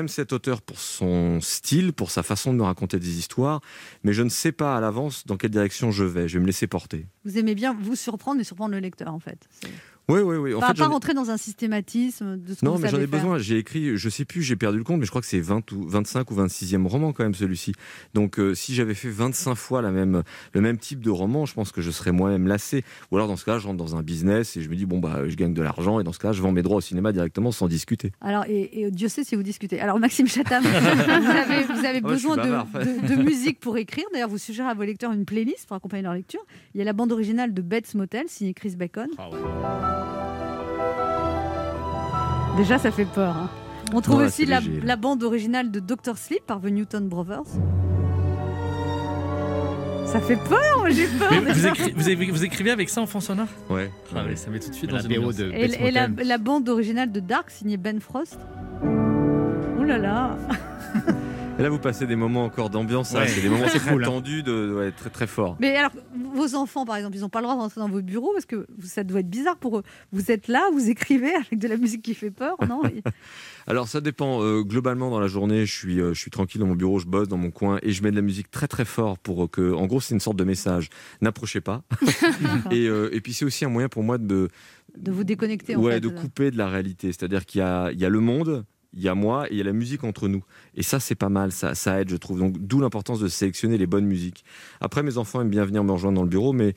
j'aime 0.00 0.08
cet 0.08 0.32
auteur 0.32 0.62
pour 0.62 0.78
son 0.78 1.42
style, 1.42 1.92
pour 1.92 2.10
sa 2.10 2.22
façon 2.22 2.54
de 2.54 2.58
me 2.58 2.62
raconter 2.62 2.98
des 2.98 3.18
histoires, 3.18 3.60
mais 4.02 4.14
je 4.14 4.22
ne 4.22 4.30
sais 4.30 4.50
pas 4.50 4.74
à 4.74 4.80
l'avance 4.80 5.26
dans 5.26 5.36
quelle 5.36 5.50
direction 5.50 5.90
je 5.90 6.04
vais. 6.04 6.26
Je 6.26 6.38
vais 6.38 6.40
me 6.40 6.46
laisser 6.46 6.66
porter. 6.66 7.04
Vous 7.26 7.36
aimez 7.36 7.54
bien 7.54 7.76
vous 7.78 7.96
surprendre 7.96 8.40
et 8.40 8.44
surprendre 8.44 8.72
le 8.72 8.80
lecteur 8.80 9.12
en 9.12 9.18
fait. 9.18 9.46
Oui, 10.10 10.20
oui, 10.20 10.36
oui. 10.36 10.54
En 10.54 10.60
pas, 10.60 10.68
fait, 10.68 10.74
pas 10.74 10.88
rentrer 10.88 11.14
dans 11.14 11.30
un 11.30 11.36
systématisme 11.36 12.36
de 12.38 12.54
ce 12.54 12.60
que 12.60 12.64
Non, 12.64 12.74
vous 12.74 12.82
mais 12.82 12.88
j'en 12.88 12.98
ai 12.98 13.06
faire. 13.06 13.20
besoin. 13.20 13.38
J'ai 13.38 13.58
écrit, 13.58 13.96
je 13.96 14.08
sais 14.08 14.24
plus, 14.24 14.42
j'ai 14.42 14.56
perdu 14.56 14.78
le 14.78 14.84
compte, 14.84 14.98
mais 15.00 15.06
je 15.06 15.10
crois 15.10 15.20
que 15.20 15.26
c'est 15.26 15.40
20 15.40 15.72
ou 15.72 15.86
25 15.88 16.30
ou 16.30 16.34
26e 16.34 16.86
roman 16.86 17.12
quand 17.12 17.22
même 17.24 17.34
celui-ci. 17.34 17.72
Donc 18.14 18.38
euh, 18.38 18.54
si 18.54 18.74
j'avais 18.74 18.94
fait 18.94 19.10
25 19.10 19.54
fois 19.54 19.82
la 19.82 19.90
même, 19.90 20.22
le 20.52 20.60
même 20.60 20.78
type 20.78 21.00
de 21.00 21.10
roman, 21.10 21.46
je 21.46 21.54
pense 21.54 21.72
que 21.72 21.80
je 21.80 21.90
serais 21.90 22.12
moi-même 22.12 22.46
lassé. 22.46 22.84
Ou 23.10 23.16
alors 23.16 23.28
dans 23.28 23.36
ce 23.36 23.44
cas, 23.44 23.58
je 23.58 23.66
rentre 23.66 23.78
dans 23.78 23.96
un 23.96 24.02
business 24.02 24.56
et 24.56 24.62
je 24.62 24.68
me 24.68 24.76
dis 24.76 24.86
bon 24.86 24.98
bah 24.98 25.28
je 25.28 25.34
gagne 25.36 25.54
de 25.54 25.62
l'argent 25.62 26.00
et 26.00 26.04
dans 26.04 26.12
ce 26.12 26.18
cas, 26.18 26.32
je 26.32 26.42
vends 26.42 26.52
mes 26.52 26.62
droits 26.62 26.76
au 26.78 26.80
cinéma 26.80 27.12
directement 27.12 27.52
sans 27.52 27.68
discuter. 27.68 28.12
Alors, 28.20 28.44
et, 28.48 28.80
et 28.82 28.90
Dieu 28.90 29.08
sait 29.08 29.24
si 29.24 29.36
vous 29.36 29.42
discutez. 29.42 29.80
Alors, 29.80 29.98
Maxime 29.98 30.26
Chatham, 30.26 30.62
vous 30.64 30.68
avez, 30.68 31.62
vous 31.64 31.72
Ah 31.84 31.92
suis 31.92 32.00
besoin 32.00 32.36
bavard, 32.36 32.66
de, 32.74 33.22
musique 33.22 33.60
pour 33.60 33.76
écrire. 33.76 34.04
D'ailleurs, 34.12 34.28
vous 34.28 34.38
suggérez 34.38 34.68
à 34.68 34.74
vos 34.74 34.82
lecteurs 34.82 35.12
une 35.12 35.24
playlist 35.24 35.66
pour 35.66 35.76
accompagner 35.76 36.02
leur 36.02 36.14
lecture. 36.14 36.40
Il 36.74 36.78
y 36.78 36.82
a 36.82 36.84
la 36.84 36.92
bande 36.92 37.12
originale 37.12 37.54
de 37.54 37.62
Bates 37.62 37.94
Motel, 37.94 38.24
signée 38.28 38.54
Chris 38.54 38.76
Bacon. 38.76 39.08
Déjà, 42.60 42.78
ça 42.78 42.90
fait 42.90 43.06
peur. 43.06 43.34
hein. 43.36 43.48
On 43.94 44.02
trouve 44.02 44.18
Ouais, 44.18 44.26
aussi 44.26 44.44
la, 44.44 44.60
la 44.84 44.96
bande 44.96 45.22
originale 45.22 45.70
de 45.70 45.80
Doctor 45.80 46.18
Sleep 46.18 46.44
par 46.46 46.60
The 46.60 46.66
Newton 46.66 47.08
Brothers. 47.08 47.44
Ça 50.04 50.20
fait 50.20 50.36
peur, 50.36 50.84
j'ai 50.90 51.06
peur. 51.06 51.30
Mais 51.30 51.38
vous, 51.38 51.46
déjà. 51.54 51.70
écri- 51.70 51.92
vous 51.94 52.08
écrivez, 52.10 52.30
vous 52.32 52.44
écrivez 52.44 52.70
avec 52.70 52.88
ça 52.90 53.00
en 53.00 53.06
fond 53.06 53.20
sonore? 53.20 53.46
Ouais. 53.70 53.90
Ah 54.14 54.24
ça 54.34 54.50
met 54.50 54.58
tout 54.58 54.68
de 54.68 54.74
suite 54.74 54.92
La 54.92 54.98
dans 55.00 55.08
une 55.08 55.14
BO 55.14 55.20
ambiance. 55.28 55.36
de 55.36 55.52
Et, 55.54 55.90
la, 55.90 56.08
la 56.08 56.38
bande 56.38 56.68
originale 56.68 57.10
de 57.10 57.20
Dark, 57.20 57.48
signée 57.50 57.78
Ben 57.78 57.98
Frost. 58.00 58.38
Oh 58.84 59.82
là 59.84 59.96
là 59.96 60.36
Et 61.60 61.62
là, 61.62 61.68
vous 61.68 61.78
passez 61.78 62.06
des 62.06 62.16
moments 62.16 62.44
encore 62.44 62.70
d'ambiance, 62.70 63.10
ça, 63.10 63.18
Ouais. 63.18 63.28
c'est 63.28 63.42
des 63.42 63.50
moments 63.50 63.66
très 63.66 63.78
cool, 63.80 64.02
hein. 64.02 64.06
tendus, 64.06 64.42
de, 64.42 64.74
ouais, 64.78 64.92
très 64.92 65.10
très 65.10 65.26
forts. 65.26 65.56
Mais 65.60 65.76
alors, 65.76 65.92
vos 66.34 66.54
enfants, 66.54 66.86
par 66.86 66.96
exemple, 66.96 67.16
ils 67.16 67.20
n'ont 67.20 67.28
pas 67.28 67.40
le 67.40 67.44
droit 67.44 67.54
de 67.54 67.60
rentrer 67.60 67.80
dans 67.82 67.88
vos 67.90 68.00
bureaux 68.00 68.32
parce 68.32 68.46
que 68.46 68.66
ça 68.82 69.04
doit 69.04 69.20
être 69.20 69.28
bizarre 69.28 69.58
pour 69.58 69.78
eux. 69.78 69.82
Vous 70.10 70.30
êtes 70.30 70.48
là, 70.48 70.62
vous 70.72 70.88
écrivez 70.88 71.34
avec 71.34 71.58
de 71.58 71.68
la 71.68 71.76
musique 71.76 72.00
qui 72.00 72.14
fait 72.14 72.30
peur, 72.30 72.56
non? 72.66 72.80
Alors 73.66 73.88
ça 73.88 74.00
dépend. 74.00 74.42
Euh, 74.42 74.62
globalement 74.62 75.10
dans 75.10 75.20
la 75.20 75.26
journée, 75.26 75.66
je 75.66 75.76
suis, 75.76 76.00
euh, 76.00 76.14
je 76.14 76.20
suis 76.20 76.30
tranquille 76.30 76.60
dans 76.62 76.66
mon 76.66 76.74
bureau, 76.76 76.98
je 76.98 77.06
bosse 77.06 77.28
dans 77.28 77.36
mon 77.36 77.50
coin 77.50 77.78
et 77.82 77.92
je 77.92 78.02
mets 78.02 78.10
de 78.10 78.16
la 78.16 78.22
musique 78.22 78.50
très 78.50 78.66
très 78.66 78.86
fort 78.86 79.18
pour 79.18 79.44
euh, 79.44 79.46
que, 79.48 79.74
en 79.74 79.86
gros, 79.86 80.00
c'est 80.00 80.14
une 80.14 80.20
sorte 80.20 80.36
de 80.36 80.44
message. 80.44 80.88
N'approchez 81.20 81.60
pas. 81.60 81.82
et, 82.70 82.86
euh, 82.88 83.10
et 83.14 83.20
puis 83.20 83.34
c'est 83.34 83.44
aussi 83.44 83.66
un 83.66 83.68
moyen 83.68 83.88
pour 83.90 84.02
moi 84.02 84.16
de 84.16 84.24
me, 84.34 84.48
De 84.96 85.12
vous 85.12 85.24
déconnecter, 85.24 85.76
en 85.76 85.80
ouais, 85.82 85.94
fait. 85.94 86.00
de 86.00 86.08
couper 86.08 86.50
de 86.50 86.56
la 86.56 86.68
réalité. 86.68 87.08
C'est-à-dire 87.08 87.44
qu'il 87.44 87.58
y 87.58 87.62
a, 87.62 87.92
il 87.92 88.00
y 88.00 88.04
a 88.04 88.08
le 88.08 88.20
monde, 88.20 88.64
il 88.94 89.02
y 89.02 89.08
a 89.08 89.14
moi 89.14 89.46
et 89.48 89.52
il 89.52 89.58
y 89.58 89.60
a 89.60 89.64
la 89.64 89.72
musique 89.72 90.04
entre 90.04 90.28
nous. 90.28 90.42
Et 90.74 90.82
ça, 90.82 90.98
c'est 91.00 91.14
pas 91.14 91.28
mal, 91.28 91.52
ça, 91.52 91.74
ça 91.74 92.00
aide, 92.00 92.10
je 92.10 92.16
trouve. 92.16 92.38
Donc, 92.40 92.58
d'où 92.58 92.80
l'importance 92.80 93.20
de 93.20 93.28
sélectionner 93.28 93.78
les 93.78 93.86
bonnes 93.86 94.06
musiques. 94.06 94.44
Après, 94.80 95.02
mes 95.02 95.16
enfants 95.18 95.40
aiment 95.40 95.50
bien 95.50 95.64
venir 95.64 95.84
me 95.84 95.92
rejoindre 95.92 96.16
dans 96.16 96.24
le 96.24 96.28
bureau, 96.28 96.52
mais 96.52 96.74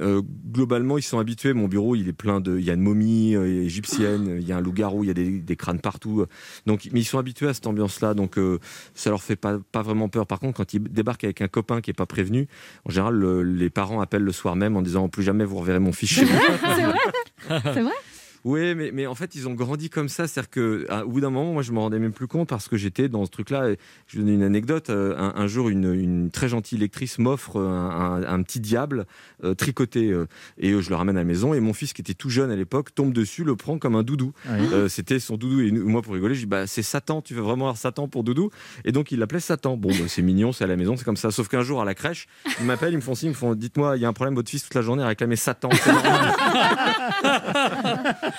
euh, 0.00 0.22
globalement, 0.50 0.96
ils 0.96 1.02
sont 1.02 1.18
habitués. 1.18 1.52
Mon 1.52 1.68
bureau, 1.68 1.94
il 1.94 2.08
est 2.08 2.12
plein 2.14 2.40
de. 2.40 2.58
Il 2.58 2.64
y 2.64 2.70
a 2.70 2.74
une 2.74 2.80
momie 2.80 3.36
euh, 3.36 3.62
égyptienne, 3.62 4.38
il 4.40 4.48
y 4.48 4.50
a 4.50 4.56
un 4.56 4.60
loup-garou, 4.62 5.04
il 5.04 5.08
y 5.08 5.10
a 5.10 5.14
des, 5.14 5.38
des 5.38 5.56
crânes 5.56 5.80
partout. 5.80 6.24
Donc, 6.66 6.88
mais 6.92 7.00
ils 7.00 7.04
sont 7.04 7.18
habitués 7.18 7.48
à 7.48 7.54
cette 7.54 7.66
ambiance-là, 7.66 8.14
donc 8.14 8.38
euh, 8.38 8.58
ça 8.94 9.10
leur 9.10 9.22
fait 9.22 9.36
pas, 9.36 9.58
pas 9.70 9.82
vraiment 9.82 10.08
peur. 10.08 10.26
Par 10.26 10.40
contre, 10.40 10.56
quand 10.56 10.72
ils 10.72 10.82
débarquent 10.82 11.24
avec 11.24 11.42
un 11.42 11.48
copain 11.48 11.80
qui 11.82 11.90
est 11.90 11.94
pas 11.94 12.06
prévenu, 12.06 12.48
en 12.86 12.90
général, 12.90 13.14
le- 13.14 13.42
les 13.42 13.68
parents 13.70 14.00
appellent 14.00 14.22
le 14.24 14.32
soir 14.32 14.56
même 14.56 14.76
en 14.76 14.82
disant 14.82 15.08
plus 15.10 15.22
jamais 15.22 15.44
vous 15.44 15.56
reverrez 15.58 15.78
mon 15.80 15.92
fils. 15.92 16.14
C'est 16.14 16.24
vrai 16.24 17.60
C'est 17.74 17.82
vrai 17.82 17.92
Oui, 18.44 18.74
mais, 18.74 18.90
mais 18.92 19.06
en 19.06 19.14
fait, 19.14 19.34
ils 19.34 19.46
ont 19.48 19.54
grandi 19.54 19.88
comme 19.88 20.08
ça. 20.08 20.26
C'est-à-dire 20.26 20.50
qu'au 20.50 21.08
bout 21.08 21.20
d'un 21.20 21.30
moment, 21.30 21.52
moi, 21.52 21.62
je 21.62 21.72
me 21.72 21.78
rendais 21.78 21.98
même 21.98 22.12
plus 22.12 22.26
compte 22.26 22.48
parce 22.48 22.68
que 22.68 22.76
j'étais 22.76 23.08
dans 23.08 23.24
ce 23.24 23.30
truc-là. 23.30 23.70
Je 24.08 24.16
vais 24.16 24.24
donner 24.24 24.34
une 24.34 24.42
anecdote. 24.42 24.90
Euh, 24.90 25.16
Un, 25.16 25.32
un 25.36 25.46
jour, 25.46 25.68
une, 25.68 25.92
une 25.94 26.30
très 26.30 26.48
gentille 26.48 26.78
lectrice 26.78 27.18
m'offre 27.18 27.60
un, 27.60 28.22
un- 28.22 28.22
un 28.24 28.42
petit 28.42 28.58
diable 28.60 29.06
euh, 29.44 29.54
tricoté 29.54 30.10
euh, 30.10 30.26
et 30.58 30.70
euh, 30.72 30.80
je 30.80 30.90
le 30.90 30.96
ramène 30.96 31.16
à 31.16 31.20
la 31.20 31.24
maison. 31.24 31.54
Et 31.54 31.60
mon 31.60 31.72
fils, 31.72 31.92
qui 31.92 32.00
était 32.02 32.14
tout 32.14 32.30
jeune 32.30 32.50
à 32.50 32.56
l'époque, 32.56 32.94
tombe 32.94 33.12
dessus, 33.12 33.44
le 33.44 33.54
prend 33.56 33.78
comme 33.78 33.94
un 33.94 34.02
doudou. 34.02 34.32
Oui. 34.48 34.66
Euh, 34.72 34.88
C'était 34.88 35.18
son 35.20 35.36
doudou. 35.36 35.60
Et 35.60 35.70
moi, 35.70 36.02
pour 36.02 36.14
rigoler, 36.14 36.34
je 36.34 36.40
dis 36.40 36.46
bah, 36.46 36.66
c'est 36.66 36.82
Satan. 36.82 37.22
Tu 37.22 37.34
veux 37.34 37.42
vraiment 37.42 37.66
avoir 37.66 37.76
Satan 37.76 38.08
pour 38.08 38.24
doudou? 38.24 38.50
Et 38.84 38.92
donc, 38.92 39.12
il 39.12 39.18
l'appelait 39.20 39.38
Satan. 39.40 39.76
Bon, 39.76 39.88
bah, 39.90 40.04
c'est 40.08 40.22
mignon, 40.22 40.50
c'est 40.52 40.64
à 40.64 40.66
la 40.66 40.76
maison, 40.76 40.96
c'est 40.96 41.04
comme 41.04 41.16
ça. 41.16 41.30
Sauf 41.30 41.48
qu'un 41.48 41.62
jour, 41.62 41.80
à 41.80 41.84
la 41.84 41.94
crèche, 41.94 42.26
ils 42.60 42.66
m'appellent, 42.66 42.92
ils 42.92 42.96
me 42.96 43.00
font 43.02 43.14
signe, 43.14 43.28
ils 43.28 43.32
me 43.32 43.36
font 43.36 43.54
dites-moi, 43.54 43.96
il 43.96 44.02
y 44.02 44.04
a 44.04 44.08
un 44.08 44.12
problème, 44.12 44.34
votre 44.34 44.50
fils 44.50 44.64
toute 44.64 44.74
la 44.74 44.82
journée 44.82 45.02
a 45.02 45.06
réclamé 45.06 45.36
Satan. 45.36 45.68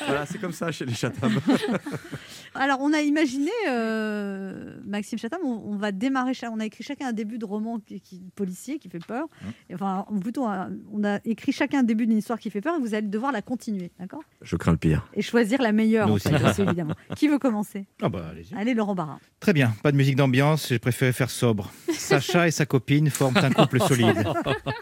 Voilà, 0.05 0.25
c'est 0.25 0.37
comme 0.39 0.51
ça 0.51 0.71
chez 0.71 0.85
les 0.85 0.93
Chatham. 0.93 1.39
Alors, 2.55 2.77
on 2.81 2.93
a 2.93 3.01
imaginé, 3.01 3.49
euh, 3.69 4.75
Maxime 4.85 5.17
Chatham, 5.17 5.39
on, 5.43 5.71
on 5.71 5.75
va 5.75 5.91
démarrer, 5.91 6.33
on 6.51 6.59
a 6.59 6.65
écrit 6.65 6.83
chacun 6.83 7.07
un 7.07 7.13
début 7.13 7.39
de 7.39 7.45
roman 7.45 7.79
qui, 7.79 7.99
qui- 7.99 8.21
policier 8.35 8.77
qui 8.77 8.89
fait 8.89 9.03
peur. 9.03 9.25
Mmh. 9.25 9.45
Et 9.71 9.73
Enfin, 9.75 10.05
plutôt, 10.21 10.45
on 10.91 11.03
a 11.03 11.19
écrit 11.25 11.51
chacun 11.51 11.79
un 11.79 11.83
début 11.83 12.05
d'une 12.05 12.17
histoire 12.17 12.37
qui 12.39 12.51
fait 12.51 12.61
peur 12.61 12.75
et 12.77 12.79
vous 12.79 12.93
allez 12.93 13.07
devoir 13.07 13.31
la 13.31 13.41
continuer, 13.41 13.91
d'accord? 13.99 14.21
Je 14.43 14.55
crains 14.55 14.71
le 14.73 14.77
pire. 14.77 15.07
Et 15.15 15.21
choisir 15.23 15.61
la 15.61 15.71
meilleure, 15.71 16.07
Nous 16.07 16.13
en 16.13 16.15
aussi. 16.17 16.29
fait, 16.29 16.43
aussi, 16.47 16.61
évidemment. 16.61 16.93
Qui 17.15 17.27
veut 17.27 17.39
commencer? 17.39 17.85
Ah 18.01 18.09
bah, 18.09 18.27
allez-y. 18.31 18.53
Allez, 18.55 18.73
Laurent 18.75 18.93
Barra. 18.95 19.19
Très 19.39 19.53
bien, 19.53 19.73
pas 19.81 19.91
de 19.91 19.97
musique 19.97 20.15
d'ambiance, 20.15 20.67
j'ai 20.69 20.79
préféré 20.79 21.11
faire 21.11 21.29
sobre. 21.31 21.71
Sacha 21.91 22.47
et 22.47 22.51
sa 22.51 22.65
copine 22.67 23.09
forment 23.09 23.37
un 23.37 23.51
couple 23.51 23.79
solide. 23.81 24.23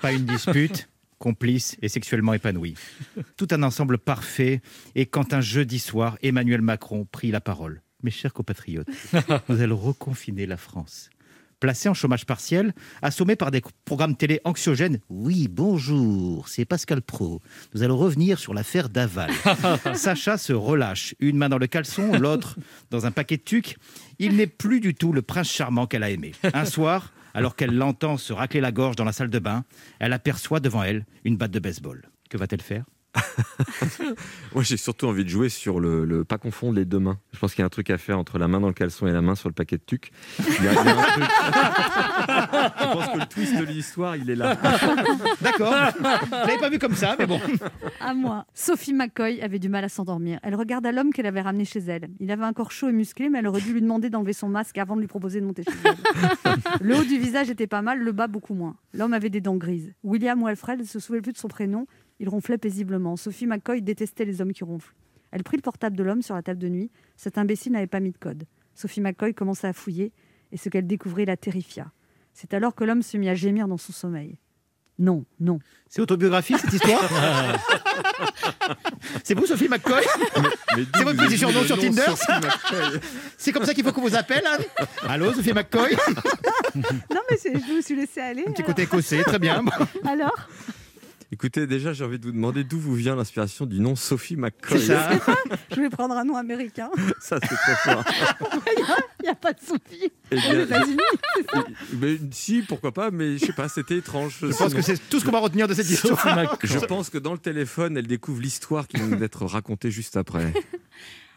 Pas 0.01 0.11
une 0.11 0.25
dispute, 0.25 0.89
complice 1.21 1.77
et 1.81 1.87
sexuellement 1.87 2.33
épanoui. 2.33 2.75
Tout 3.37 3.47
un 3.51 3.63
ensemble 3.63 3.97
parfait. 3.97 4.61
Et 4.95 5.05
quand 5.05 5.33
un 5.33 5.39
jeudi 5.39 5.79
soir, 5.79 6.17
Emmanuel 6.21 6.61
Macron 6.61 7.07
prit 7.09 7.31
la 7.31 7.39
parole. 7.39 7.81
Mes 8.03 8.11
chers 8.11 8.33
compatriotes, 8.33 8.89
nous 9.49 9.61
allons 9.61 9.77
reconfiner 9.77 10.47
la 10.47 10.57
France. 10.57 11.11
Placé 11.59 11.87
en 11.89 11.93
chômage 11.93 12.25
partiel, 12.25 12.73
assommé 13.03 13.35
par 13.35 13.51
des 13.51 13.61
programmes 13.85 14.15
télé 14.15 14.41
anxiogènes. 14.45 14.99
Oui, 15.09 15.47
bonjour, 15.47 16.47
c'est 16.47 16.65
Pascal 16.65 17.03
Pro. 17.03 17.39
Nous 17.75 17.83
allons 17.83 17.97
revenir 17.97 18.39
sur 18.39 18.55
l'affaire 18.55 18.89
Daval. 18.89 19.29
Sacha 19.93 20.39
se 20.39 20.53
relâche, 20.53 21.13
une 21.19 21.37
main 21.37 21.49
dans 21.49 21.59
le 21.59 21.67
caleçon, 21.67 22.13
l'autre 22.13 22.57
dans 22.89 23.05
un 23.05 23.11
paquet 23.11 23.37
de 23.37 23.43
tucs. 23.43 23.77
Il 24.17 24.37
n'est 24.37 24.47
plus 24.47 24.79
du 24.79 24.95
tout 24.95 25.13
le 25.13 25.21
prince 25.21 25.51
charmant 25.51 25.85
qu'elle 25.85 26.01
a 26.01 26.09
aimé. 26.09 26.31
Un 26.55 26.65
soir, 26.65 27.13
alors 27.33 27.55
qu'elle 27.55 27.75
l'entend 27.75 28.17
se 28.17 28.33
racler 28.33 28.61
la 28.61 28.71
gorge 28.71 28.95
dans 28.95 29.05
la 29.05 29.11
salle 29.11 29.29
de 29.29 29.39
bain, 29.39 29.63
elle 29.99 30.13
aperçoit 30.13 30.59
devant 30.59 30.83
elle 30.83 31.05
une 31.23 31.37
batte 31.37 31.51
de 31.51 31.59
baseball. 31.59 32.09
Que 32.29 32.37
va-t-elle 32.37 32.61
faire? 32.61 32.85
Moi, 34.53 34.63
j'ai 34.63 34.77
surtout 34.77 35.07
envie 35.07 35.23
de 35.23 35.29
jouer 35.29 35.49
sur 35.49 35.79
le, 35.79 36.05
le 36.05 36.23
pas 36.23 36.37
confondre 36.37 36.75
les 36.75 36.85
deux 36.85 36.99
mains. 36.99 37.19
Je 37.33 37.39
pense 37.39 37.53
qu'il 37.53 37.61
y 37.61 37.63
a 37.63 37.65
un 37.65 37.69
truc 37.69 37.89
à 37.89 37.97
faire 37.97 38.17
entre 38.17 38.37
la 38.37 38.47
main 38.47 38.59
dans 38.59 38.67
le 38.67 38.73
caleçon 38.73 39.07
et 39.07 39.11
la 39.11 39.21
main 39.21 39.35
sur 39.35 39.49
le 39.49 39.53
paquet 39.53 39.77
de 39.77 39.83
tucs. 39.85 40.11
Il 40.39 40.65
y 40.65 40.67
a, 40.67 40.71
il 40.71 40.75
y 40.75 40.77
a 40.77 40.97
un 40.97 41.03
truc. 41.03 41.23
Je 42.79 42.93
pense 42.93 43.07
que 43.07 43.19
le 43.19 43.25
twist 43.25 43.57
de 43.57 43.63
l'histoire, 43.63 44.15
il 44.15 44.29
est 44.29 44.35
là. 44.35 44.55
D'accord. 45.41 45.73
Je 45.73 46.31
l'avais 46.31 46.57
pas 46.57 46.69
vu 46.69 46.79
comme 46.79 46.95
ça, 46.95 47.15
mais 47.17 47.25
bon. 47.25 47.39
À 47.99 48.13
moi. 48.13 48.45
Sophie 48.53 48.93
McCoy 48.93 49.41
avait 49.41 49.59
du 49.59 49.69
mal 49.69 49.83
à 49.83 49.89
s'endormir. 49.89 50.39
Elle 50.43 50.55
regarda 50.55 50.91
l'homme 50.91 51.11
qu'elle 51.11 51.25
avait 51.25 51.41
ramené 51.41 51.65
chez 51.65 51.79
elle. 51.79 52.09
Il 52.19 52.31
avait 52.31 52.43
un 52.43 52.53
corps 52.53 52.71
chaud 52.71 52.89
et 52.89 52.93
musclé, 52.93 53.29
mais 53.29 53.39
elle 53.39 53.47
aurait 53.47 53.61
dû 53.61 53.73
lui 53.73 53.81
demander 53.81 54.09
d'enlever 54.09 54.33
son 54.33 54.49
masque 54.49 54.77
avant 54.77 54.95
de 54.95 55.01
lui 55.01 55.07
proposer 55.07 55.41
de 55.41 55.45
monter 55.45 55.63
chez 55.63 55.71
elle. 55.83 56.55
Le 56.81 56.97
haut 56.97 57.03
du 57.03 57.17
visage 57.17 57.49
était 57.49 57.67
pas 57.67 57.81
mal, 57.81 57.99
le 57.99 58.11
bas 58.11 58.27
beaucoup 58.27 58.53
moins. 58.53 58.75
L'homme 58.93 59.13
avait 59.13 59.29
des 59.29 59.41
dents 59.41 59.55
grises. 59.55 59.93
William 60.03 60.41
ou 60.41 60.47
Alfred 60.47 60.79
ne 60.79 60.85
se 60.85 60.99
souvenait 60.99 61.21
plus 61.21 61.33
de 61.33 61.37
son 61.37 61.47
prénom. 61.47 61.87
Il 62.21 62.29
ronflait 62.29 62.59
paisiblement. 62.59 63.17
Sophie 63.17 63.47
McCoy 63.47 63.81
détestait 63.81 64.25
les 64.25 64.41
hommes 64.41 64.53
qui 64.53 64.63
ronflent. 64.63 64.93
Elle 65.31 65.43
prit 65.43 65.57
le 65.57 65.63
portable 65.63 65.97
de 65.97 66.03
l'homme 66.03 66.21
sur 66.21 66.35
la 66.35 66.43
table 66.43 66.59
de 66.59 66.69
nuit. 66.69 66.91
Cet 67.17 67.39
imbécile 67.39 67.71
n'avait 67.71 67.87
pas 67.87 67.99
mis 67.99 68.11
de 68.11 68.17
code. 68.17 68.43
Sophie 68.75 69.01
McCoy 69.01 69.33
commença 69.33 69.67
à 69.69 69.73
fouiller, 69.73 70.13
et 70.51 70.57
ce 70.57 70.69
qu'elle 70.69 70.85
découvrit 70.85 71.25
la 71.25 71.35
terrifia. 71.35 71.91
C'est 72.33 72.53
alors 72.53 72.75
que 72.75 72.83
l'homme 72.83 73.01
se 73.01 73.17
mit 73.17 73.27
à 73.27 73.33
gémir 73.33 73.67
dans 73.67 73.77
son 73.77 73.91
sommeil. 73.91 74.37
Non, 74.99 75.25
non. 75.39 75.57
C'est 75.89 75.99
autobiographique 76.01 76.59
cette 76.59 76.73
histoire 76.73 77.01
C'est 79.23 79.33
vous, 79.33 79.47
Sophie 79.47 79.67
McCoy 79.67 80.03
C'est 80.93 81.03
votre 81.03 81.27
surnom 81.31 81.63
sur 81.63 81.79
Tinder 81.79 82.05
C'est 83.37 83.51
comme 83.51 83.65
ça 83.65 83.73
qu'il 83.73 83.83
faut 83.83 83.91
qu'on 83.93 84.01
vous 84.01 84.15
appelle 84.15 84.43
Anne 84.45 84.63
Allô, 85.09 85.33
Sophie 85.33 85.53
McCoy 85.53 85.95
Non, 86.75 87.21
mais 87.31 87.37
c'est- 87.37 87.53
je 87.67 87.73
me 87.73 87.81
suis 87.81 87.95
laissée 87.95 88.21
aller. 88.21 88.43
Un 88.47 88.51
petit 88.51 88.61
côté 88.63 88.83
écossais, 88.83 89.23
très 89.23 89.39
bien. 89.39 89.63
Alors? 90.05 90.47
Écoutez, 91.33 91.65
déjà, 91.65 91.93
j'ai 91.93 92.03
envie 92.03 92.19
de 92.19 92.25
vous 92.25 92.33
demander 92.33 92.65
d'où 92.65 92.77
vous 92.77 92.93
vient 92.93 93.15
l'inspiration 93.15 93.65
du 93.65 93.79
nom 93.79 93.95
Sophie 93.95 94.35
McCoy. 94.35 94.81
Ça. 94.81 95.11
Je 95.71 95.79
vais 95.79 95.89
prendre 95.89 96.15
un 96.17 96.25
nom 96.25 96.35
américain. 96.35 96.89
Ça, 97.21 97.37
c'est 97.41 97.55
très 97.55 97.75
fort. 97.75 98.03
Il 99.21 99.23
n'y 99.23 99.29
a 99.29 99.35
pas 99.35 99.53
de 99.53 99.59
Sophie 99.61 100.11
Eh 100.29 100.35
aux 100.35 100.63
États-Unis. 100.63 100.97
mais, 101.93 102.17
si, 102.31 102.63
pourquoi 102.63 102.91
pas, 102.91 103.11
mais 103.11 103.37
je 103.37 103.45
sais 103.45 103.53
pas, 103.53 103.69
c'était 103.69 103.97
étrange. 103.97 104.39
Je 104.41 104.47
pense 104.47 104.73
que 104.73 104.81
c'est 104.81 104.97
tout 105.09 105.21
ce 105.21 105.25
qu'on 105.25 105.31
va 105.31 105.39
retenir 105.39 105.69
de 105.69 105.73
cette 105.73 105.89
histoire. 105.89 106.57
Je 106.63 106.79
pense 106.79 107.09
que 107.09 107.17
dans 107.17 107.31
le 107.31 107.39
téléphone, 107.39 107.95
elle 107.95 108.07
découvre 108.07 108.41
l'histoire 108.41 108.87
qui 108.87 108.97
vient 108.97 109.15
d'être 109.15 109.45
racontée 109.45 109.89
juste 109.89 110.17
après. 110.17 110.53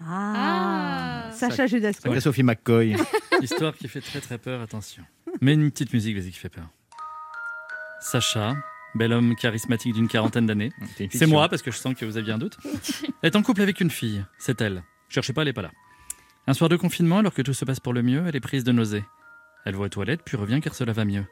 Ah, 0.04 1.30
Sacha 1.32 1.66
Judasco. 1.66 2.02
Sacrée 2.02 2.20
Sophie 2.20 2.42
McCoy. 2.42 2.96
Histoire 3.42 3.74
qui 3.74 3.88
fait 3.88 4.00
très 4.00 4.20
très 4.20 4.38
peur, 4.38 4.60
attention. 4.60 5.04
Mais 5.40 5.54
une 5.54 5.70
petite 5.70 5.92
musique, 5.92 6.16
vas-y, 6.16 6.30
qui 6.30 6.38
fait 6.38 6.48
peur. 6.48 6.68
Sacha, 8.00 8.54
bel 8.94 9.12
homme 9.12 9.34
charismatique 9.36 9.94
d'une 9.94 10.08
quarantaine 10.08 10.46
d'années. 10.46 10.72
C'est 10.96 11.04
une 11.04 11.10
C'est 11.10 11.26
moi, 11.26 11.48
parce 11.48 11.62
que 11.62 11.70
je 11.70 11.76
sens 11.76 11.94
que 11.94 12.04
vous 12.04 12.16
aviez 12.16 12.32
un 12.32 12.38
doute. 12.38 12.58
est 13.22 13.36
en 13.36 13.42
couple 13.42 13.62
avec 13.62 13.80
une 13.80 13.90
fille, 13.90 14.24
c'est 14.38 14.60
elle. 14.60 14.82
Cherchez 15.08 15.32
pas, 15.32 15.42
elle 15.42 15.48
est 15.48 15.52
pas 15.52 15.62
là. 15.62 15.70
Un 16.46 16.54
soir 16.54 16.68
de 16.68 16.76
confinement, 16.76 17.18
alors 17.18 17.32
que 17.32 17.42
tout 17.42 17.54
se 17.54 17.64
passe 17.64 17.80
pour 17.80 17.92
le 17.92 18.02
mieux, 18.02 18.22
elle 18.26 18.36
est 18.36 18.40
prise 18.40 18.64
de 18.64 18.72
nausée. 18.72 19.04
Elle 19.64 19.76
va 19.76 19.84
aux 19.84 19.88
toilettes, 19.88 20.22
puis 20.24 20.36
revient 20.36 20.60
car 20.62 20.74
cela 20.74 20.92
va 20.92 21.04
mieux. 21.04 21.24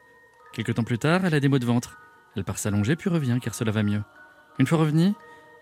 Quelque 0.53 0.71
temps 0.71 0.83
plus 0.83 0.97
tard, 0.97 1.25
elle 1.25 1.33
a 1.35 1.39
des 1.39 1.47
maux 1.47 1.59
de 1.59 1.65
ventre. 1.65 1.97
Elle 2.35 2.43
part 2.43 2.57
s'allonger, 2.57 2.95
puis 2.95 3.09
revient 3.09 3.39
car 3.41 3.53
cela 3.53 3.71
va 3.71 3.83
mieux. 3.83 4.01
Une 4.59 4.67
fois 4.67 4.79
revenue, 4.79 5.13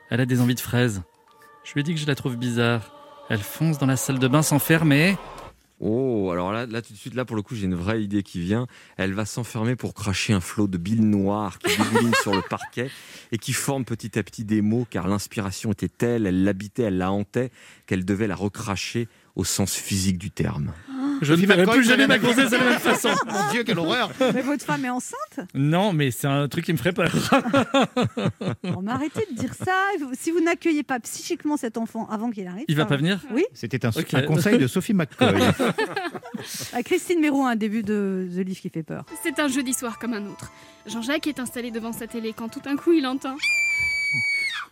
elle 0.10 0.22
a 0.22 0.26
des 0.26 0.42
envies 0.42 0.56
de 0.56 0.60
fraises. 0.60 1.02
Je 1.64 1.74
lui 1.74 1.82
ai 1.82 1.84
dit 1.84 1.94
que 1.94 2.00
je 2.00 2.08
la 2.08 2.16
trouve 2.16 2.38
bizarre. 2.38 2.94
Elle 3.30 3.42
fonce 3.42 3.78
dans 3.78 3.86
la 3.86 3.98
salle 3.98 4.20
de 4.20 4.28
bain 4.28 4.42
sans 4.42 4.60
fermer. 4.60 5.18
Oh, 5.84 6.30
alors 6.32 6.52
là, 6.52 6.68
là, 6.68 6.84
tout 6.84 6.94
de 6.94 6.98
suite, 6.98 7.16
là, 7.16 7.26
pour 7.26 7.36
le 7.36 7.42
coup, 7.42 7.56
j'ai 7.56 7.66
une 7.66 7.76
vraie 7.76 8.04
idée 8.04 8.22
qui 8.22 8.40
vient. 8.40 8.68
Elle 8.98 9.14
va 9.14 9.26
s'enfermer 9.26 9.76
pour 9.76 9.96
cracher 9.96 10.32
un 10.32 10.40
flot 10.40 10.68
de 10.68 10.78
bile 10.78 11.10
noire 11.10 11.58
qui 11.58 11.76
dégouline 11.76 12.14
sur 12.22 12.36
le 12.36 12.44
parquet 12.48 12.92
et 13.32 13.40
qui 13.40 13.52
forme 13.52 13.84
petit 13.84 14.20
à 14.20 14.24
petit 14.24 14.46
des 14.46 14.62
mots, 14.62 14.86
car 14.88 15.08
l'inspiration 15.08 15.72
était 15.72 15.90
telle, 15.90 16.28
elle 16.28 16.44
l'habitait, 16.44 16.84
elle 16.84 17.00
la 17.00 17.12
hantait, 17.12 17.50
qu'elle 17.88 18.06
devait 18.06 18.28
la 18.28 18.36
recracher 18.36 19.08
au 19.36 19.44
sens 19.44 19.74
physique 19.74 20.20
du 20.20 20.30
terme. 20.30 20.72
Je 21.22 21.34
ne 21.34 21.46
ferai 21.46 21.64
plus 21.66 21.84
jamais 21.84 22.08
ma 22.08 22.18
grossesse 22.18 22.50
de 22.50 22.58
la 22.58 22.64
même 22.64 22.80
façon. 22.80 23.10
Mon 23.28 23.52
Dieu, 23.52 23.64
quelle 23.64 23.80
horreur 23.80 24.12
Mais 24.34 24.42
votre 24.42 24.66
femme 24.66 24.86
est 24.86 24.90
enceinte? 24.90 25.40
Non, 25.54 25.94
mais 25.94 26.12
c'est 26.12 26.28
un 26.28 26.48
truc 26.48 26.66
qui 26.66 26.74
me 26.74 26.78
ferait 26.78 26.94
peur. 26.94 27.12
Mais 28.64 28.92
arrêtez 28.92 29.26
de 29.32 29.36
dire 29.36 29.54
ça. 29.54 29.76
Si 30.14 30.32
vous 30.32 30.42
n'accueillez 30.42 30.84
pas 30.84 31.00
psychiquement 31.00 31.58
cet 31.58 31.78
enfant 31.78 32.08
avant 32.10 32.32
qu'il 32.32 32.48
arrive. 32.48 32.66
Il 32.68 32.76
va 32.76 32.84
ça 32.84 32.90
pas 32.90 32.98
venir 32.98 33.20
Oui. 33.32 33.46
C'était 33.54 33.86
un, 33.86 33.92
conseil 34.24 34.58
de 34.58 34.68
Sophie 34.68 34.94
McCoy. 34.94 35.40
Christine 36.86 37.20
Méro, 37.20 37.46
un 37.46 37.56
début 37.56 37.84
de 37.84 38.28
The 38.32 38.40
Livre 38.40 38.60
qui 38.60 38.70
fait 38.70 38.84
peur. 38.84 39.06
C'est 39.24 39.40
un 39.40 39.48
jeudi 39.48 39.74
soir 39.74 40.00
comme 40.00 40.14
un 40.14 40.26
autre. 40.26 40.52
Jean-Jacques 40.88 41.28
est 41.28 41.40
installé 41.40 41.72
devant 41.72 41.94
sa 41.94 42.08
télé 42.08 42.34
quand 42.36 42.50
tout 42.50 42.62
d'un 42.62 42.76
coup 42.76 42.92
il 42.92 43.06
entend. 43.06 43.36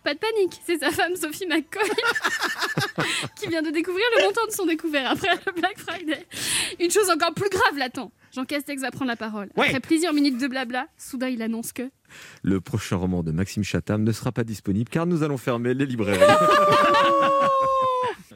Pas 0.04 0.14
de 0.14 0.18
panique, 0.18 0.60
c'est 0.64 0.78
sa 0.78 0.90
femme 0.90 1.14
Sophie 1.16 1.46
McCoy 1.46 1.82
qui 3.36 3.48
vient 3.48 3.62
de 3.62 3.70
découvrir 3.70 4.04
le 4.16 4.24
montant 4.24 4.46
de 4.46 4.52
son 4.52 4.66
découvert 4.66 5.10
après 5.10 5.28
le 5.46 5.52
Black 5.60 5.78
Friday. 5.78 6.26
Une 6.78 6.90
chose 6.90 7.10
encore 7.10 7.34
plus 7.34 7.50
grave 7.50 7.76
l'attend. 7.76 8.10
Jean 8.32 8.44
Castex 8.44 8.80
va 8.82 8.90
prendre 8.90 9.08
la 9.08 9.16
parole. 9.16 9.50
Ouais. 9.56 9.66
Après 9.66 9.80
plusieurs 9.80 10.12
minutes 10.14 10.38
de 10.38 10.46
blabla, 10.46 10.86
soudain 10.96 11.28
il 11.28 11.42
annonce 11.42 11.72
que. 11.72 11.90
Le 12.42 12.60
prochain 12.60 12.96
roman 12.96 13.22
de 13.22 13.32
Maxime 13.32 13.64
Chatham 13.64 14.02
ne 14.04 14.12
sera 14.12 14.32
pas 14.32 14.44
disponible 14.44 14.88
car 14.88 15.06
nous 15.06 15.22
allons 15.22 15.38
fermer 15.38 15.74
les 15.74 15.86
librairies. 15.86 16.18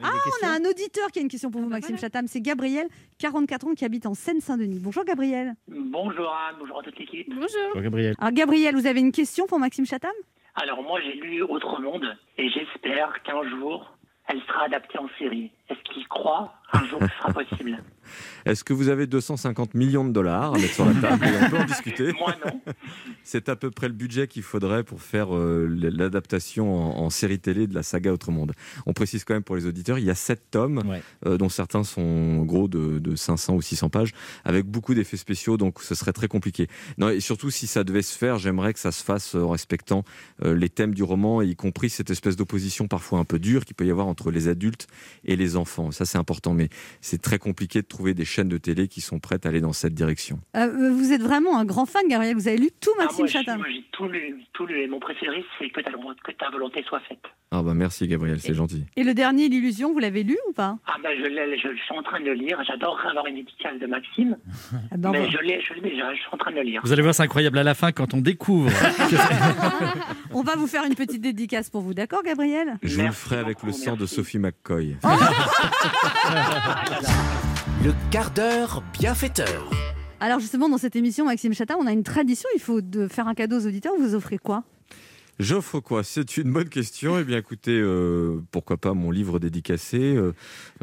Ah, 0.03 0.13
on 0.43 0.47
a 0.47 0.51
un 0.51 0.65
auditeur 0.69 1.11
qui 1.13 1.19
a 1.21 1.23
une 1.23 1.29
question 1.29 1.51
pour 1.51 1.63
vous, 1.63 1.69
Maxime 1.69 1.97
Chatham. 1.97 2.27
C'est 2.27 2.41
Gabriel, 2.41 2.89
44 3.19 3.67
ans, 3.69 3.75
qui 3.75 3.85
habite 3.85 4.07
en 4.07 4.15
Seine-Saint-Denis. 4.15 4.79
Bonjour 4.79 5.05
Gabriel. 5.05 5.55
Bonjour 5.69 6.29
Anne, 6.29 6.57
bonjour 6.59 6.81
à 6.81 6.83
toute 6.83 6.99
l'équipe. 6.99 7.27
Bonjour. 7.29 7.49
Bonjour, 7.69 7.83
Gabriel. 7.83 8.15
Alors 8.19 8.33
Gabriel, 8.33 8.75
vous 8.75 8.87
avez 8.87 9.01
une 9.01 9.13
question 9.13 9.47
pour 9.47 9.59
Maxime 9.59 9.87
Chatham? 9.87 10.13
Alors 10.57 10.83
moi 10.83 11.01
j'ai 11.01 11.15
lu 11.15 11.43
Autre 11.43 11.81
Monde 11.81 12.17
et 12.39 12.49
j'espère 12.51 13.23
qu'un 13.23 13.43
jour 13.49 13.91
elle 14.27 14.41
sera 14.43 14.65
adaptée 14.65 14.99
en 14.99 15.09
série. 15.19 15.51
Est-ce 15.71 15.93
qu'il 15.95 16.07
croit 16.09 16.53
un 16.73 16.85
jour 16.87 16.99
que 16.99 17.07
ce 17.07 17.17
sera 17.19 17.33
possible 17.33 17.83
Est-ce 18.45 18.65
que 18.65 18.75
vous 18.75 18.89
avez 18.89 19.07
250 19.07 19.73
millions 19.75 20.05
de 20.05 20.13
dollars 20.13 20.55
à 20.55 20.59
mettre 20.59 20.75
sur 20.75 20.85
la 20.85 20.93
table 20.95 21.25
et 21.25 21.31
On 21.47 21.51
peut 21.51 21.57
en 21.59 21.65
discuter. 21.65 22.13
Moi, 22.13 22.35
non. 22.45 22.61
C'est 23.23 23.49
à 23.49 23.57
peu 23.57 23.71
près 23.71 23.89
le 23.89 23.95
budget 23.95 24.29
qu'il 24.29 24.43
faudrait 24.43 24.85
pour 24.85 25.01
faire 25.01 25.35
euh, 25.35 25.67
l'adaptation 25.71 26.75
en, 27.01 27.05
en 27.07 27.11
série 27.11 27.39
télé 27.39 27.67
de 27.67 27.75
la 27.75 27.83
saga 27.83 28.13
Autre 28.13 28.31
Monde. 28.31 28.53
On 28.85 28.93
précise 28.93 29.25
quand 29.25 29.33
même 29.33 29.43
pour 29.43 29.57
les 29.57 29.65
auditeurs, 29.67 29.99
il 29.99 30.05
y 30.05 30.11
a 30.11 30.15
sept 30.15 30.51
tomes, 30.51 30.83
Ouais. 30.87 31.03
euh, 31.27 31.39
dont 31.39 31.49
certains 31.49 31.83
sont 31.85 32.43
gros 32.43 32.69
de, 32.69 32.99
de 32.99 33.17
500 33.17 33.55
ou 33.55 33.63
600 33.63 33.89
pages, 33.89 34.13
avec 34.45 34.67
beaucoup 34.67 34.93
d'effets 34.95 35.17
spéciaux, 35.17 35.57
donc 35.57 35.81
ce 35.81 35.95
serait 35.95 36.13
très 36.13 36.29
compliqué. 36.29 36.69
Non, 36.99 37.09
et 37.09 37.21
surtout, 37.21 37.51
si 37.51 37.67
ça 37.67 37.85
devait 37.85 38.03
se 38.03 38.19
faire, 38.19 38.37
j'aimerais 38.39 38.75
que 38.75 38.81
ça 38.81 38.93
se 38.93 39.03
fasse 39.03 39.35
en 39.35 39.49
respectant 39.49 40.05
euh, 40.45 40.55
les 40.55 40.69
thèmes 40.69 40.95
du 40.95 41.03
roman, 41.03 41.41
y 41.41 41.57
compris 41.57 41.89
cette 41.89 42.11
espèce 42.11 42.37
d'opposition 42.37 42.87
parfois 42.89 43.19
un 43.21 43.25
peu 43.25 43.39
dure 43.39 43.65
qu'il 43.65 43.75
peut 43.77 43.87
y 43.87 43.91
avoir 43.91 44.07
entre 44.09 44.31
les 44.31 44.49
adultes 44.49 44.87
et 45.25 45.37
les 45.37 45.54
enfants. 45.57 45.91
Ça, 45.91 46.05
c'est 46.05 46.19
important, 46.19 46.53
mais 46.55 46.69
c'est 47.01 47.21
très 47.21 47.39
compliqué 47.39 47.83
de 47.83 47.87
trouver 47.87 48.15
des 48.15 48.25
chaînes 48.25 48.49
de 48.49 48.59
télé 48.59 48.89
qui 48.89 49.01
sont 49.01 49.19
prêtes 49.19 49.47
à 49.47 49.49
aller 49.51 49.61
dans 49.61 49.73
cette 49.73 49.95
direction. 49.95 50.41
Euh, 50.57 50.93
vous 50.93 51.13
êtes 51.13 51.23
vraiment 51.23 51.59
un 51.59 51.65
grand 51.65 51.87
fan, 51.87 52.03
Gabriel. 52.09 52.35
Vous 52.35 52.49
avez 52.49 52.57
lu 52.59 52.71
tout 52.81 52.91
Ah, 52.99 53.05
Maxime 53.05 53.27
Chatham. 53.27 53.59
moi, 53.59 53.67
j'ai 53.71 53.85
tout 53.93 54.09
lu, 54.09 54.43
tout 54.53 54.67
lu. 54.67 54.83
Et 54.83 54.87
mon 54.89 55.01
préféré, 55.01 55.45
c'est 55.59 55.69
que 55.71 55.81
ta, 55.81 55.91
que 55.93 56.33
ta 56.33 56.51
volonté 56.51 56.83
soit 56.89 57.01
faite. 57.09 57.23
Ah 57.51 57.63
bah 57.63 57.73
merci 57.75 58.09
Gabriel, 58.09 58.41
c'est 58.41 58.55
gentil. 58.55 58.85
Et 58.97 59.05
le 59.05 59.15
dernier, 59.15 59.49
L'illusion, 59.49 59.93
vous 59.93 60.01
l'avez 60.01 60.25
lu 60.25 60.37
ou 60.49 60.53
pas? 60.53 60.79
Ah 60.87 60.97
ben, 61.03 61.11
je, 61.17 61.23
suis 61.25 61.97
en 61.97 62.03
train 62.03 62.19
de 62.19 62.25
le 62.25 62.33
lire. 62.35 62.59
J'adorerais 62.67 63.09
avoir 63.11 63.27
une 63.27 63.37
dédicace 63.37 63.79
de 63.81 63.87
Maxime. 63.87 64.37
Ah 64.91 64.97
mais 65.13 65.21
va- 65.27 65.29
je 65.29 65.39
l'ai, 65.39 65.61
je 65.61 65.75
l'ai 65.75 65.81
déjà. 65.91 66.13
Je 66.15 66.19
suis 66.21 66.29
en 66.33 66.37
train 66.37 66.51
de 66.51 66.57
le 66.57 66.63
lire. 66.63 66.81
Vous 66.85 66.93
allez 66.93 67.03
voir, 67.03 67.15
c'est 67.15 67.23
incroyable 67.23 67.59
à 67.59 67.63
la 67.63 67.75
fin 67.75 67.93
quand 67.93 68.15
on 68.15 68.21
découvre. 68.21 68.71
On 70.33 70.43
va 70.43 70.57
vous 70.57 70.67
faire 70.67 70.85
une 70.85 70.95
petite 70.95 71.21
dédicace 71.21 71.71
pour 71.71 71.83
vous, 71.83 71.95
d'accord, 71.95 72.23
Gabriel? 72.25 72.77
Je 72.83 72.97
vous 73.01 73.07
le 73.07 73.13
ferai 73.13 73.37
avec 73.37 73.63
le 73.63 73.73
sang 73.73 73.97
de. 73.97 74.07
Sophie 74.07 74.39
McCoy. 74.39 74.97
Le 77.85 77.93
quart 78.11 78.31
d'heure 78.31 78.83
bienfaiteur. 78.93 79.71
Alors 80.21 80.41
justement, 80.41 80.69
dans 80.69 80.79
cette 80.79 80.97
émission, 80.97 81.27
Maxime 81.27 81.53
Chatham, 81.53 81.77
on 81.81 81.87
a 81.87 81.93
une 81.93 82.03
tradition. 82.03 82.49
Il 82.55 82.61
faut 82.61 82.81
de 82.81 83.09
faire 83.09 83.29
un 83.29 83.35
cadeau 83.35 83.61
aux 83.61 83.67
auditeurs. 83.67 83.93
Vous 83.99 84.15
offrez 84.15 84.39
quoi? 84.39 84.65
J'offre 85.41 85.81
quoi 85.81 86.05
C'est 86.05 86.37
une 86.37 86.53
bonne 86.53 86.69
question. 86.69 87.19
Eh 87.19 87.25
bien, 87.25 87.39
écoutez, 87.39 87.77
euh, 87.77 88.41
pourquoi 88.53 88.77
pas 88.77 88.95
mon 88.95 89.11
livre 89.11 89.41
dédicacé 89.41 89.99
euh, 89.99 90.33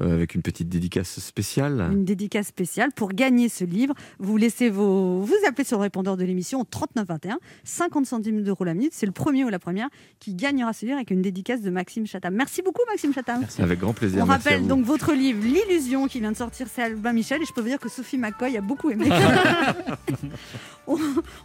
euh, 0.02 0.14
avec 0.14 0.36
une 0.36 0.42
petite 0.42 0.68
dédicace 0.68 1.20
spéciale. 1.20 1.90
Une 1.92 2.04
dédicace 2.04 2.48
spéciale. 2.48 2.92
Pour 2.92 3.14
gagner 3.14 3.48
ce 3.48 3.64
livre, 3.64 3.94
vous 4.20 4.36
laissez 4.36 4.70
vos... 4.70 5.22
Vous 5.22 5.36
appelez 5.48 5.64
sur 5.64 5.78
le 5.78 5.84
répondeur 5.84 6.18
de 6.18 6.26
l'émission 6.26 6.66
3921, 6.66 7.40
50 7.64 8.06
centimes 8.06 8.44
d'euros 8.44 8.66
la 8.66 8.74
minute. 8.74 8.94
C'est 8.94 9.06
le 9.06 9.14
premier 9.14 9.46
ou 9.46 9.50
la 9.50 9.60
première 9.60 9.88
qui 10.20 10.34
gagnera 10.34 10.74
ce 10.74 10.86
livre 10.86 10.98
avec 10.98 11.12
une 11.12 11.22
dédicace 11.22 11.62
de 11.62 11.70
Maxime 11.70 12.06
Chatham. 12.06 12.34
Merci 12.36 12.62
beaucoup, 12.62 12.82
Maxime 12.90 13.14
Chatham. 13.14 13.46
Avec 13.58 13.80
grand 13.80 13.94
plaisir. 13.94 14.24
On 14.24 14.28
merci 14.28 14.50
rappelle 14.50 14.68
donc 14.68 14.84
votre 14.84 15.14
livre 15.14 15.40
L'illusion 15.42 16.08
qui 16.08 16.20
vient 16.20 16.32
de 16.32 16.38
sortir, 16.38 16.68
c'est 16.70 16.84
Albin 16.84 17.14
Michel 17.14 17.42
et 17.42 17.46
je 17.46 17.54
peux 17.54 17.62
vous 17.62 17.68
dire 17.68 17.80
que 17.80 17.90
Sophie 17.90 18.18
McCoy 18.18 18.58
a 18.58 18.62
beaucoup 18.62 18.90
aimé. 18.90 19.08
on, 20.88 20.98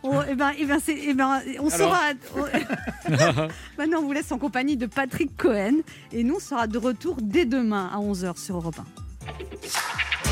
on- 0.03 0.23
eh 0.29 0.35
ben, 0.35 0.53
eh 0.59 0.65
ben, 0.67 0.79
c'est- 0.83 0.99
eh 0.99 1.15
ben, 1.15 1.41
on 1.61 1.71
sera. 1.71 2.01
on- 2.37 3.09
Maintenant, 3.79 3.99
on 4.01 4.03
vous 4.07 4.13
laisse 4.13 4.33
en 4.33 4.39
compagnie 4.39 4.77
de 4.77 4.87
Patrick 4.87 5.37
Cohen 5.37 5.79
et 6.13 6.25
nous 6.25 6.37
on 6.37 6.41
sera 6.41 6.67
de 6.67 6.79
retour 6.79 7.17
dès 7.21 7.45
demain 7.45 7.91
à 7.93 7.99
11h 7.99 8.39
sur 8.39 8.57
Europe 8.57 8.77
1. 8.79 10.26